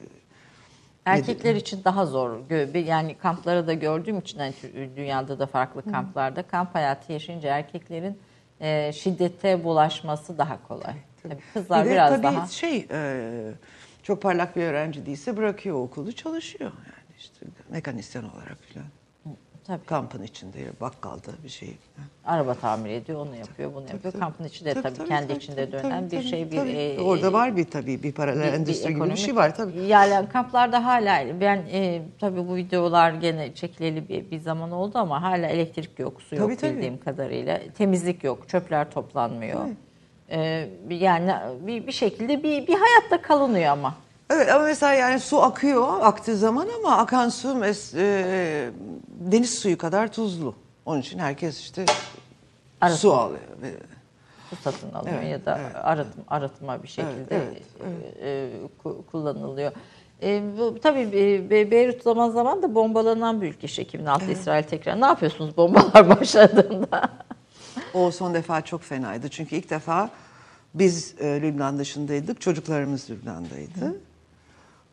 [1.06, 2.40] Erkekler için daha zor.
[2.76, 8.20] Yani kamplara da gördüğüm için hani tü- dünyada da farklı kamplarda kamp hayatı yaşayınca erkeklerin
[8.60, 10.94] e, şiddete bulaşması daha kolay.
[11.24, 12.48] Tabii kızlar bir de biraz tabii daha.
[12.48, 13.54] şey e,
[14.04, 18.88] çok parlak bir öğrenci değilse bırakıyor okulu çalışıyor yani işte mekanisyen olarak falan.
[19.68, 19.86] Tabii.
[19.86, 21.78] Kampın içinde bakkalda bir şey.
[22.26, 24.02] Araba tamir ediyor, onu yapıyor, bunu yapıyor.
[24.14, 24.20] tabii.
[24.20, 26.70] Kampın içinde tabii, Tabii, tabii, kendi tabii, içinde tabii, dönen tabii, bir şey, bir tabii.
[26.72, 29.82] e, Orada var bir tabii bir paralel endüstri gibi bir şey var tabii.
[29.82, 35.22] Yani kamplarda hala ben e, tabii bu videolar gene çekileli bir, bir zaman oldu ama
[35.22, 36.74] hala elektrik yok, su yok Tabii, tabii.
[36.76, 37.60] bildiğim kadarıyla.
[37.78, 39.62] Temizlik yok, çöpler toplanmıyor.
[40.30, 41.34] E, yani
[41.68, 43.96] bir, bir şekilde bir, bir hayatta kalınıyor ama.
[44.30, 48.70] Evet ama mesela yani su akıyor aktığı zaman ama akan su mes- e,
[49.20, 50.56] deniz suyu kadar tuzlu.
[50.86, 51.86] Onun için herkes işte
[52.82, 52.98] Arıtma.
[52.98, 53.40] su alıyor.
[54.50, 55.76] Su satın alıyor Evet, ya da evet.
[55.84, 57.64] arıtma, arıtma bir şekilde evet,
[58.24, 58.50] e, e,
[58.84, 59.72] ku- kullanılıyor.
[60.24, 63.66] E, bu, tabii Be- Be- Beyrut zaman zaman da bombalanan bir ülke.
[63.68, 65.02] İşte 2006 İsrail tekrar.
[65.02, 67.10] Ne yapıyorsunuz bombalar başladığında?
[67.94, 69.30] O son defa çok fenaydı.
[69.30, 70.10] Çünkü ilk defa
[70.74, 72.42] biz e, Lübnan dışındaydık.
[72.42, 74.00] Çocuklarımız Lübnan'daydı.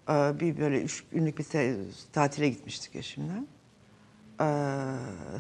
[0.09, 1.46] E, bir böyle üç günlük bir
[2.12, 3.32] tatile gitmiştik eşimle.
[4.40, 4.46] E,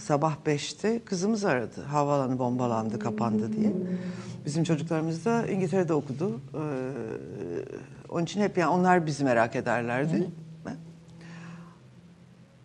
[0.00, 1.82] sabah beşte kızımız aradı.
[1.82, 3.72] Havaalanı bombalandı, kapandı diye.
[4.46, 6.40] Bizim çocuklarımız da İngiltere'de okudu.
[6.54, 6.62] E,
[8.08, 10.30] onun için hep yani onlar bizi merak ederlerdi.
[10.66, 10.76] Ben-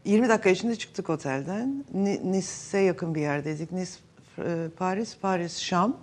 [0.05, 1.85] 20 dakika içinde çıktık otelden.
[1.93, 3.71] Ni- Nice'e yakın bir yerdeydik.
[3.71, 3.91] Nice,
[4.39, 5.97] e, Paris, Paris, Şam.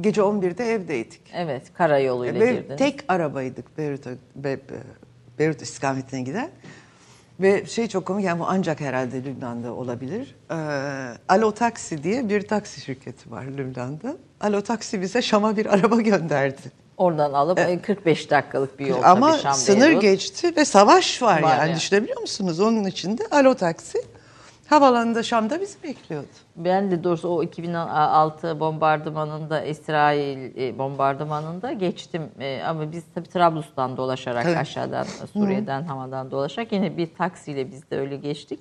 [0.00, 1.20] Gece 11'de evdeydik.
[1.34, 2.78] evet, karayoluyla Ve girdiniz.
[2.78, 4.82] tek arabaydık Beyrut'a, Be- Be-
[5.38, 6.50] Beyrut istikametine giden.
[7.40, 10.34] Ve şey çok komik yani bu ancak herhalde Lübnan'da olabilir.
[10.50, 10.54] Ee,
[11.28, 14.16] Alo Taksi diye bir taksi şirketi var Lübnan'da.
[14.40, 16.60] Alo Taksi bize Şam'a bir araba gönderdi.
[16.96, 20.02] Oradan alıp e, 45 dakikalık bir yol Ama tabii Şam sınır Beyrut.
[20.02, 21.76] geçti ve savaş var, Var yani yani.
[21.76, 22.60] düşünebiliyor musunuz?
[22.60, 23.98] Onun içinde Alo Taksi
[24.68, 26.26] havalanında Şam'da bizi bekliyordu.
[26.56, 33.96] Ben de doğrusu o 2006 bombardımanında İsrail e, bombardımanında geçtim E, ama biz tabii Trablus'tan
[33.96, 34.56] dolaşarak Tabii.
[34.58, 38.60] aşağıdan Suriye'den havadan dolaşarak yine bir taksiyle biz de öyle geçtik.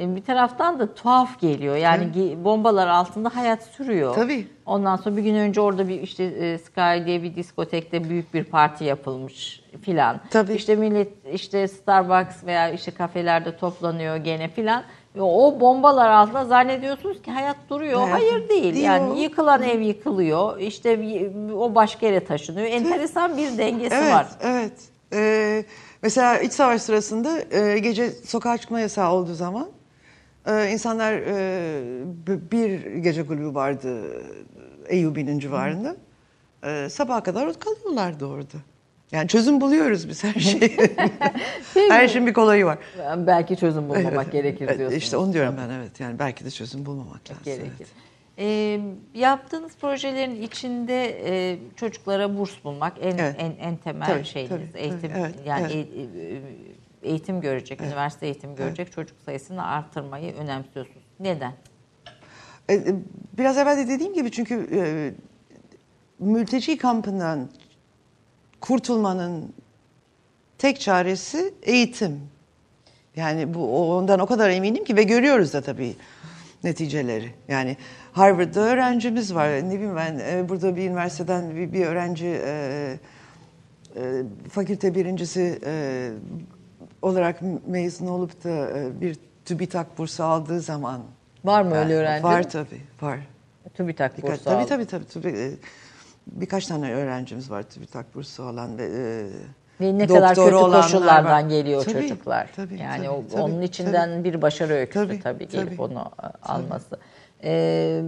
[0.00, 1.76] E, Bir taraftan da tuhaf geliyor.
[1.76, 4.14] Yani ge- bombalar altında hayat sürüyor.
[4.14, 4.46] Tabii.
[4.66, 8.84] Ondan sonra bir gün önce orada bir işte Sky diye bir diskotekte büyük bir parti
[8.84, 10.20] yapılmış filan.
[10.30, 10.52] Tabii.
[10.54, 14.82] İşte millet işte Starbucks veya işte kafelerde toplanıyor gene filan.
[15.20, 18.00] O bombalar altında zannediyorsunuz ki hayat duruyor.
[18.00, 18.74] Hayat Hayır değil.
[18.74, 18.84] diyor.
[18.84, 20.58] Yani yıkılan ev yıkılıyor.
[20.58, 21.00] İşte
[21.56, 22.66] o başka yere taşınıyor.
[22.66, 24.26] Enteresan bir dengesi Evet, var.
[24.40, 24.72] evet.
[25.12, 25.64] Ee,
[26.02, 29.68] mesela iç savaş sırasında e, gece sokağa çıkma yasağı olduğu zaman
[30.46, 31.72] e, insanlar e,
[32.26, 34.02] bir gece kulübü vardı
[34.88, 35.96] Eyyubi'nin civarında.
[36.64, 38.56] E, sabaha kadar kalıyorlardı orada.
[39.12, 40.78] Yani çözüm buluyoruz biz her şeyi.
[41.90, 42.78] her şeyin bir kolayı var.
[43.16, 45.02] Belki çözüm bulmamak Evet, gerekir evet, diyorsunuz.
[45.02, 46.00] İşte onu diyorum ben evet.
[46.00, 47.44] Yani belki de çözüm bulmamak lazım.
[47.44, 47.66] gerekir.
[47.78, 47.88] evet.
[48.38, 48.80] Ee,
[49.14, 53.36] yaptığınız projelerin içinde e, çocuklara burs bulmak en Evet.
[53.38, 54.50] en, en temel Tabii, şeyiniz.
[54.50, 55.88] tabii, eğitim evet, yani evet.
[55.96, 61.02] e- e- eğitim görecek, üniversite eğitim görecek çocuk sayısını artırmayı önemsiyorsunuz.
[61.20, 61.52] Neden?
[62.68, 62.94] E, e,
[63.38, 64.80] Biraz evvel de dediğim gibi çünkü e,
[66.18, 67.48] mülteci kampından
[68.60, 69.52] kurtulmanın
[70.58, 72.20] tek çaresi eğitim.
[73.16, 75.96] Yani bu ondan o kadar eminim ki ve görüyoruz da tabii
[76.64, 77.30] neticeleri.
[77.48, 77.76] Yani
[78.12, 79.48] Harvard'da öğrencimiz var.
[79.48, 82.98] Ne bileyim ben e, burada bir üniversiteden bir, bir öğrenci e,
[83.96, 86.10] e, fakülte birincisi e,
[87.02, 91.02] olarak mezun olup da e, bir TÜBİTAK bursu aldığı zaman
[91.44, 92.24] Var mı öyle Yani öğrenci?
[92.24, 93.18] Var tabii, var.
[93.74, 94.68] TÜBİTAK bursu tabii, aldı.
[94.68, 95.56] tabii tabii tabii.
[96.26, 99.26] Birkaç tane öğrencimiz var TÜBİTAK bursu alan ve e,
[99.80, 101.40] Ve ne kadar kötü koşullardan var.
[101.40, 102.50] geliyor Tabii, çocuklar.
[102.56, 105.82] tabii, yani tabii, o, tabii, onun içinden bir başarı öyküsü tabii, Tabii, gelip tabii.
[105.82, 106.98] onu a- alması.
[107.44, 108.02] Ee,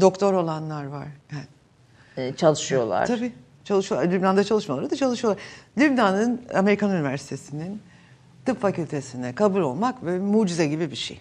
[0.00, 1.06] doktor olanlar var.
[1.32, 1.44] Yani,
[2.16, 3.06] e, çalışıyorlar.
[3.06, 3.32] tabii
[3.64, 4.10] çalışıyorlar.
[4.10, 5.42] Lübnan'da çalışmaları da çalışıyorlar.
[5.78, 7.82] Lübnan'ın Amerikan Üniversitesi'nin
[8.46, 11.20] tıp fakültesine kabul olmak böyle mucize gibi bir şey.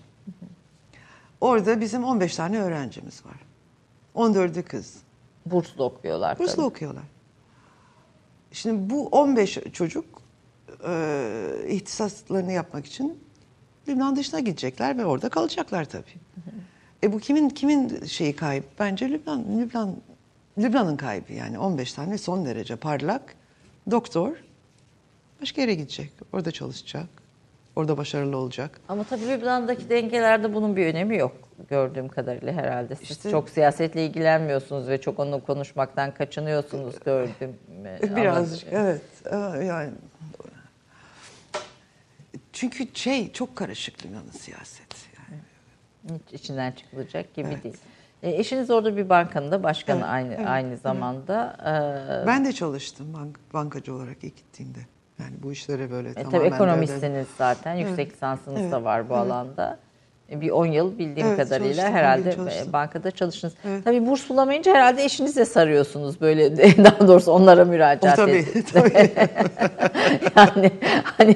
[1.42, 3.36] Orada bizim 15 tane öğrencimiz var.
[4.16, 4.96] 14'ü kız.
[5.46, 6.66] Burslu okuyorlar Burslu tabii.
[6.66, 7.04] okuyorlar.
[8.52, 10.06] Şimdi bu 15 çocuk
[10.88, 13.24] e, ihtisaslarını yapmak için
[13.88, 16.20] Lübnan dışına gidecekler ve orada kalacaklar tabii.
[17.04, 18.66] E bu kimin kimin şeyi kayıp?
[18.80, 19.96] Bence Lübnan Lübnan
[20.58, 23.36] Lübnan'ın kaybı yani 15 tane son derece parlak
[23.92, 24.32] doktor
[25.42, 26.12] başka yere gidecek.
[26.34, 27.06] Orada çalışacak.
[27.76, 28.82] Orada başarılı olacak.
[28.90, 32.96] Ama tabii Lübnan'daki dengelerde bunun bir önemi yok gördüğüm kadarıyla herhalde.
[32.96, 37.56] Siz İşte- çok siyasetle ilgilenmiyorsunuz ve çok onu konuşmaktan kaçınıyorsunuz gördüm.
[38.16, 39.02] Birazcık evet.
[39.32, 39.90] Ama Yani
[42.54, 44.98] çünkü şey çok karışık Lübnan'ın siyaseti.
[45.20, 45.42] Yani.
[46.28, 47.64] Hiç içinden çıkılacak gibi Evet.
[47.64, 47.78] değil.
[48.24, 51.58] E, eşiniz orada bir bankanın da başkanı Evet, aynı evet, aynı zamanda.
[52.24, 54.80] E, Ben de çalıştım bank, bankacı olarak ilk gittiğimde.
[55.20, 57.74] Yani bu işlere böyle E, tamamen tabii ekonomistsiniz zaten.
[57.76, 59.24] Yüksek lisansınız Evet, da var bu evet.
[59.26, 59.80] alanda.
[60.32, 62.70] E, Bir 10 yıl bildiğim Evet, kadarıyla herhalde yıl çalıştım.
[62.70, 63.54] e, bankada çalıştınız.
[63.68, 63.84] Evet.
[63.84, 68.66] Tabii burs bulamayınca herhalde eşinize sarıyorsunuz böyle daha doğrusu onlara O müracaat tabii, ediyorsunuz.
[68.74, 68.94] tabii.
[70.36, 70.72] yani
[71.04, 71.32] hani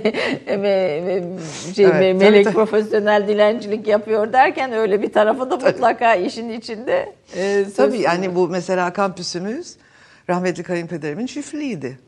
[0.47, 2.53] e, me- me- şey, Evet, me- tabii, melek tabii.
[2.55, 7.13] profesyonel dilencilik yapıyor derken öyle bir tarafı da mutlaka işin içinde.
[7.37, 9.75] e, Tabii yani bu mesela kampüsümüz
[10.29, 11.99] rahmetli kayınpederimin çiftliğiydi.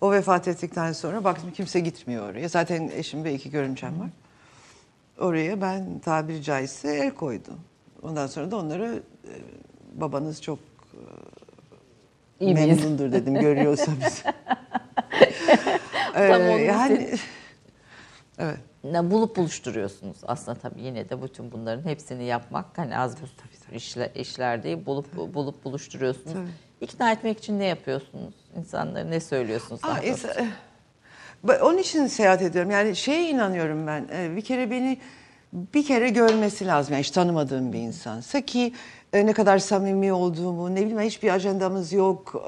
[0.00, 2.48] O vefat ettikten sonra baktım kimse gitmiyor oraya.
[2.48, 4.08] Zaten eşim ve iki görümcem var.
[5.18, 7.60] Oraya ben tabiri caizse el koydum.
[8.02, 9.32] Ondan sonra da onları e,
[10.00, 10.58] babanız çok
[12.40, 12.82] İyi miyiz?
[12.82, 14.22] memnundur dedim görüyorsa bizi.
[16.16, 17.10] Ee, Tam yani
[18.38, 18.58] evet.
[18.84, 23.26] Ne bulup buluşturuyorsunuz aslında tabii yine de bütün bunların hepsini yapmak hani az bu
[23.76, 26.36] işler, işler değil bulup bulup buluşturuyorsunuz.
[26.80, 28.34] İkna etmek için ne yapıyorsunuz?
[28.56, 29.80] İnsanlara ne söylüyorsunuz?
[29.84, 29.98] Aa,
[31.48, 32.70] onun için seyahat ediyorum.
[32.70, 34.08] Yani şeye inanıyorum ben.
[34.12, 34.98] e, Bir kere beni
[35.52, 36.92] bir kere görmesi lazım.
[36.92, 38.72] Yani hiç tanımadığım bir insansa ki
[39.12, 42.44] e, ne kadar samimi olduğumu, ne bileyim hiçbir ajandamız yok.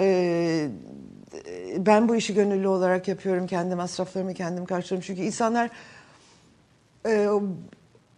[0.00, 0.68] E,
[1.76, 3.46] ben bu işi gönüllü olarak yapıyorum.
[3.46, 5.06] Kendi masraflarımı kendim karşılıyorum.
[5.06, 5.70] Çünkü insanlar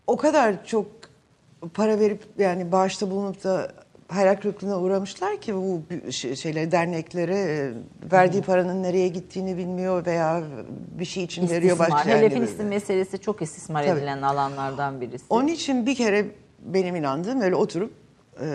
[0.07, 0.87] o kadar çok
[1.75, 3.73] para verip yani bağışta bulunup da
[4.11, 5.83] hayal kırıklığına uğramışlar ki bu
[6.13, 7.73] şey- şeyler derneklere e,
[8.13, 10.43] verdiği paranın nereye gittiğini bilmiyor veya
[10.99, 11.91] bir şey için veriyor İstismar.
[11.91, 12.35] başka Hele yerlere.
[12.35, 13.99] Filistin meselesi çok istismar Tabii.
[13.99, 15.25] edilen alanlardan birisi.
[15.31, 16.27] Onun için bir kere
[16.65, 17.93] benim inandığım öyle oturup
[18.41, 18.47] e,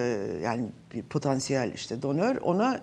[0.43, 2.79] yani bir potansiyel işte donör ona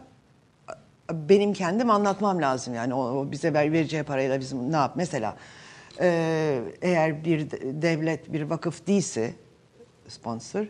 [1.13, 5.37] benim kendim anlatmam lazım yani o, bize ver, vereceği parayla bizim ne yap mesela
[6.01, 9.33] e, eğer bir de- devlet bir vakıf değilse
[10.09, 10.67] sponsor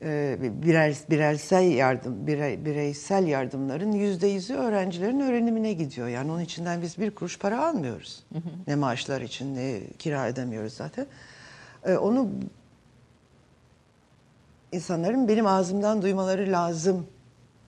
[0.00, 6.08] bireysel yardım birey, bireysel yardımların yüzde yüzü öğrencilerin öğrenimine gidiyor.
[6.08, 8.24] Yani onun içinden biz bir kuruş para almıyoruz.
[8.66, 11.06] Ne maaşlar için ne kira ödemiyoruz zaten.
[11.84, 12.30] E, onu
[14.72, 17.06] insanların benim ağzımdan duymaları lazım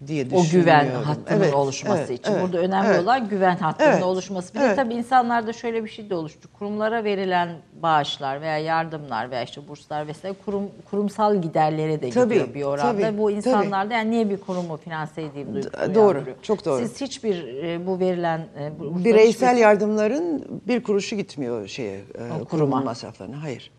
[0.06, 2.32] diye o güven hattının Evet, oluşması evet, için.
[2.32, 3.02] evet, Burada önemli evet.
[3.02, 4.54] olan güven hattının Evet, oluşması.
[4.54, 4.76] Bir de evet.
[4.76, 6.48] tabii insanlarda şöyle bir şey de oluştu.
[6.58, 7.48] Kurumlara verilen
[7.82, 13.02] bağışlar veya yardımlar veya işte burslar vesaire kurum, kurumsal giderlere de Tabii, gidiyor bir oranda.
[13.02, 13.32] tabii, Bu tabii.
[13.36, 16.78] insanlarda yani niye bir kurumu finanse edeyim duygusu Doğru, çok doğru.
[16.82, 22.02] Siz hiçbir e, bu verilen e, bu Bireysel hiçbir- yardımların bir kuruşu gitmiyor şeye e,
[22.28, 22.44] kuruma.
[22.44, 23.42] kurumun masraflarına.
[23.42, 23.70] Hayır.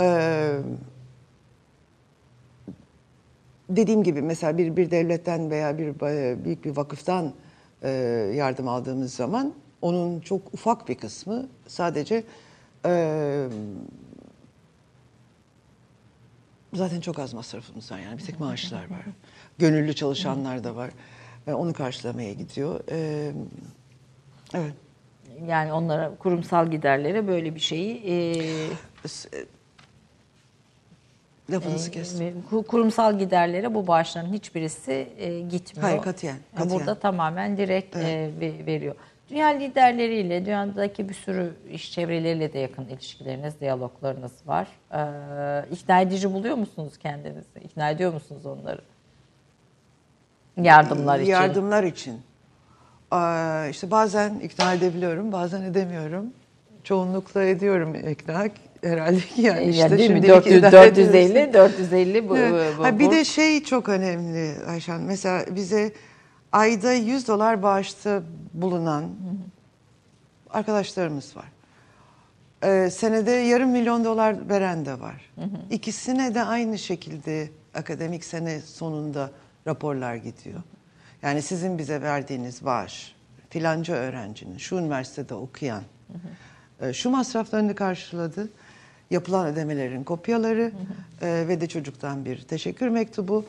[0.00, 0.52] Ee,
[3.76, 7.32] dediğim gibi mesela bir bir devletten veya bir e, büyük bir vakıftan
[7.82, 7.90] e,
[8.36, 12.24] yardım aldığımız zaman onun çok ufak bir kısmı sadece
[12.86, 13.46] e,
[16.74, 19.04] zaten çok az masrafımız var yani bir tek maaşlar var.
[19.58, 20.90] Gönüllü çalışanlar da var.
[21.46, 22.80] E, onu karşılamaya gidiyor.
[22.90, 23.32] E,
[24.54, 24.74] evet.
[25.46, 28.14] yani onlara kurumsal giderlere böyle bir şeyi e,
[29.04, 29.44] e,
[31.52, 32.26] Lafınızı kestim.
[32.26, 35.88] Ve ku- Kurumsal giderlere bu bağışların hiçbirisi e, gitmiyor.
[35.90, 36.80] Hayır, katiyen, Yani katiyen.
[36.80, 38.94] Burada tamamen direkt e, ve- veriyor.
[39.30, 44.66] Dünya liderleriyle, dünyadaki bir sürü iş çevreleriyle de yakın ilişkileriniz, diyaloglarınız var.
[44.92, 47.58] Ee, ikna edici buluyor musunuz kendinizi?
[47.64, 48.80] İkna ediyor musunuz onları?
[50.62, 51.30] Yardımlar için.
[51.30, 52.20] Yardımlar için.
[53.10, 56.26] Aa, işte bazen ikna edebiliyorum, bazen edemiyorum.
[56.84, 58.46] Çoğunlukla ediyorum ikna.
[58.82, 60.14] Herhalde ki yani Yani işte değil mi?
[60.16, 61.72] şimdilik 400, idare 450, ediyoruz.
[61.78, 62.74] 450 bu, Evet.
[62.78, 63.10] bu, Ha, bir bu.
[63.12, 65.00] de şey çok önemli Ayşen.
[65.00, 65.92] Mesela bize
[66.52, 68.22] ayda 100 dolar bağışta
[68.54, 69.04] bulunan
[70.50, 71.44] arkadaşlarımız var.
[72.64, 75.30] Ee, senede yarım milyon dolar veren de var.
[75.70, 79.30] İkisine de aynı şekilde akademik sene sonunda
[79.66, 80.60] raporlar gidiyor.
[81.22, 83.14] Yani sizin bize verdiğiniz bağış,
[83.50, 85.82] filanca öğrencinin, şu üniversitede okuyan,
[86.80, 88.48] e, şu masraflarını karşıladı.
[89.10, 90.72] Yapılan ödemelerin kopyaları
[91.22, 93.44] e, ve de çocuktan bir teşekkür mektubu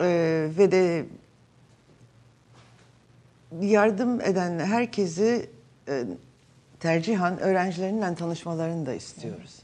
[0.00, 0.06] e,
[0.58, 1.04] ve de
[3.60, 5.50] yardım eden herkesi
[5.88, 6.04] e,
[6.80, 9.56] tercihan öğrencilerinden tanışmalarını da istiyoruz.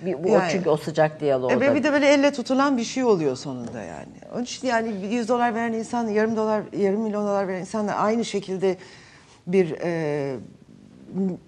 [0.00, 1.52] Bir- bu Yani- çünkü o sıcak diyalog.
[1.52, 4.12] E, bir de böyle elle tutulan bir şey oluyor sonunda yani.
[4.34, 8.24] Onun için yani 100 dolar veren insan, yarım dolar, yarım milyon dolar veren insanla aynı
[8.24, 8.76] şekilde
[9.46, 10.36] bir e,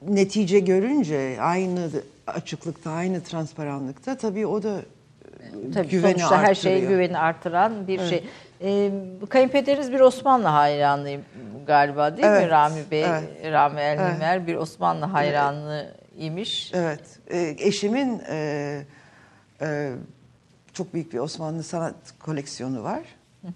[0.09, 1.90] netice görünce aynı
[2.26, 6.92] açıklıkta, aynı transparanlıkta tabii o da e, Tabii güveni sonuçta her şey arttırıyor.
[6.92, 8.24] güveni artıran bir şey.
[8.62, 8.90] Ee,
[9.28, 11.22] kayınpederiniz bir Osmanlı hayranıyım
[11.66, 13.04] galiba değil mi Evet, Rami Bey?
[13.04, 13.52] evet.
[13.52, 16.70] Rami Elnimer bir Osmanlı hayranı imiş.
[16.74, 17.00] Evet.
[17.30, 18.82] E, eşimin e,
[19.60, 19.92] e,
[20.72, 23.02] çok büyük bir Osmanlı sanat koleksiyonu var.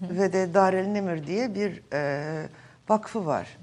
[0.02, 2.48] Ve de Darel Nemir diye bir e,
[2.88, 3.58] vakfı var.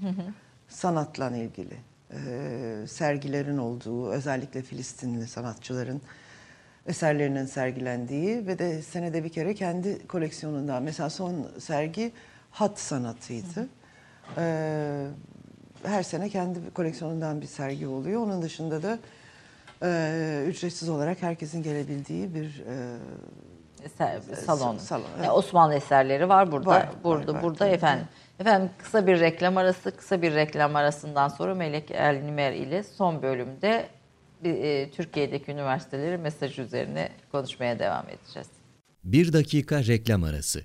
[0.68, 1.74] sanatla ilgili
[2.12, 6.00] e, sergilerin olduğu, özellikle Filistinli sanatçıların
[6.86, 10.82] eserlerinin sergilendiği ve de senede bir kere kendi koleksiyonundan.
[10.82, 12.12] Mesela son sergi
[12.50, 13.68] hat sanatıydı.
[14.38, 15.06] Ee,
[15.84, 18.22] her sene kendi koleksiyonundan bir sergi oluyor.
[18.22, 18.98] Onun dışında da
[19.82, 22.96] e, ücretsiz olarak herkesin gelebildiği bir e,
[23.84, 24.78] Eser- salon.
[24.78, 25.30] salon, evet.
[25.30, 26.70] Osmanlı eserleri var burada.
[26.70, 28.06] Var, var, burada var, burada tabii, efendim.
[28.40, 33.22] Efendim kısa bir reklam arası, kısa bir reklam arasından sonra Melek El Nimer ile son
[33.22, 33.88] bölümde
[34.44, 38.48] e, Türkiye'deki üniversiteleri mesaj üzerine konuşmaya devam edeceğiz.
[39.04, 40.64] Bir dakika reklam arası.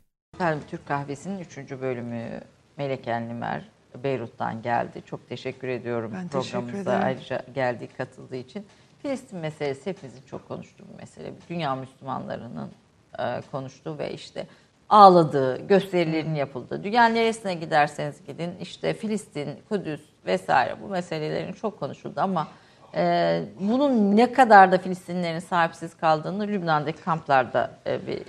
[0.41, 1.57] Efendim Türk Kahvesi'nin 3.
[1.57, 2.41] bölümü
[2.77, 3.61] Melek El Nimer
[4.03, 5.01] Beyrut'tan geldi.
[5.05, 7.05] Çok teşekkür ediyorum Ben teşekkür programımıza ederim.
[7.05, 8.67] ayrıca geldiği katıldığı için.
[9.01, 11.33] Filistin meselesi hepimizin çok konuştuğu bir mesele.
[11.49, 12.71] Dünya Müslümanlarının
[13.19, 14.47] e, konuştuğu ve işte
[14.89, 16.83] ağladığı, gösterilerin yapıldığı.
[16.83, 22.47] Dünyanın neresine giderseniz gidin işte Filistin, Kudüs vesaire bu meselelerin çok konuşuldu ama
[22.95, 28.23] e, bunun ne kadar da Filistinlilerin sahipsiz kaldığını Lübnan'daki kamplarda e, bir,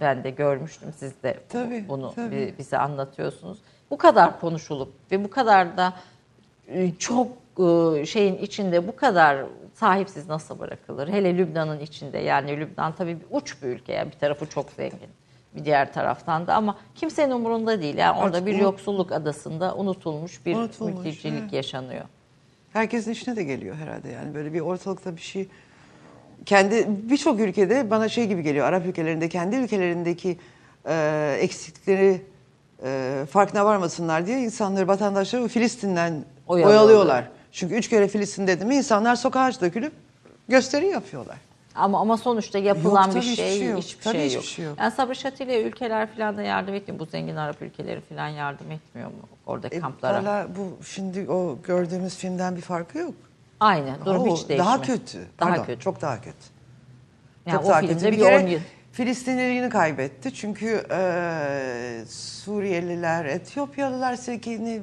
[0.00, 0.88] ben de görmüştüm.
[0.96, 2.36] Siz de Tabii, bunu tabii.
[2.36, 3.58] bi- bize anlatıyorsunuz.
[3.90, 5.92] Bu kadar konuşulup ve bu kadar da
[6.68, 7.28] e, çok
[7.58, 9.44] e, şeyin içinde bu kadar
[9.74, 11.08] sahipsiz nasıl bırakılır?
[11.08, 15.08] Hele Lübnan'ın içinde yani Lübnan tabii bir uç bir ülke yani bir tarafı çok zengin.
[15.54, 17.96] Bir diğer taraftan da ama kimsenin umurunda değil.
[17.96, 21.52] Yani orada Artık bir yoksulluk adasında unutulmuş bir Unutulmuş, mültecilik evet.
[21.52, 22.04] yaşanıyor.
[22.72, 25.48] Herkesin işine de geliyor herhalde yani böyle bir ortalıkta bir şey
[26.46, 30.38] kendi birçok ülkede bana şey gibi geliyor Arap ülkelerinde kendi ülkelerindeki
[30.88, 32.22] e, eksiklikleri
[32.84, 36.80] e, farkına varmasınlar diye insanları vatandaşları Filistin'den Oyalıyorlar.
[36.84, 37.28] oyalıyorlar.
[37.52, 39.92] Çünkü üç kere Filistin dedi mi insanlar sokağa dökülüp
[40.48, 41.36] gösteri yapıyorlar.
[41.74, 43.78] Ama ama sonuçta yapılan Yok, bir şey, hiçbir şey yok.
[43.82, 44.44] hiçbir Tabii şey yok.
[44.44, 44.78] şey yok.
[44.78, 46.98] Yani Sabri Şati'yle ülkeler falan da yardım etmiyor.
[47.00, 49.14] Bu zengin Arap ülkeleri falan yardım etmiyor mu
[49.46, 50.18] oradaki E, kamplara?
[50.24, 53.14] valla bu şimdi o gördüğümüz filmden bir farkı yok.
[53.60, 54.04] Aynı.
[54.04, 54.64] Durum Oo, hiç değişmiyor.
[54.64, 55.18] Daha kötü.
[55.38, 55.80] Daha Pardon, kötü.
[55.80, 56.36] Çok daha kötü.
[57.46, 58.06] Yani Çok o daha filmde kötü.
[58.06, 58.60] bir Bir kere 10 yıl.
[58.92, 60.34] Filistinlilerini kaybetti.
[60.34, 64.82] Çünkü e, Suriyeliler, Etiyopyalılar sevkini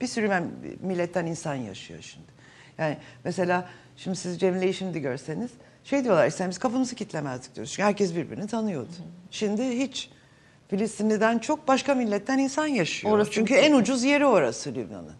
[0.00, 0.42] bir sürü
[0.82, 2.32] milletten insan yaşıyor şimdi.
[2.78, 5.50] Yani mesela şimdi siz Cemile'yi şimdi görseniz
[5.84, 7.72] şey diyorlar işte biz kapımızı kilitlemezdik diyoruz.
[7.72, 8.92] Çünkü herkes birbirini tanıyordu.
[9.30, 10.10] Şimdi hiç
[10.68, 13.14] Filistinli'den çok başka milletten insan yaşıyor.
[13.14, 15.14] Orası Çünkü en ucuz yeri orası Lübnan'ın.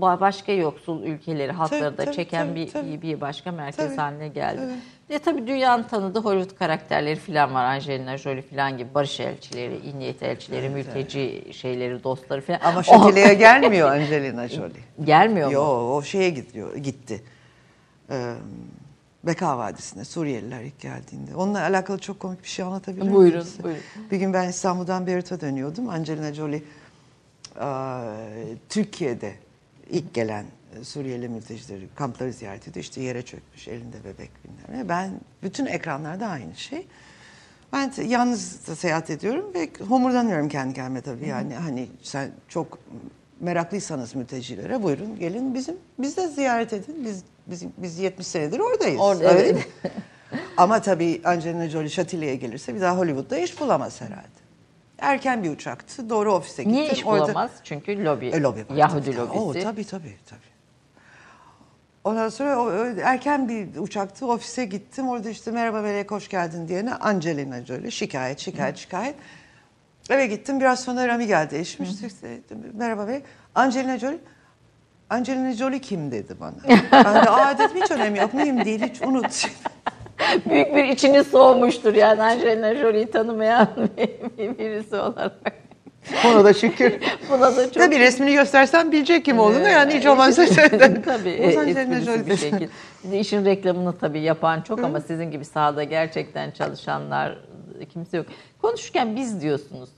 [0.00, 3.02] Ba- başka yoksul ülkeleri, Tabii, da çeken tabii, bir, tabii.
[3.02, 4.60] bir başka merkez Tabii, haline geldi.
[4.60, 4.74] tabii.
[5.10, 7.64] Ve tabii dünyanın tanıdığı Hollywood karakterleri falan var.
[7.64, 12.60] Angelina Jolie falan gibi barış elçileri, iyi niyet elçileri, mülteci şeyleri, dostları falan.
[12.62, 14.80] Ama Şatile'ye gelmiyor Angelina Jolie.
[15.04, 15.54] Gelmiyor mu?
[15.54, 15.62] Yo
[15.96, 17.22] o şeye gidiyor, gitti.
[18.10, 18.34] Ee,
[19.24, 21.36] Beka Vadisi'ne Suriyeliler ilk geldiğinde.
[21.36, 23.62] Onunla alakalı çok komik bir şey anlatabilir miyim Buyurun, size?
[23.62, 23.82] buyurun.
[24.10, 25.88] Bir gün ben İstanbul'dan Beyrut'a dönüyordum.
[25.88, 26.62] Angelina Jolie
[27.60, 27.66] e,
[28.68, 29.34] Türkiye'de
[29.90, 30.44] ilk gelen
[30.80, 32.84] e, Suriyeli mültecileri kampları ziyaret ediyor.
[32.84, 34.88] İşte yere çökmüş, elinde bebek bilmem.
[34.88, 35.10] Ben
[35.42, 36.86] bütün ekranlarda aynı şey.
[37.72, 41.28] Ben yalnız da seyahat ediyorum ve homurdanıyorum kendi kendime tabii.
[41.28, 42.78] Yani hani sen çok
[43.40, 47.04] meraklıysanız mültecilere buyurun gelin bizim biz de ziyaret edin.
[47.04, 49.00] Biz biz, biz 70 senedir oradayız.
[49.00, 49.44] Orada, öyle evet.
[49.44, 49.90] değil mi?
[50.56, 54.40] Ama tabii Angelina Jolie Şatile'ye gelirse bir daha Hollywood'da iş bulamaz herhalde.
[55.00, 56.10] Erken bir uçaktı.
[56.10, 56.76] Doğru ofise gittim.
[56.78, 57.50] Niye iş Orada- bulamaz?
[57.64, 58.26] Çünkü lobi.
[58.26, 58.76] e, lobi var.
[58.76, 59.16] Yahudi tabii.
[59.16, 59.38] lobisi.
[59.38, 60.50] Oo, tabii tabii tabii.
[62.04, 62.70] Ondan sonra o,
[63.02, 64.26] erken bir uçaktı.
[64.26, 65.08] Ofise gittim.
[65.08, 69.14] Orada işte merhaba Melek hoş geldin diyene Angelina Jolie şikayet şikayet şikayet.
[70.10, 70.60] Eve gittim.
[70.60, 71.84] Biraz sonra Rami geldi eşim.
[71.84, 72.40] İşte,
[72.74, 73.24] merhaba Melek.
[73.54, 74.18] Angelina Jolie
[75.10, 76.54] Angelina Jolie kim dedi bana.
[76.92, 78.34] Ben de aa dedim hiç önemi yok.
[78.34, 79.46] Mühim değil hiç unut.
[80.50, 83.68] Büyük bir içini soğumuştur yani Angelina Jolie'yi tanımayan
[84.38, 85.60] bir- birisi olarak.
[86.26, 86.92] Ona da şükür.
[87.30, 91.02] Buna da çok Tabii resmini göstersem bilecek kim olduğunu yani hiç olmazsa söylerim.
[91.02, 91.48] Tabii e,
[91.90, 92.36] bir Jolie.
[92.36, 92.68] şekilde.
[93.04, 97.38] Bir de işin reklamını tabii yapan çok ama sizin gibi sahada gerçekten çalışanlar
[97.92, 98.26] kimse yok.
[98.62, 99.90] Konuşurken biz diyorsunuz.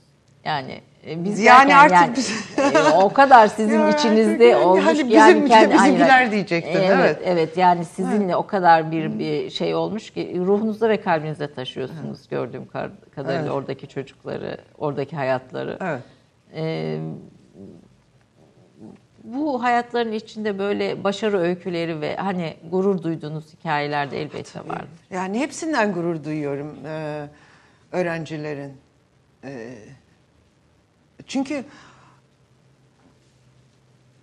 [0.45, 4.85] Yani e, biz Yani derken artık biz- e, o kadar sizin Ya içinizde yani olmuş
[4.85, 6.31] hani bizim- yani kendi bizimkiler aynen.
[6.31, 7.19] diyecektin, Evet, evet.
[7.25, 12.67] evet yani sizinle o kadar bir bir şey olmuş ki ruhunuzda ve kalbinizde taşıyorsunuz gördüğüm
[12.67, 13.51] kar- kadarıyla Evet.
[13.51, 15.77] oradaki çocukları, oradaki hayatları.
[15.81, 16.01] Evet.
[16.55, 16.97] Ee,
[19.23, 24.87] bu hayatların içinde böyle başarı öyküleri ve hani gurur duyduğunuz hikayeler de elbette vardır.
[25.11, 27.25] Yani hepsinden gurur duyuyorum e,
[27.91, 28.73] öğrencilerin.
[29.43, 29.75] E,
[31.33, 31.63] çünkü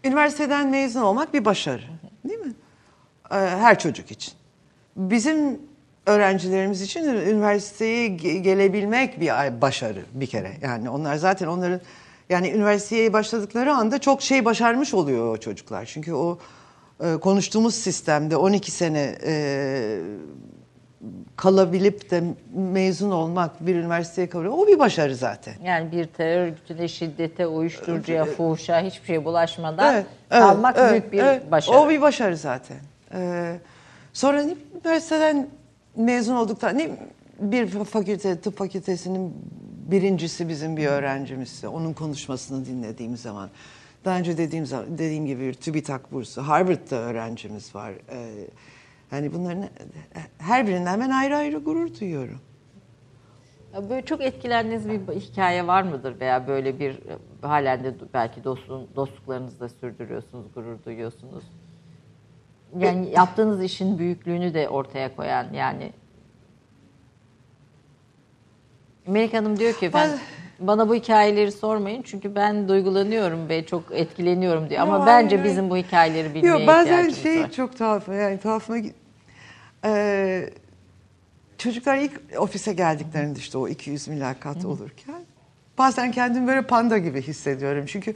[0.04, 1.82] üniversiteden mezun olmak bir başarı,
[2.28, 2.52] değil mi?
[3.30, 4.34] E, her çocuk için.
[4.96, 5.58] Bizim
[6.06, 10.52] öğrencilerimiz için üniversiteye ge- gelebilmek bir başarı bir kere.
[10.62, 11.80] Yani onlar zaten onların
[12.28, 15.84] yani üniversiteye başladıkları anda çok şey başarmış oluyor o çocuklar.
[15.84, 16.38] Çünkü o
[17.00, 20.00] e, konuştuğumuz sistemde 12 sene e,
[21.36, 22.22] kalabilip de
[22.54, 25.54] mezun olmak, bir üniversiteye kabul o bir başarı zaten.
[25.64, 31.18] Yani bir terör örgütüne, şiddete, uyuşturucuya, fuhuşa hiçbir şeye bulaşmadan Evet, kalmak evet, büyük bir
[31.18, 31.50] evet.
[31.50, 31.76] başarı.
[31.76, 32.76] O bir başarı zaten.
[33.14, 33.56] Ee,
[34.12, 35.48] sonra ne- üniversiteden
[35.96, 36.90] mezun olduktan ne
[37.40, 39.34] bir fakülte, tıp fakültesinin
[39.90, 41.68] birincisi bizim bir öğrencimizdi.
[41.68, 43.50] Onun konuşmasını dinlediğim zaman.
[44.04, 46.42] Daha önce dediğim zaman, dediğim gibi bir TÜBİTAK bursu.
[46.42, 47.92] Harvard'da öğrencimiz var.
[48.12, 48.30] Ee,
[49.12, 49.64] yani bunların
[50.38, 52.40] her birinden ben ayrı ayrı gurur duyuyorum.
[53.90, 58.88] Böyle çok etkilendiğiniz bir hikaye var mıdır veya böyle bir e, halen de belki dostluğun,
[58.96, 61.44] dostluklarınızı da sürdürüyorsunuz, gurur duyuyorsunuz.
[62.78, 65.92] Yani yaptığınız işin büyüklüğünü de ortaya koyan yani
[69.06, 70.10] Melek Hanım diyor ki ben
[70.60, 74.80] bana bu hikayeleri sormayın çünkü ben duygulanıyorum ve çok etkileniyorum diyor.
[74.80, 77.50] Ama Yo, bence hayır, bizim bu hikayeleri bilmeye Yok bazen ihtiyacımız şey var.
[77.50, 78.78] çok tuhaf yani tuhafıma
[79.84, 80.50] Ee,
[81.58, 85.22] çocuklar ilk ofise geldiklerinde işte o 200 mülakat olurken
[85.78, 87.84] bazen kendimi böyle panda gibi hissediyorum.
[87.86, 88.14] Çünkü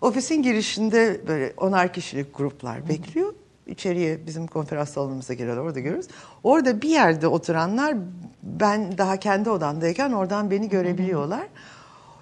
[0.00, 3.34] ofisin girişinde böyle onar kişilik gruplar bekliyor.
[3.66, 6.06] İçeriye bizim konferans salonumuza giriyorlar orada görüyoruz.
[6.42, 7.94] Orada bir yerde oturanlar
[8.42, 11.46] ben daha kendi odamdayken oradan beni görebiliyorlar.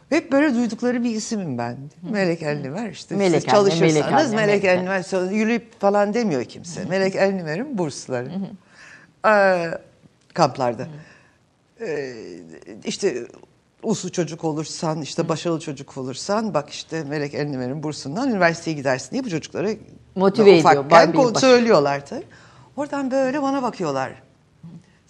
[0.09, 1.77] Hep böyle duydukları bir isimim ben.
[2.11, 4.65] Melek Elniver işte Melek siz anne, çalışırsanız Melek.
[4.65, 6.85] Elniver yürüyüp falan demiyor kimse.
[6.85, 8.31] Melek Elniver'in bursları.
[9.27, 9.71] Ee,
[10.35, 10.87] kamplarda.
[11.81, 12.15] Ee,
[12.85, 13.27] işte
[13.83, 19.25] uslu çocuk olursan, işte başarılı çocuk olursan bak işte Melek Elniver'in bursundan üniversiteye gidersin diye
[19.25, 19.69] bu çocuklara
[20.17, 22.25] Motive ediyor, ufakken baş- söylüyorlar tabii.
[22.77, 24.13] Oradan böyle bana bakıyorlar.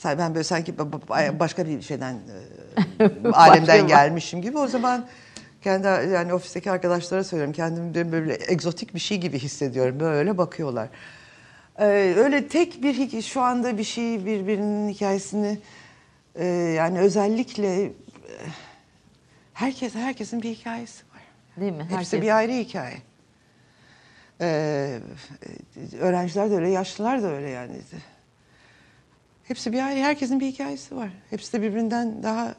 [0.04, 2.18] Ben böyle sanki ba- ba- başka bir şeyden
[3.00, 4.58] e, alemden gelmişim gibi.
[4.58, 5.06] O zaman
[5.62, 7.52] kendi yani ofisteki arkadaşlara söylüyorum.
[7.52, 10.00] Kendimi böyle egzotik bir şey gibi hissediyorum.
[10.00, 10.88] Böyle bakıyorlar.
[11.78, 15.58] Ee, öyle tek bir hikaye, şu anda bir şey birbirinin hikayesini
[16.34, 17.92] e, yani özellikle e,
[19.54, 21.22] herkes herkesin bir hikayesi var.
[21.60, 21.82] Değil mi?
[21.82, 22.96] Hepsi Herkes- bir ayrı hikaye.
[24.40, 24.98] Ee,
[26.00, 27.76] öğrenciler de öyle, yaşlılar da öyle yani.
[29.44, 31.08] Hepsi bir ayrı, herkesin bir hikayesi var.
[31.30, 32.54] Hepsi de birbirinden daha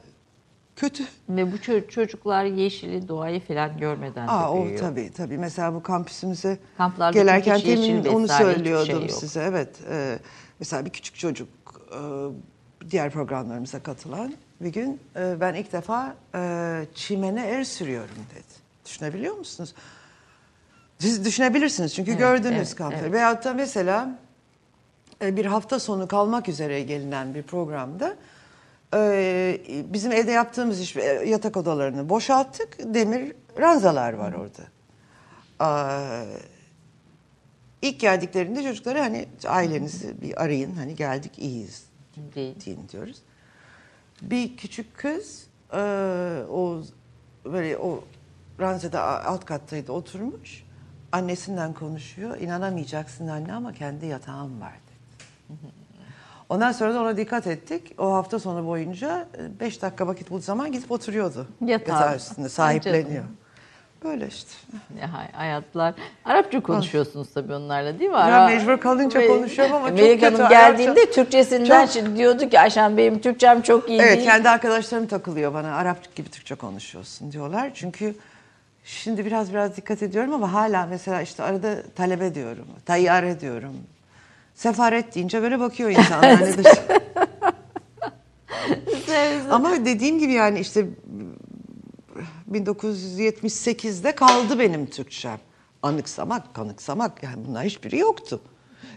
[0.75, 1.03] kötü.
[1.29, 4.79] Ve bu ço- çocuklar yeşili, doğayı falan görmeden Aa, de o büyüyor.
[4.79, 5.37] tabii tabii.
[5.37, 9.41] Mesela bu kampüsümüze Kamplarda gelerken temin onu hiçbir söylüyordum şey size.
[9.43, 9.69] Evet.
[9.89, 10.19] e,
[10.59, 11.47] mesela bir küçük çocuk
[11.91, 11.99] e,
[12.91, 18.65] diğer programlarımıza katılan bir gün e, ben ilk defa e, çimene el sürüyorum dedi.
[18.85, 19.73] Düşünebiliyor musunuz?
[20.99, 23.01] Siz düşünebilirsiniz çünkü Evet, gördünüz evet, kampları.
[23.03, 23.13] evet.
[23.13, 24.19] Veyahut da mesela
[25.21, 28.15] e, bir hafta sonu kalmak üzere gelinen bir programda
[28.95, 29.59] e,
[29.93, 32.93] bizim evde yaptığımız iş e, yatak odalarını boşalttık.
[32.93, 34.63] Demir ranzalar var orada.
[35.59, 36.23] Aa,
[37.85, 41.85] İlk geldiklerinde çocuklara hani ailenizi bir arayın hani geldik iyiyiz
[42.35, 43.17] deyin diyoruz.
[44.21, 45.77] Bir küçük kız e,
[46.49, 46.83] o
[47.45, 48.03] böyle o
[48.59, 50.63] ranzada alt kattaydı oturmuş.
[51.11, 52.37] Annesinden konuşuyor.
[52.37, 55.59] İnanamayacaksın anne ama kendi yatağım var dedi.
[56.49, 57.93] Ondan sonra da ona dikkat ettik.
[57.97, 61.47] O hafta sonu boyunca e, beş dakika vakit bulduğu zaman gidip oturuyordu.
[61.65, 61.95] Yatağı.
[61.99, 63.23] Yatağı üstünde sahipleniyor.
[64.03, 64.49] Böyle işte.
[65.11, 65.93] Hay- hayatlar.
[66.25, 68.15] Arapça konuşuyorsunuz tabii onlarla değil mi?
[68.15, 70.69] Ya Ara- mecbur kalınca Ve- konuşuyorum ama çok Melek kötü Hanım Arapça.
[70.69, 74.27] geldiğinde Türkçesinden Çok- diyordu ki Ayşen benim Türkçem çok iyi Evet değil.
[74.27, 77.71] kendi arkadaşlarım takılıyor bana Arap gibi Türkçe konuşuyorsun diyorlar.
[77.73, 78.15] Çünkü
[78.83, 83.73] şimdi biraz biraz dikkat ediyorum ama hala mesela işte arada talebe diyorum, tayyare diyorum.
[84.55, 86.41] Sefaret deyince böyle bakıyor insanlar.
[86.41, 86.73] ne de-
[89.51, 90.85] ama dediğim gibi yani işte
[92.51, 95.37] 1978'de kaldı benim Türkçem.
[95.81, 98.41] Anıksamak, kanıksamak yani bunlar hiçbiri yoktu.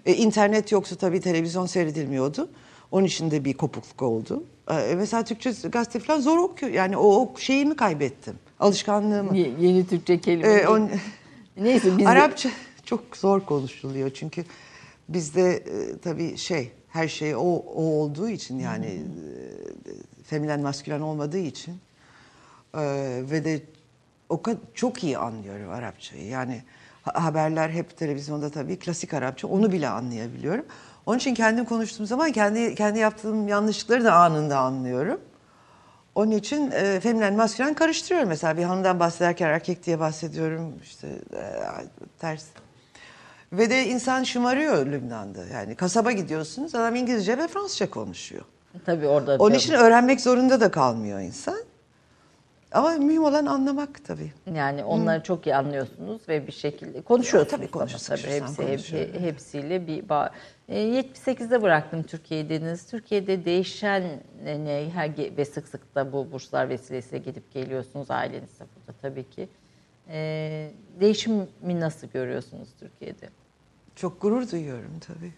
[0.06, 2.50] E, internet yoktu tabii televizyon seyredilmiyordu.
[2.90, 4.44] Onun için de bir kopukluk oldu.
[4.70, 6.72] E, mesela Türkçe gazete falan zor okuyor.
[6.72, 8.34] Yani o, o şeyimi kaybettim.
[8.60, 9.36] Alışkanlığımı.
[9.36, 10.48] Ye- Yeni Türkçe kelime.
[10.48, 10.90] E, on-
[11.56, 12.48] Neyse biz de- Arapça
[12.84, 14.44] çok zor konuşuluyor çünkü
[15.08, 19.02] bizde e, tabii şey her şey o, o olduğu için yani e,
[20.24, 21.80] feminen maskülen olmadığı için
[22.74, 22.80] e,
[23.30, 23.62] ve de
[24.28, 26.26] o kadar çok iyi anlıyorum Arapçayı.
[26.26, 26.62] Yani
[27.02, 30.64] ha- haberler hep televizyonda tabii klasik Arapça onu bile anlayabiliyorum.
[31.06, 35.20] Onun için kendim konuştuğum zaman kendi kendi yaptığım yanlışlıkları da anında anlıyorum.
[36.14, 38.28] Onun için e, feminen maskülen karıştırıyorum.
[38.28, 40.74] Mesela bir hanımdan bahsederken erkek diye bahsediyorum.
[40.82, 41.42] işte e,
[42.18, 42.44] ters.
[43.52, 45.46] Ve de insan şımarıyor Lübnan'da.
[45.46, 48.42] Yani kasaba gidiyorsunuz adam İngilizce ve Fransızca konuşuyor.
[48.86, 51.58] tabii orada Onun için öğrenmek zorunda da kalmıyor insan.
[52.72, 54.32] Ama mühim olan anlamak tabii.
[54.54, 57.50] Yani onları çok iyi anlıyorsunuz ve bir şekilde konuşuyorsunuz.
[57.50, 59.20] tabii ama konuşursan tabii hepsi, hep- konuşuyorum.
[59.20, 60.30] hepsiyle bir bağ.
[60.68, 62.86] E, 78'de bıraktım Türkiye'yi dediniz.
[62.86, 64.02] Türkiye'de değişen
[64.44, 68.98] ne her ge- ve sık sık da bu burslar vesilesiyle gidip geliyorsunuz aileniz de burada
[69.02, 69.48] tabii ki.
[70.08, 70.70] E,
[71.00, 71.46] değişimi
[71.80, 73.28] nasıl görüyorsunuz Türkiye'de?
[74.00, 75.32] Çok gurur duyuyorum tabii.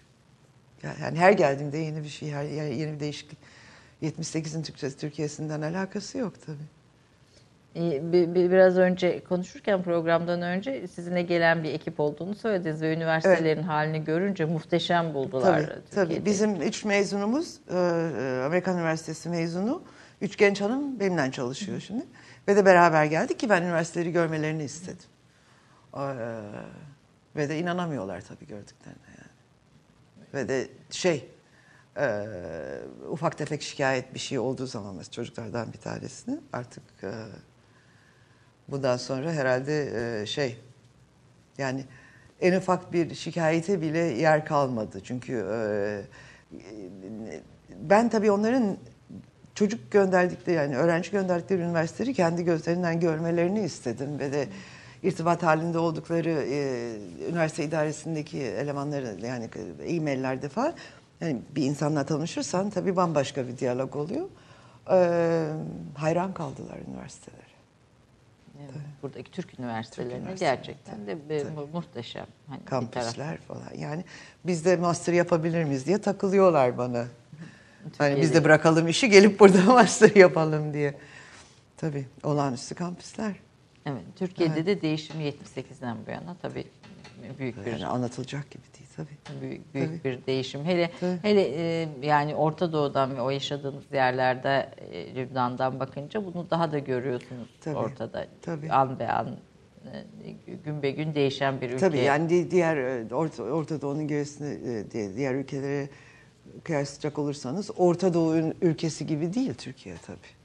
[0.83, 3.39] Ya- Yani her geldiğimde yeni bir şey, her, yeni bir değişiklik.
[4.03, 6.59] 78'in Türkçesi Türkiye'sinden alakası yok tabii.
[7.75, 13.63] Bi- bi- Biraz önce konuşurken programdan önce sizinle gelen bir ekip olduğunu söylediniz ve üniversitelerin
[13.63, 15.91] halini görünce muhteşem buldular Tabii, Türkiye'de.
[16.15, 16.25] tabii.
[16.25, 19.83] Bizim üç mezunumuz, e, e, Amerikan Üniversitesi mezunu.
[20.21, 22.05] Üç genç hanım benimle çalışıyor şimdi.
[22.49, 25.07] Ve de beraber geldik ki ben üniversiteleri görmelerini istedim.
[25.95, 26.01] E,
[27.37, 29.31] ve de inanamıyorlar tabii gördüklerine yani.
[30.35, 31.28] Ve de şey,
[31.97, 32.26] e,
[33.11, 37.12] ufak tefek şikayet bir şey olduğu zaman mesela çocuklardan bir tanesini artık e,
[38.68, 40.61] bundan sonra herhalde e, şey
[41.59, 41.85] yani
[42.41, 45.01] en ufak bir şikayete bile yer kalmadı.
[45.05, 46.03] Çünkü e,
[47.81, 48.76] ben tabii onların
[49.55, 54.49] çocuk gönderdikleri yani öğrenci gönderdikleri üniversiteleri kendi gözlerinden görmelerini istedim ve de
[55.03, 59.48] irtibat halinde oldukları e, üniversite idaresindeki elemanları yani
[59.86, 60.74] e-maillerde falan
[61.20, 64.26] yani bir insanla tanışırsan tabii bambaşka bir diyalog oluyor.
[64.90, 64.98] E,
[65.96, 67.40] hayran kaldılar üniversiteler.
[68.62, 68.72] Evet,
[69.03, 72.26] Buradaki Türk üniversitelerine üniversiteleri, gerçekten de bir mu- muhteşem.
[72.48, 73.74] Hani kampüsler falan.
[73.78, 74.05] Yani
[74.44, 77.05] biz de master yapabilir miyiz diye takılıyorlar bana.
[77.98, 80.94] Hani biz de bırakalım işi gelip burada master yapalım diye.
[81.76, 83.32] Tabii olağanüstü kampüsler.
[83.87, 86.64] Evet, Türkiye'de de değişim 78'den bu yana tabii
[87.39, 89.41] büyük bir Yani anlatılacak gibi değil tabii.
[89.43, 90.05] büyük, büyük Tabii.
[90.05, 90.64] bir değişim.
[90.64, 91.18] Hele Tabii.
[91.22, 96.78] hele e, yani Orta Doğu'dan ve o yaşadığınız yerlerde e, Lübnan'dan bakınca bunu daha da
[96.78, 97.76] görüyorsunuz Tabii.
[97.76, 98.26] ortada.
[98.43, 98.72] Tabii.
[98.72, 99.37] An be an
[100.24, 100.31] e,
[100.64, 101.76] gün be gün değişen bir ülke.
[101.78, 105.89] Tabii yani di- diğer e, Orta, Orta Doğu'nun gerisini e, di- diğer ülkelere
[106.64, 110.39] kıyaslayacak olursanız Orta Doğu ül- ülkesi gibi değil Türkiye tabii.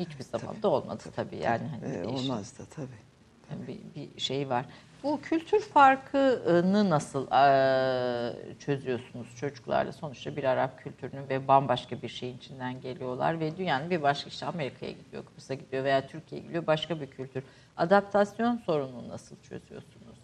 [0.00, 2.10] Hiçbir zaman da olmadı tabii, yani hani değişim.
[2.14, 3.68] olmaz da tabii.
[3.68, 4.66] bir, bir şey var.
[5.02, 9.92] Bu kültür farkını nasıl eee, çözüyorsunuz çocuklarla?
[9.92, 14.46] Sonuçta bir Arap kültürünün ve bambaşka bir şeyin içinden geliyorlar ve dünyanın bir başka işte
[14.46, 17.44] Amerika'ya gidiyor, Kıbrıs'a gidiyor veya Türkiye'ye gidiyor başka bir kültür.
[17.76, 20.18] Adaptasyon sorununu nasıl çözüyorsunuz?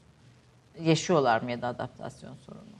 [0.81, 2.77] Yaşıyorlar mı ya da adaptasyon sorunu?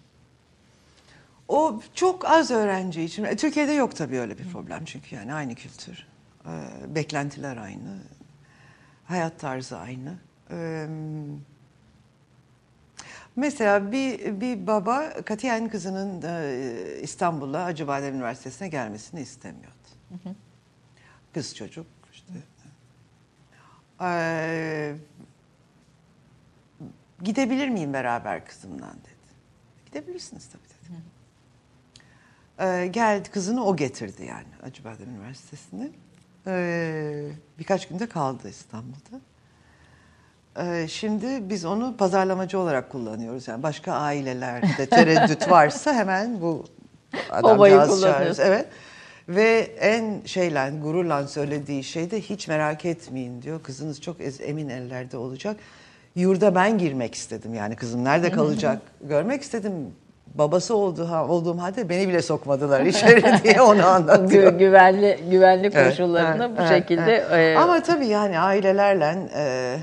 [1.49, 3.25] O çok az öğrenci için.
[3.25, 6.07] E, Türkiye'de yok tabii öyle bir problem çünkü yani aynı kültür.
[6.47, 7.99] Ee, beklentiler aynı.
[9.05, 10.15] Hayat tarzı aynı.
[10.51, 10.87] Ee,
[13.37, 19.77] mesela bir, bir baba katiyen kızının e, İstanbul'a Acıbadem Üniversitesi'ne gelmesini istemiyordu.
[21.35, 22.33] Kız çocuk işte.
[24.01, 24.95] Ee,
[27.23, 29.17] gidebilir miyim beraber kızımla dedi.
[29.87, 31.03] Gidebilirsiniz tabii dedim.
[32.61, 35.91] Ee, geldi kızını o getirdi yani Acıbadem Üniversitesi'ne.
[36.47, 37.23] Ee,
[37.59, 39.21] birkaç günde kaldı İstanbul'da.
[40.59, 43.49] Ee, şimdi biz onu pazarlamacı olarak kullanıyoruz.
[43.49, 46.65] Yani başka ailelerde tereddüt varsa hemen bu
[47.31, 48.41] adamcağız çağırıyoruz.
[48.41, 48.67] Evet.
[49.29, 53.63] Ve en şeyle gururla söylediği şey de hiç merak etmeyin diyor.
[53.63, 55.57] Kızınız çok emin ellerde olacak.
[56.15, 59.73] Yurda ben girmek istedim yani kızım nerede kalacak görmek istedim.
[60.39, 64.53] Babası olduğu, olduğum halde beni bile sokmadılar içeri diye onu anlatıyor.
[64.53, 67.31] Gü- güvenli güvenlik Evet, koşullarını evet, bu evet, şekilde evet.
[67.33, 69.79] eee, Ama tabii yani ailelerle e,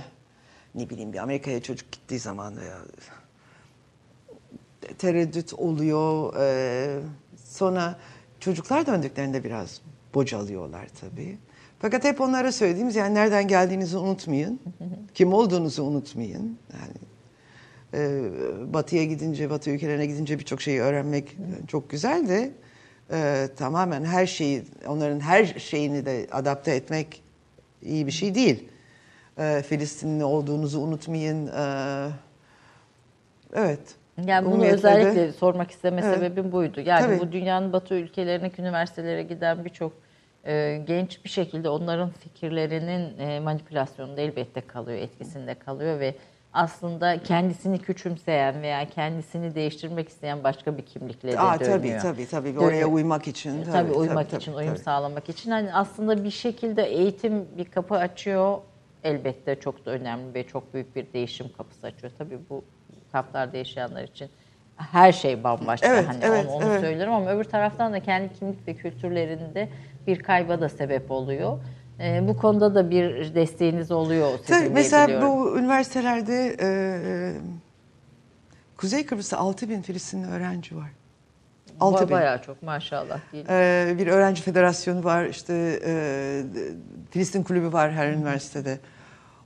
[0.75, 2.77] ne bileyim bir Amerika'ya çocuk gittiği zaman ya,
[4.97, 6.33] tereddüt oluyor.
[6.39, 6.99] e,
[7.45, 7.95] sonra
[8.39, 9.81] çocuklar döndüklerinde biraz
[10.15, 11.37] bocalıyorlar tabii.
[11.79, 14.59] Fakat hep onlara söylediğimiz yani nereden geldiğinizi unutmayın.
[15.13, 16.57] Kim olduğunuzu unutmayın.
[16.73, 16.93] Yani
[17.93, 18.21] e,
[18.73, 21.37] batıya gidince, batı ülkelerine gidince birçok şeyi öğrenmek
[21.67, 22.51] çok güzel de
[23.11, 27.23] e, tamamen her şeyi, onların her şeyini de adapte etmek
[27.81, 28.69] iyi bir şey değil.
[29.37, 31.47] E, Filistinli olduğunuzu unutmayın.
[31.47, 32.09] E,
[33.53, 33.79] evet.
[34.27, 36.15] Yani bunu de- özellikle sormak isteme Evet.
[36.15, 36.81] sebebim buydu.
[36.81, 37.19] Yani Tabii.
[37.19, 39.93] bu dünyanın batı ülkelerindeki üniversitelere giden birçok
[40.45, 46.15] e, genç bir şekilde onların fikirlerinin e, manipülasyonunda elbette kalıyor, etkisinde kalıyor ve
[46.53, 51.77] aslında kendisini küçümseyen veya kendisini değiştirmek isteyen başka bir kimlikle de Aa, dönüyor.
[51.77, 53.63] tabii tabii tabii oraya uymak için.
[53.63, 54.83] Tabii, uymak tabii, için, tabii, uyum tabii.
[54.83, 55.51] sağlamak için.
[55.51, 58.57] Hani aslında bir şekilde eğitim bir kapı açıyor.
[59.03, 62.13] Elbette çok da önemli ve çok büyük bir değişim kapısı açıyor.
[62.17, 62.63] Tabii bu
[63.11, 64.29] kamplarda yaşayanlar için
[64.75, 65.87] her şey bambaşka.
[65.87, 66.81] Evet, hani evet, onu, onu evet.
[66.81, 69.69] söylerim ama öbür taraftan da kendi kimlik ve kültürlerinde
[70.07, 71.57] bir kayba da sebep oluyor.
[72.03, 76.69] Ee, bu konuda da bir desteğiniz oluyor sizin Tabii, mesela bu üniversitelerde e,
[78.77, 80.89] Kuzey Kıbrıs'ta 6 bin Filistinli öğrenci var.
[81.79, 82.11] 6 Ba- bin.
[82.11, 83.45] Bayağı çok maşallah değil.
[83.49, 86.43] E, bir öğrenci federasyonu var, işte e,
[87.11, 88.79] Filistin kulübü var her üniversitede.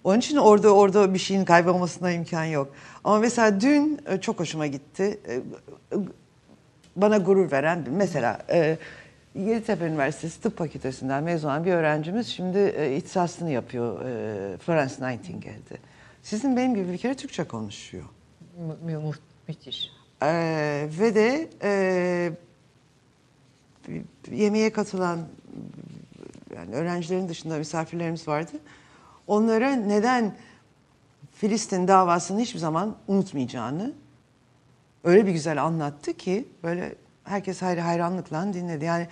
[0.03, 2.73] Onun için orada orada bir şeyin kaybolmasına imkan yok.
[3.03, 5.19] Ama mesela dün e, çok hoşuma gitti.
[5.29, 5.41] E,
[6.95, 8.77] bana gurur veren mesela e,
[9.37, 15.77] Yeditepe Üniversitesi Tıp Fakültesinden mezun olan bir öğrencimiz şimdi e, ihtisasını yapıyor e, Florence Nightingale'de.
[16.23, 18.05] Sizin benim gibi bir kere Türkçe konuşuyor.
[18.85, 19.13] Mü- mü-
[19.47, 19.91] müthiş.
[20.23, 22.31] Ee, ve de e,
[24.31, 25.19] yemeğe katılan
[26.55, 28.51] yani öğrencilerin dışında misafirlerimiz vardı.
[29.27, 30.35] Onlara neden
[31.33, 33.93] Filistin davasını hiçbir zaman unutmayacağını
[35.03, 38.85] öyle bir güzel anlattı ki böyle herkes hayranlıkla dinledi.
[38.85, 39.07] Yani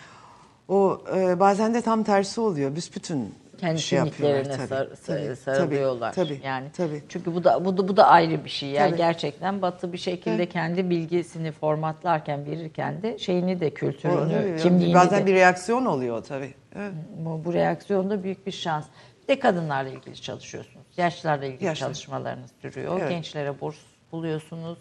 [0.68, 2.76] o e, bazen de tam tersi oluyor.
[2.76, 4.68] Büsbütün kendi şey kimliklerine tabii.
[4.68, 6.14] sar- Tabii, sar- sarılıyorlar.
[6.14, 7.04] Tabii, yani tabii.
[7.10, 8.70] çünkü bu da bu da bu da ayrı bir şey.
[8.70, 8.98] Yani Tabii.
[8.98, 10.54] gerçekten Batı bir şekilde Evet.
[10.54, 16.24] kendi bilgisini formatlarken verirken de şeyini de kültürünü, tabii, kimliğini bazen de bir reaksiyon oluyor
[16.24, 16.54] tabii.
[16.76, 16.94] Evet.
[17.18, 18.86] bu, bu reaksiyonda büyük bir şans.
[19.24, 20.86] Bir de kadınlarla ilgili çalışıyorsunuz.
[20.98, 21.86] Yaşlılarla ilgili Yaşlı.
[21.86, 23.00] çalışmalarınız sürüyor.
[23.00, 23.10] Evet.
[23.10, 23.76] Gençlere burs
[24.12, 24.78] buluyorsunuz.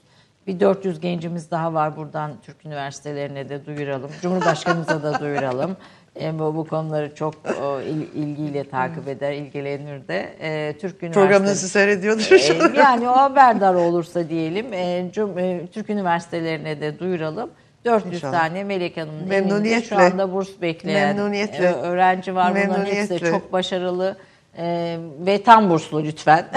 [0.47, 4.11] Bir 400 gencimiz daha var buradan Türk üniversitelerine de duyuralım.
[4.23, 5.77] Cumhurbaşkanımıza da duyuralım.
[6.21, 10.19] E, bu, bu konuları çok o, il- ilgiyle takip eder, ilgilenir de.
[10.41, 11.12] E, Türk üniversiteleri...
[11.12, 12.75] Programınızı seyrediyordur.
[12.75, 17.51] Ee, yani o haberdar olursa diyelim e, cum- e, Türk üniversitelerine de duyuralım.
[17.85, 18.33] 400 İnşallah.
[18.33, 22.51] tane Melek Hanım'ın elinde şu anda burs bekleyen e, öğrenci var.
[22.51, 24.16] Bunların hepsi de çok başarılı
[24.59, 26.47] e, ve tam burslu lütfen.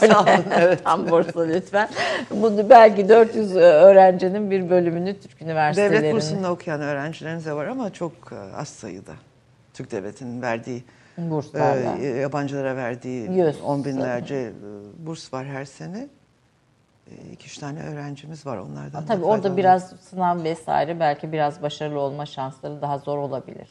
[0.00, 0.84] Sağ olun, evet.
[0.84, 1.88] tam burslu lütfen.
[2.30, 5.98] Bunu belki 400 öğrencinin bir bölümünü Türk üniversitelerinde.
[5.98, 9.12] Devlet bursunda okuyan öğrencileriniz de var ama çok e, az sayıda.
[9.74, 10.84] Türk Devleti'nin verdiği,
[11.18, 11.98] Burslarla.
[11.98, 13.60] e, yabancılara verdiği Yüz.
[13.60, 14.52] on binlerce e,
[15.06, 16.08] burs var her sene.
[17.06, 19.02] E, iki üç tane öğrencimiz var onlardan.
[19.02, 23.68] da Tabii orada biraz sınav vesaire belki biraz başarılı olma şansları daha zor olabilir.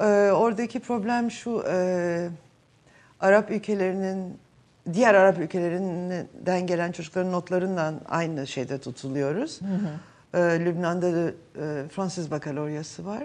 [0.00, 2.28] Ee, oradaki problem şu, e,
[3.24, 4.38] Arap ülkelerinin,
[4.92, 9.60] diğer Arap ülkelerinden gelen çocukların notlarından aynı şeyde tutuluyoruz.
[10.34, 13.22] Ee, Lübnan'da da e, Fransız bakaloryası var.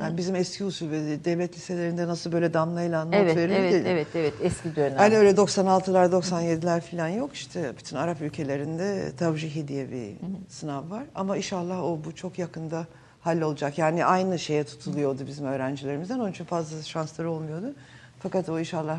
[0.00, 3.54] Yani bizim eski usul ve devlet liselerinde nasıl böyle damlayla not Evet, verildi.
[3.56, 4.32] evet, evet, evet.
[4.42, 4.96] Eski dönem.
[4.98, 10.16] Hani öyle 96'lar 97'ler falan yok işte bütün Arap ülkelerinde tavcihi diye bir
[10.48, 12.86] sınav var ama inşallah o bu çok yakında
[13.20, 13.78] hallolacak.
[13.78, 17.74] Yani aynı şeye tutuluyordu bizim öğrencilerimizden onun için fazla şansları olmuyordu.
[18.20, 18.98] Fakat o inşallah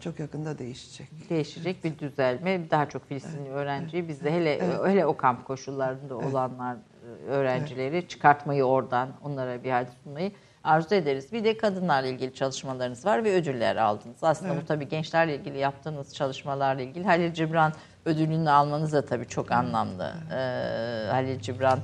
[0.00, 1.08] çok yakında değişecek.
[1.30, 2.70] değişecek bir düzelme.
[2.70, 8.64] Daha çok Filistinli öğrenciyi biz de hele hele o kamp koşullarında olanlar e, öğrencileri çıkartmayı
[8.64, 10.32] oradan onlara bir hal sunmayı
[10.64, 11.32] arzu ederiz.
[11.32, 14.16] Bir de kadınlarla ilgili çalışmalarınız var ve ödüller aldınız.
[14.24, 17.72] Aslında bu tabii gençlerle ilgili yaptığınız çalışmalarla ilgili Halil Cibran
[18.04, 20.12] ödülünü almanız da tabii çok anlamlı.
[20.32, 21.78] Ee, Halil Cibran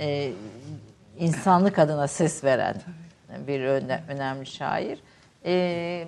[0.00, 0.32] e,
[1.18, 2.74] insanlık adına ses veren
[3.46, 4.98] bir öne- önemli şair.
[5.44, 6.06] Ee,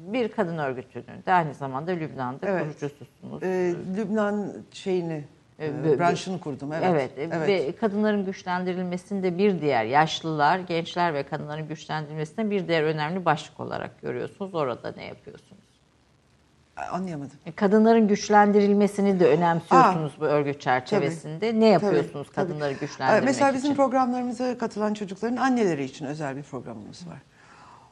[0.00, 2.62] bir kadın örgütünün de aynı zamanda Lübnan'da Evet.
[2.62, 3.42] kurucususunuz.
[3.42, 5.24] E, Lübnan şeyini,
[5.58, 6.72] e, Ee, ve- branşını kurdum.
[6.72, 7.10] Evet.
[7.18, 13.24] Evet, e, ve kadınların güçlendirilmesinde bir diğer yaşlılar, gençler ve kadınların güçlendirilmesinde bir diğer önemli
[13.24, 14.54] başlık olarak görüyorsunuz.
[14.54, 15.60] Orada ne yapıyorsunuz?
[16.92, 17.36] Anlayamadım.
[17.46, 21.60] E, Kadınların güçlendirilmesini de önemsiyorsunuz bu örgüt çerçevesinde.
[21.60, 22.48] Ne yapıyorsunuz Tabii, tabii.
[22.48, 23.76] kadınları Ee, güçlendirmek Mesela bizim için?
[23.82, 27.18] programlarımıza katılan çocukların anneleri için özel bir programımız var.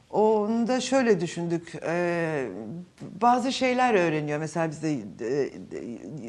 [0.09, 2.49] Onda şöyle düşündük, e,
[3.21, 4.39] bazı şeyler öğreniyor.
[4.39, 5.49] Mesela bizde e,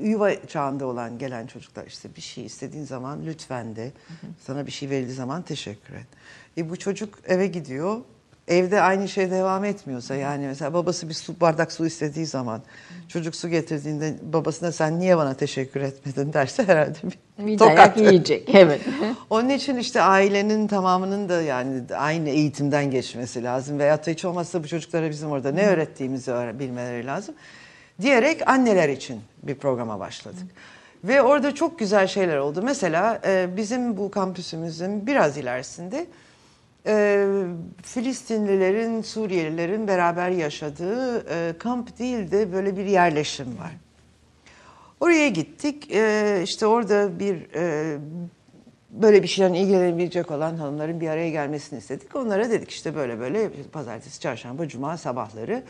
[0.09, 3.93] yuva çağında olan gelen çocuklar işte bir şey istediğin zaman lütfen de,
[4.40, 6.07] sana bir şey verildiği zaman teşekkür et.
[6.59, 8.01] E, bu çocuk eve gidiyor,
[8.51, 12.63] evde aynı şey devam etmiyorsa yani mesela babası bir su bardak su istediği zaman
[13.09, 16.99] çocuk su getirdiğinde babasına sen niye bana teşekkür etmedin derse herhalde
[17.39, 17.77] bir, Bir tokat.
[17.77, 18.55] dayak yiyecek.
[18.55, 18.81] Evet.
[19.31, 23.79] Onun için işte ailenin tamamının da yani aynı eğitimden geçmesi lazım.
[23.79, 27.35] Veyahut da hiç olmazsa bu çocuklara bizim orada ne öğrettiğimizi öğre- bilmeleri lazım.
[28.01, 30.43] Diyerek anneler için bir programa başladık.
[31.05, 32.61] Ve orada çok güzel şeyler oldu.
[32.65, 33.21] Mesela
[33.57, 36.07] bizim bu kampüsümüzün biraz ilerisinde
[36.86, 37.27] e,
[37.82, 43.70] Filistinlilerin, Suriyelilerin beraber yaşadığı e, kamp değil de böyle bir yerleşim var.
[45.01, 45.89] Oraya gittik.
[45.93, 47.98] Ee, işte orada bir e,
[48.90, 52.16] böyle bir şeyden ilgilenebilecek olan hanımların bir araya gelmesini istedik.
[52.16, 55.62] Onlara dedik işte böyle böyle pazartesi, çarşamba, cuma sabahları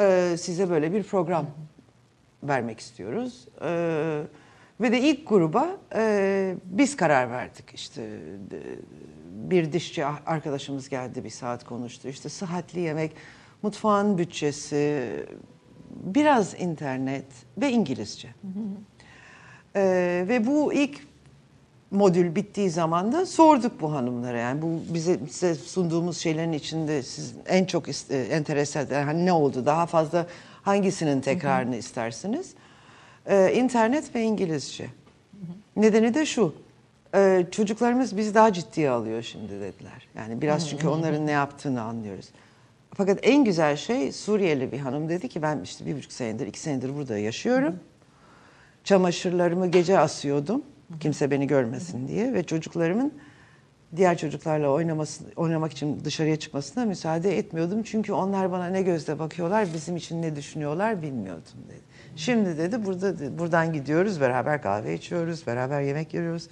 [0.00, 1.46] e, size böyle bir program
[2.42, 3.48] vermek istiyoruz.
[3.62, 4.22] Ee,
[4.80, 7.64] ve de ilk gruba e, biz karar verdik.
[7.74, 8.02] İşte
[8.50, 8.78] de-
[9.50, 12.08] bir dişçi arkadaşımız geldi bir saat konuştu.
[12.08, 13.12] İşte sıhhatli yemek,
[13.62, 15.08] mutfağın bütçesi,
[15.90, 17.26] biraz internet
[17.58, 18.28] ve İngilizce.
[19.76, 21.00] Ee, ve bu ilk
[21.90, 27.34] modül bittiği zaman da sorduk bu hanımlara yani bu bize size sunduğumuz şeylerin içinde siz
[27.46, 30.26] en çok e, enterese eden hani ne oldu daha fazla
[30.62, 32.54] hangisinin tekrarını istersiniz?
[33.26, 34.86] Ee, internet ve İngilizce.
[35.76, 36.54] Nedeni de şu.
[37.14, 40.08] E, çocuklarımız bizi daha ciddiye alıyor şimdi dediler.
[40.14, 42.28] Yani biraz çünkü onların ne yaptığını anlıyoruz.
[42.94, 46.60] Fakat en güzel şey Suriyeli bir hanım dedi ki ben işte bir buçuk senedir, iki
[46.60, 47.74] senedir burada yaşıyorum.
[48.84, 50.62] Çamaşırlarımı gece asıyordum.
[51.00, 53.12] Kimse beni görmesin diye ve çocuklarımın
[53.96, 57.82] diğer çocuklarla oynaması, oynamak için dışarıya çıkmasına müsaade etmiyordum.
[57.82, 61.80] Çünkü onlar bana ne gözle bakıyorlar, bizim için ne düşünüyorlar bilmiyordum dedi.
[62.16, 66.48] Şimdi dedi burada buradan gidiyoruz, beraber kahve içiyoruz, beraber yemek yiyoruz.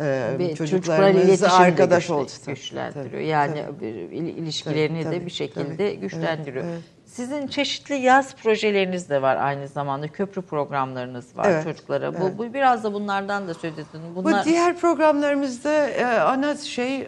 [0.00, 2.30] Ee, Ve çocuklarımız arkadaş oldu.
[2.46, 3.10] Güçlendiriyor.
[3.10, 3.86] tabii, yani tabii.
[4.16, 5.96] ilişkilerini Tabii, de bir şekilde tabii.
[6.00, 6.64] güçlendiriyor.
[6.64, 6.84] Evet, evet.
[7.06, 10.08] Sizin çeşitli yaz projeleriniz de var aynı zamanda.
[10.08, 12.06] Köprü programlarınız var Evet, çocuklara.
[12.06, 12.20] evet.
[12.20, 13.86] Bu, bu biraz da bunlardan da söz edin.
[14.14, 17.06] Bunlar Bu diğer programlarımızda e, ana şey e,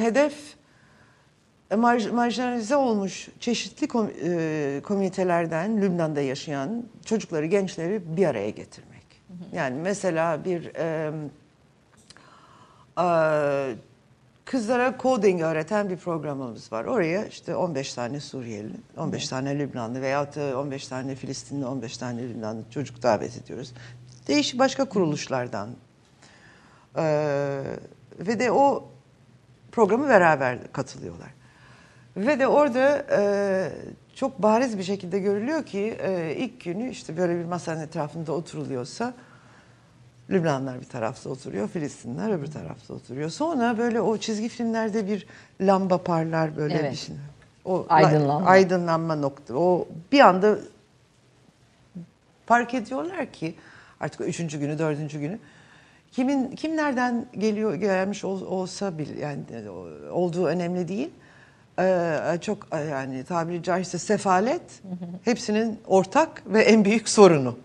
[0.00, 0.34] hedef
[1.70, 9.04] e, marj- marjinalize olmuş çeşitli kom- e, komünitelerden Lübnan'da yaşayan çocukları, gençleri bir araya getirmek.
[9.52, 11.10] Yani mesela bir e,
[12.98, 13.06] e,
[14.44, 16.84] kızlara coding öğreten bir programımız var.
[16.84, 22.22] Oraya işte 15 tane Suriyeli, 15 tane Lübnanlı veyahut da 15 tane Filistinli, 15 tane
[22.22, 23.72] Lübnanlı çocuk davet ediyoruz.
[24.28, 25.68] Değişik başka kuruluşlardan
[26.96, 27.62] ee,
[28.18, 28.88] ve de o
[29.72, 31.28] programı beraber katılıyorlar.
[32.16, 33.70] Ve de orada e,
[34.14, 39.14] çok bariz bir şekilde görülüyor ki e, ilk günü işte böyle bir masanın etrafında oturuluyorsa
[40.30, 43.30] Lübnanlar bir tarafta oturuyor, Filistinler öbür tarafta oturuyor.
[43.30, 45.26] Sonra böyle o çizgi filmlerde bir
[45.60, 46.92] lamba parlar böyle Evet.
[46.92, 47.16] bir şey.
[47.64, 48.48] O Aydınlanma.
[48.48, 49.54] aydınlanma nokta.
[49.56, 50.58] O bir anda
[52.46, 53.54] fark ediyorlar ki
[54.00, 55.38] artık üçüncü günü, dördüncü günü
[56.12, 59.68] kimin kim nereden geliyor gelmiş ol- olsa bile yani e,
[60.10, 61.10] olduğu önemli değil.
[61.78, 64.62] Ee, çok e, yani tabiri caizse sefalet
[65.24, 67.56] hepsinin ortak ve en büyük sorunu.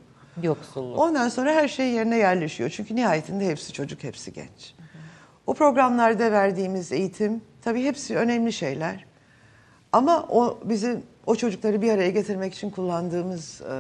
[0.44, 1.00] Yoksulluk.
[1.00, 2.70] Ondan sonra her şey yerine yerleşiyor.
[2.70, 4.76] Çünkü nihayetinde hepsi çocuk, hepsi genç.
[5.48, 9.06] O programlarda verdiğimiz eğitim tabii hepsi önemli şeyler.
[9.92, 13.76] Ama o bizim o çocukları bir araya getirmek için kullandığımız e,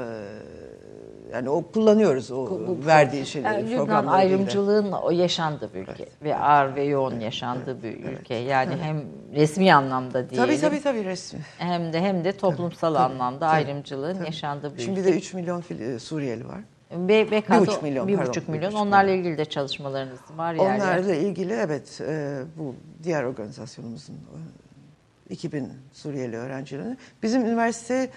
[1.34, 2.48] yani o kullanıyoruz o
[2.86, 3.54] verdiği şeyleri.
[3.54, 8.36] Yani Lübnan ayrımcılığın o yaşandığı bir ülke ve ağır ve yoğun yaşandığı bir ülke.
[8.36, 9.04] Yani hem
[9.36, 10.48] resmi anlamda diyelim.
[10.48, 11.40] Tabii tabii tabii resmi.
[11.58, 15.14] Hem de hem de toplumsal anlamda ayrımcılığın yaşandığı bir Şimdi ülke.
[15.14, 16.60] de 3 milyon e, Suriyeli var.
[16.92, 18.72] Be, BK'da Bir buçuk milyon, bir pardon, buçuk bir milyon.
[18.72, 20.76] buçuk Onlarla ilgili de çalışmalarınız var yer yer.
[20.76, 26.98] Onlarla ilgili evet e, bu diğer organizasyonumuzun e, 2000 Suriyeli öğrencilerini.
[27.24, 28.10] Bizim üniversite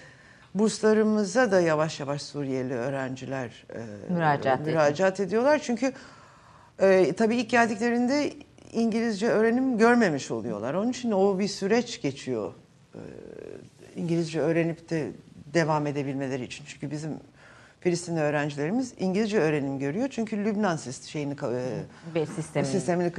[0.55, 5.59] burslarımıza da yavaş yavaş Suriyeli öğrenciler e, Müracaat müracaat ediyorlar.
[5.59, 5.93] Çünkü
[6.81, 8.33] e, tabii ilk geldiklerinde
[8.73, 10.75] İngilizce öğrenim görmemiş oluyorlar.
[10.75, 12.53] Onun için o bir süreç geçiyor.
[12.95, 13.01] E,
[13.97, 15.11] İngilizce öğrenip de
[15.55, 16.65] devam edebilmeleri için.
[16.67, 17.11] Çünkü bizim
[17.81, 20.09] Filistinli öğrencilerimiz İngilizce öğrenim görüyor.
[20.11, 20.77] Çünkü Lübnan
[21.07, 21.33] şeyini
[22.15, 22.71] e, sistemini.
[22.73, 23.13] sistemini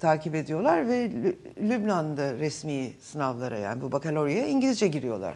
[0.00, 1.36] takip ediyorlar ve Lü-
[1.68, 5.34] Lübnan'da resmi sınavlara yani bu bakalorya İngilizce giriyorlar.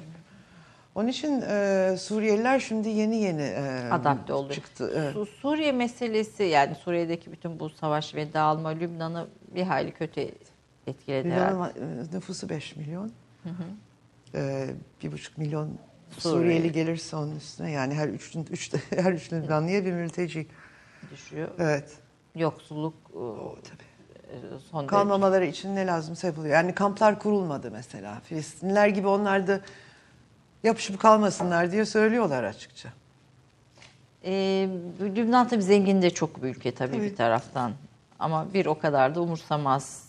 [0.96, 4.52] Onun için e, Suriyeliler şimdi yeni yeni e, adapte oldu.
[4.52, 4.92] çıktı.
[4.96, 5.12] Evet.
[5.12, 10.28] Su- Suriye meselesi yani Suriye'deki bütün bu savaş ve dağılma Lübnan'ı bir hayli kötü
[10.86, 11.80] etkiledi herhalde.
[11.80, 13.12] E, nüfusu 5 milyon.
[14.34, 14.66] E,
[15.02, 15.78] bir buçuk milyon
[16.18, 16.42] Suriyeli.
[16.42, 20.46] Suriyeli gelirse onun üstüne yani her üç, üç her üç Lübnanlıya bir mülteci.
[21.12, 21.48] düşüyor.
[21.58, 21.92] Evet.
[22.34, 24.58] Yoksulluk e, O tabii.
[24.70, 26.54] son derece- Kalmamaları için ne lazımsa yapılıyor.
[26.54, 28.20] Yani kamplar kurulmadı mesela.
[28.24, 29.60] Filistinliler gibi onlar da
[30.64, 32.88] yapışıp kalmasınlar diye söylüyorlar açıkça.
[34.24, 34.68] Ee,
[35.00, 37.02] Lübnan tabii zengin de çok bir ülke tabii, Tabii.
[37.02, 37.72] bir taraftan.
[38.18, 40.06] Ama bir o kadar da umursamaz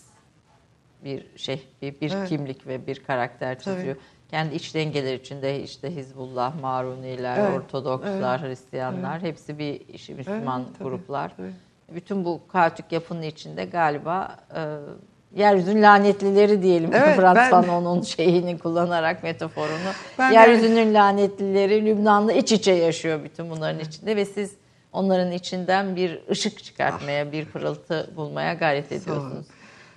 [1.04, 2.28] bir şey, bir, bir Evet.
[2.28, 3.76] kimlik ve bir karakter Tabii.
[3.76, 3.96] çiziyor.
[4.30, 10.70] Kendi iç dengeler içinde işte Hizbullah, Maruniler, Evet, Ortodokslar, Hristiyanlar hepsi bir işi Müslüman Evet,
[10.78, 11.32] tabii, gruplar.
[11.36, 11.52] tabii.
[11.94, 14.76] Bütün bu kaotik yapının içinde galiba e,
[15.36, 16.90] yeryüzünün lanetlileri diyelim.
[16.94, 19.92] Evet, ben- Fanon'un şeyini kullanarak metaforunu.
[20.18, 24.52] Ben yeryüzünün lanetlileri Lübnan'la iç içe yaşıyor bütün bunların içinde ve siz
[24.92, 29.46] onların içinden bir ışık çıkartmaya, bir pırıltı bulmaya gayret ediyorsunuz.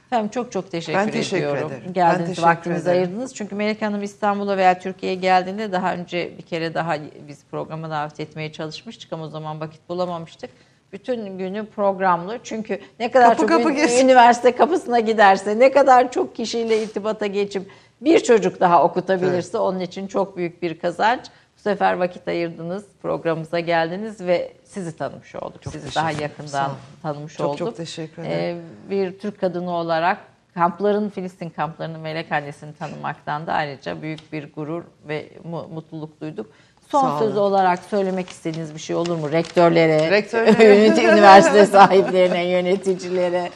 [0.08, 1.68] Efendim çok çok teşekkür, Ben teşekkür ediyorum.
[1.68, 1.84] ederim.
[1.88, 2.98] Ben Geldiniz, teşekkür vaktinizi ederim.
[3.00, 3.36] ayırdınız.
[3.36, 6.96] Çünkü Melek Hanım İstanbul'a veya Türkiye'ye geldiğinde daha önce bir kere daha
[7.28, 10.50] biz programa davet etmeye çalışmıştık ama o zaman vakit bulamamıştık.
[10.94, 12.40] Bütün günü programlı.
[12.44, 17.26] Çünkü ne kadar Kapı çok kapı ün- üniversite kapısına giderse, ne kadar çok kişiyle irtibata
[17.26, 21.22] geçip bir çocuk daha okutabilirse onun için çok büyük bir kazanç.
[21.58, 25.60] Bu sefer vakit ayırdınız, programımıza geldiniz ve sizi tanımış olduk.
[25.64, 27.58] sizi teşekkür daha yakından tanımış Çok olduk.
[27.58, 28.62] çok teşekkür Ee, ederim.
[28.90, 30.18] bir Türk kadını olarak
[30.54, 36.46] kampların, Filistin kamplarının melek annesini tanımaktan da ayrıca büyük bir gurur ve mu- mutluluk duyduk.
[36.92, 39.32] Son söz olarak söylemek istediğiniz bir şey olur mu?
[39.32, 40.88] Rektörlere, Rektörlere.
[41.14, 43.50] üniversite sahiplerine, yöneticilere,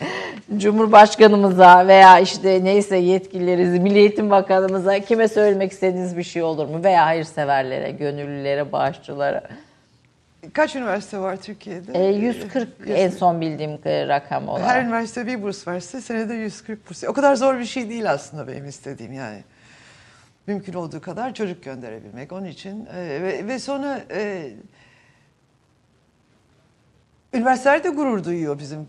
[0.57, 6.83] Cumhurbaşkanımıza veya işte neyse yetkilileri, Milli Eğitim Bakanımıza kime söylemek istediğiniz bir şey olur mu?
[6.83, 9.43] Veya hayırseverlere, gönüllülere, bağışçılara.
[10.53, 12.07] Kaç üniversite var Türkiye'de?
[12.07, 14.67] Ee, 140 en son bildiğim e, rakam olarak.
[14.67, 17.03] Her üniversite bir burs verse senede 140 burs.
[17.03, 19.43] O kadar zor bir şey değil aslında benim istediğim yani.
[20.47, 22.31] Mümkün olduğu kadar çocuk gönderebilmek.
[22.31, 24.51] Onun için e, ve, ve sonra e,
[27.33, 28.85] üniversiteler de gurur duyuyor bizim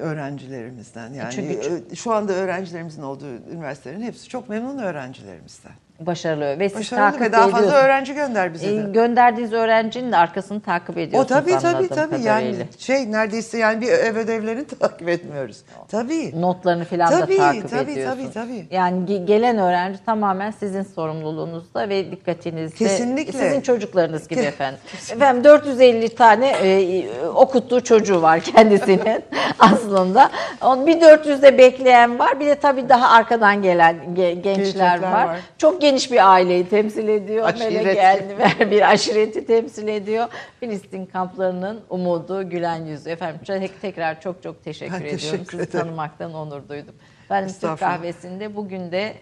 [0.00, 1.12] öğrencilerimizden.
[1.12, 5.72] Yani Çünkü- e, şu anda öğrencilerimizin olduğu üniversitelerin hepsi çok memnun öğrencilerimizden.
[6.06, 7.84] Başarılı ve siz Başarılı takip ve daha fazla ediyorsunuz.
[7.84, 8.90] öğrenci gönder bize Ee, de.
[8.90, 12.30] gönderdiğiniz öğrencinin de arkasını takip O ediyorsunuz tabii tabii tabii kadarıyla.
[12.40, 15.56] yani şey neredeyse yani bir ev ödevlerini takip etmiyoruz.
[15.88, 16.40] Tabii.
[16.40, 18.32] Notlarını falan Tabii, da takip tabii, ediyorsunuz.
[18.34, 18.66] tabii, tabii.
[18.70, 22.76] Yani ge- gelen öğrenci tamamen sizin sorumluluğunuzda ve dikkatinizde.
[22.76, 23.38] Kesinlikle.
[23.38, 24.80] Sizin çocuklarınız gibi efendim.
[25.12, 29.00] Efendim 450 tane e, okuttuğu çocuğu var kendisinin
[29.58, 30.30] aslında.
[30.62, 32.40] Bir 400'de bekleyen var.
[32.40, 35.24] Bir de tabii daha arkadan gelen ge- gençler Gençler var.
[35.26, 35.36] var.
[35.58, 37.48] Çok geniş bir aileyi temsil ediyor.
[37.48, 37.72] Aşiret.
[37.72, 40.26] Melek Elniver bir aşireti temsil ediyor.
[40.60, 43.10] Filistin kamplarının umudu, gülen yüzü.
[43.10, 45.18] Efendim tek- tekrar çok çok teşekkür Ben ediyorum.
[45.18, 45.70] teşekkür Sizi ederim.
[45.86, 46.94] tanımaktan onur duydum.
[47.30, 49.14] Ben Türk kahvesinde bugün de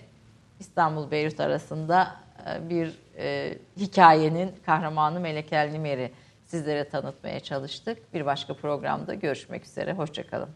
[0.61, 2.09] İstanbul Beyrut arasında
[2.47, 6.11] e, bir e, hikayenin kahramanı Melek Elnimer'i
[6.45, 8.15] sizlere tanıtmaya çalıştık.
[8.15, 9.93] Bir başka programda görüşmek üzere.
[9.93, 10.49] Hoşçakalın.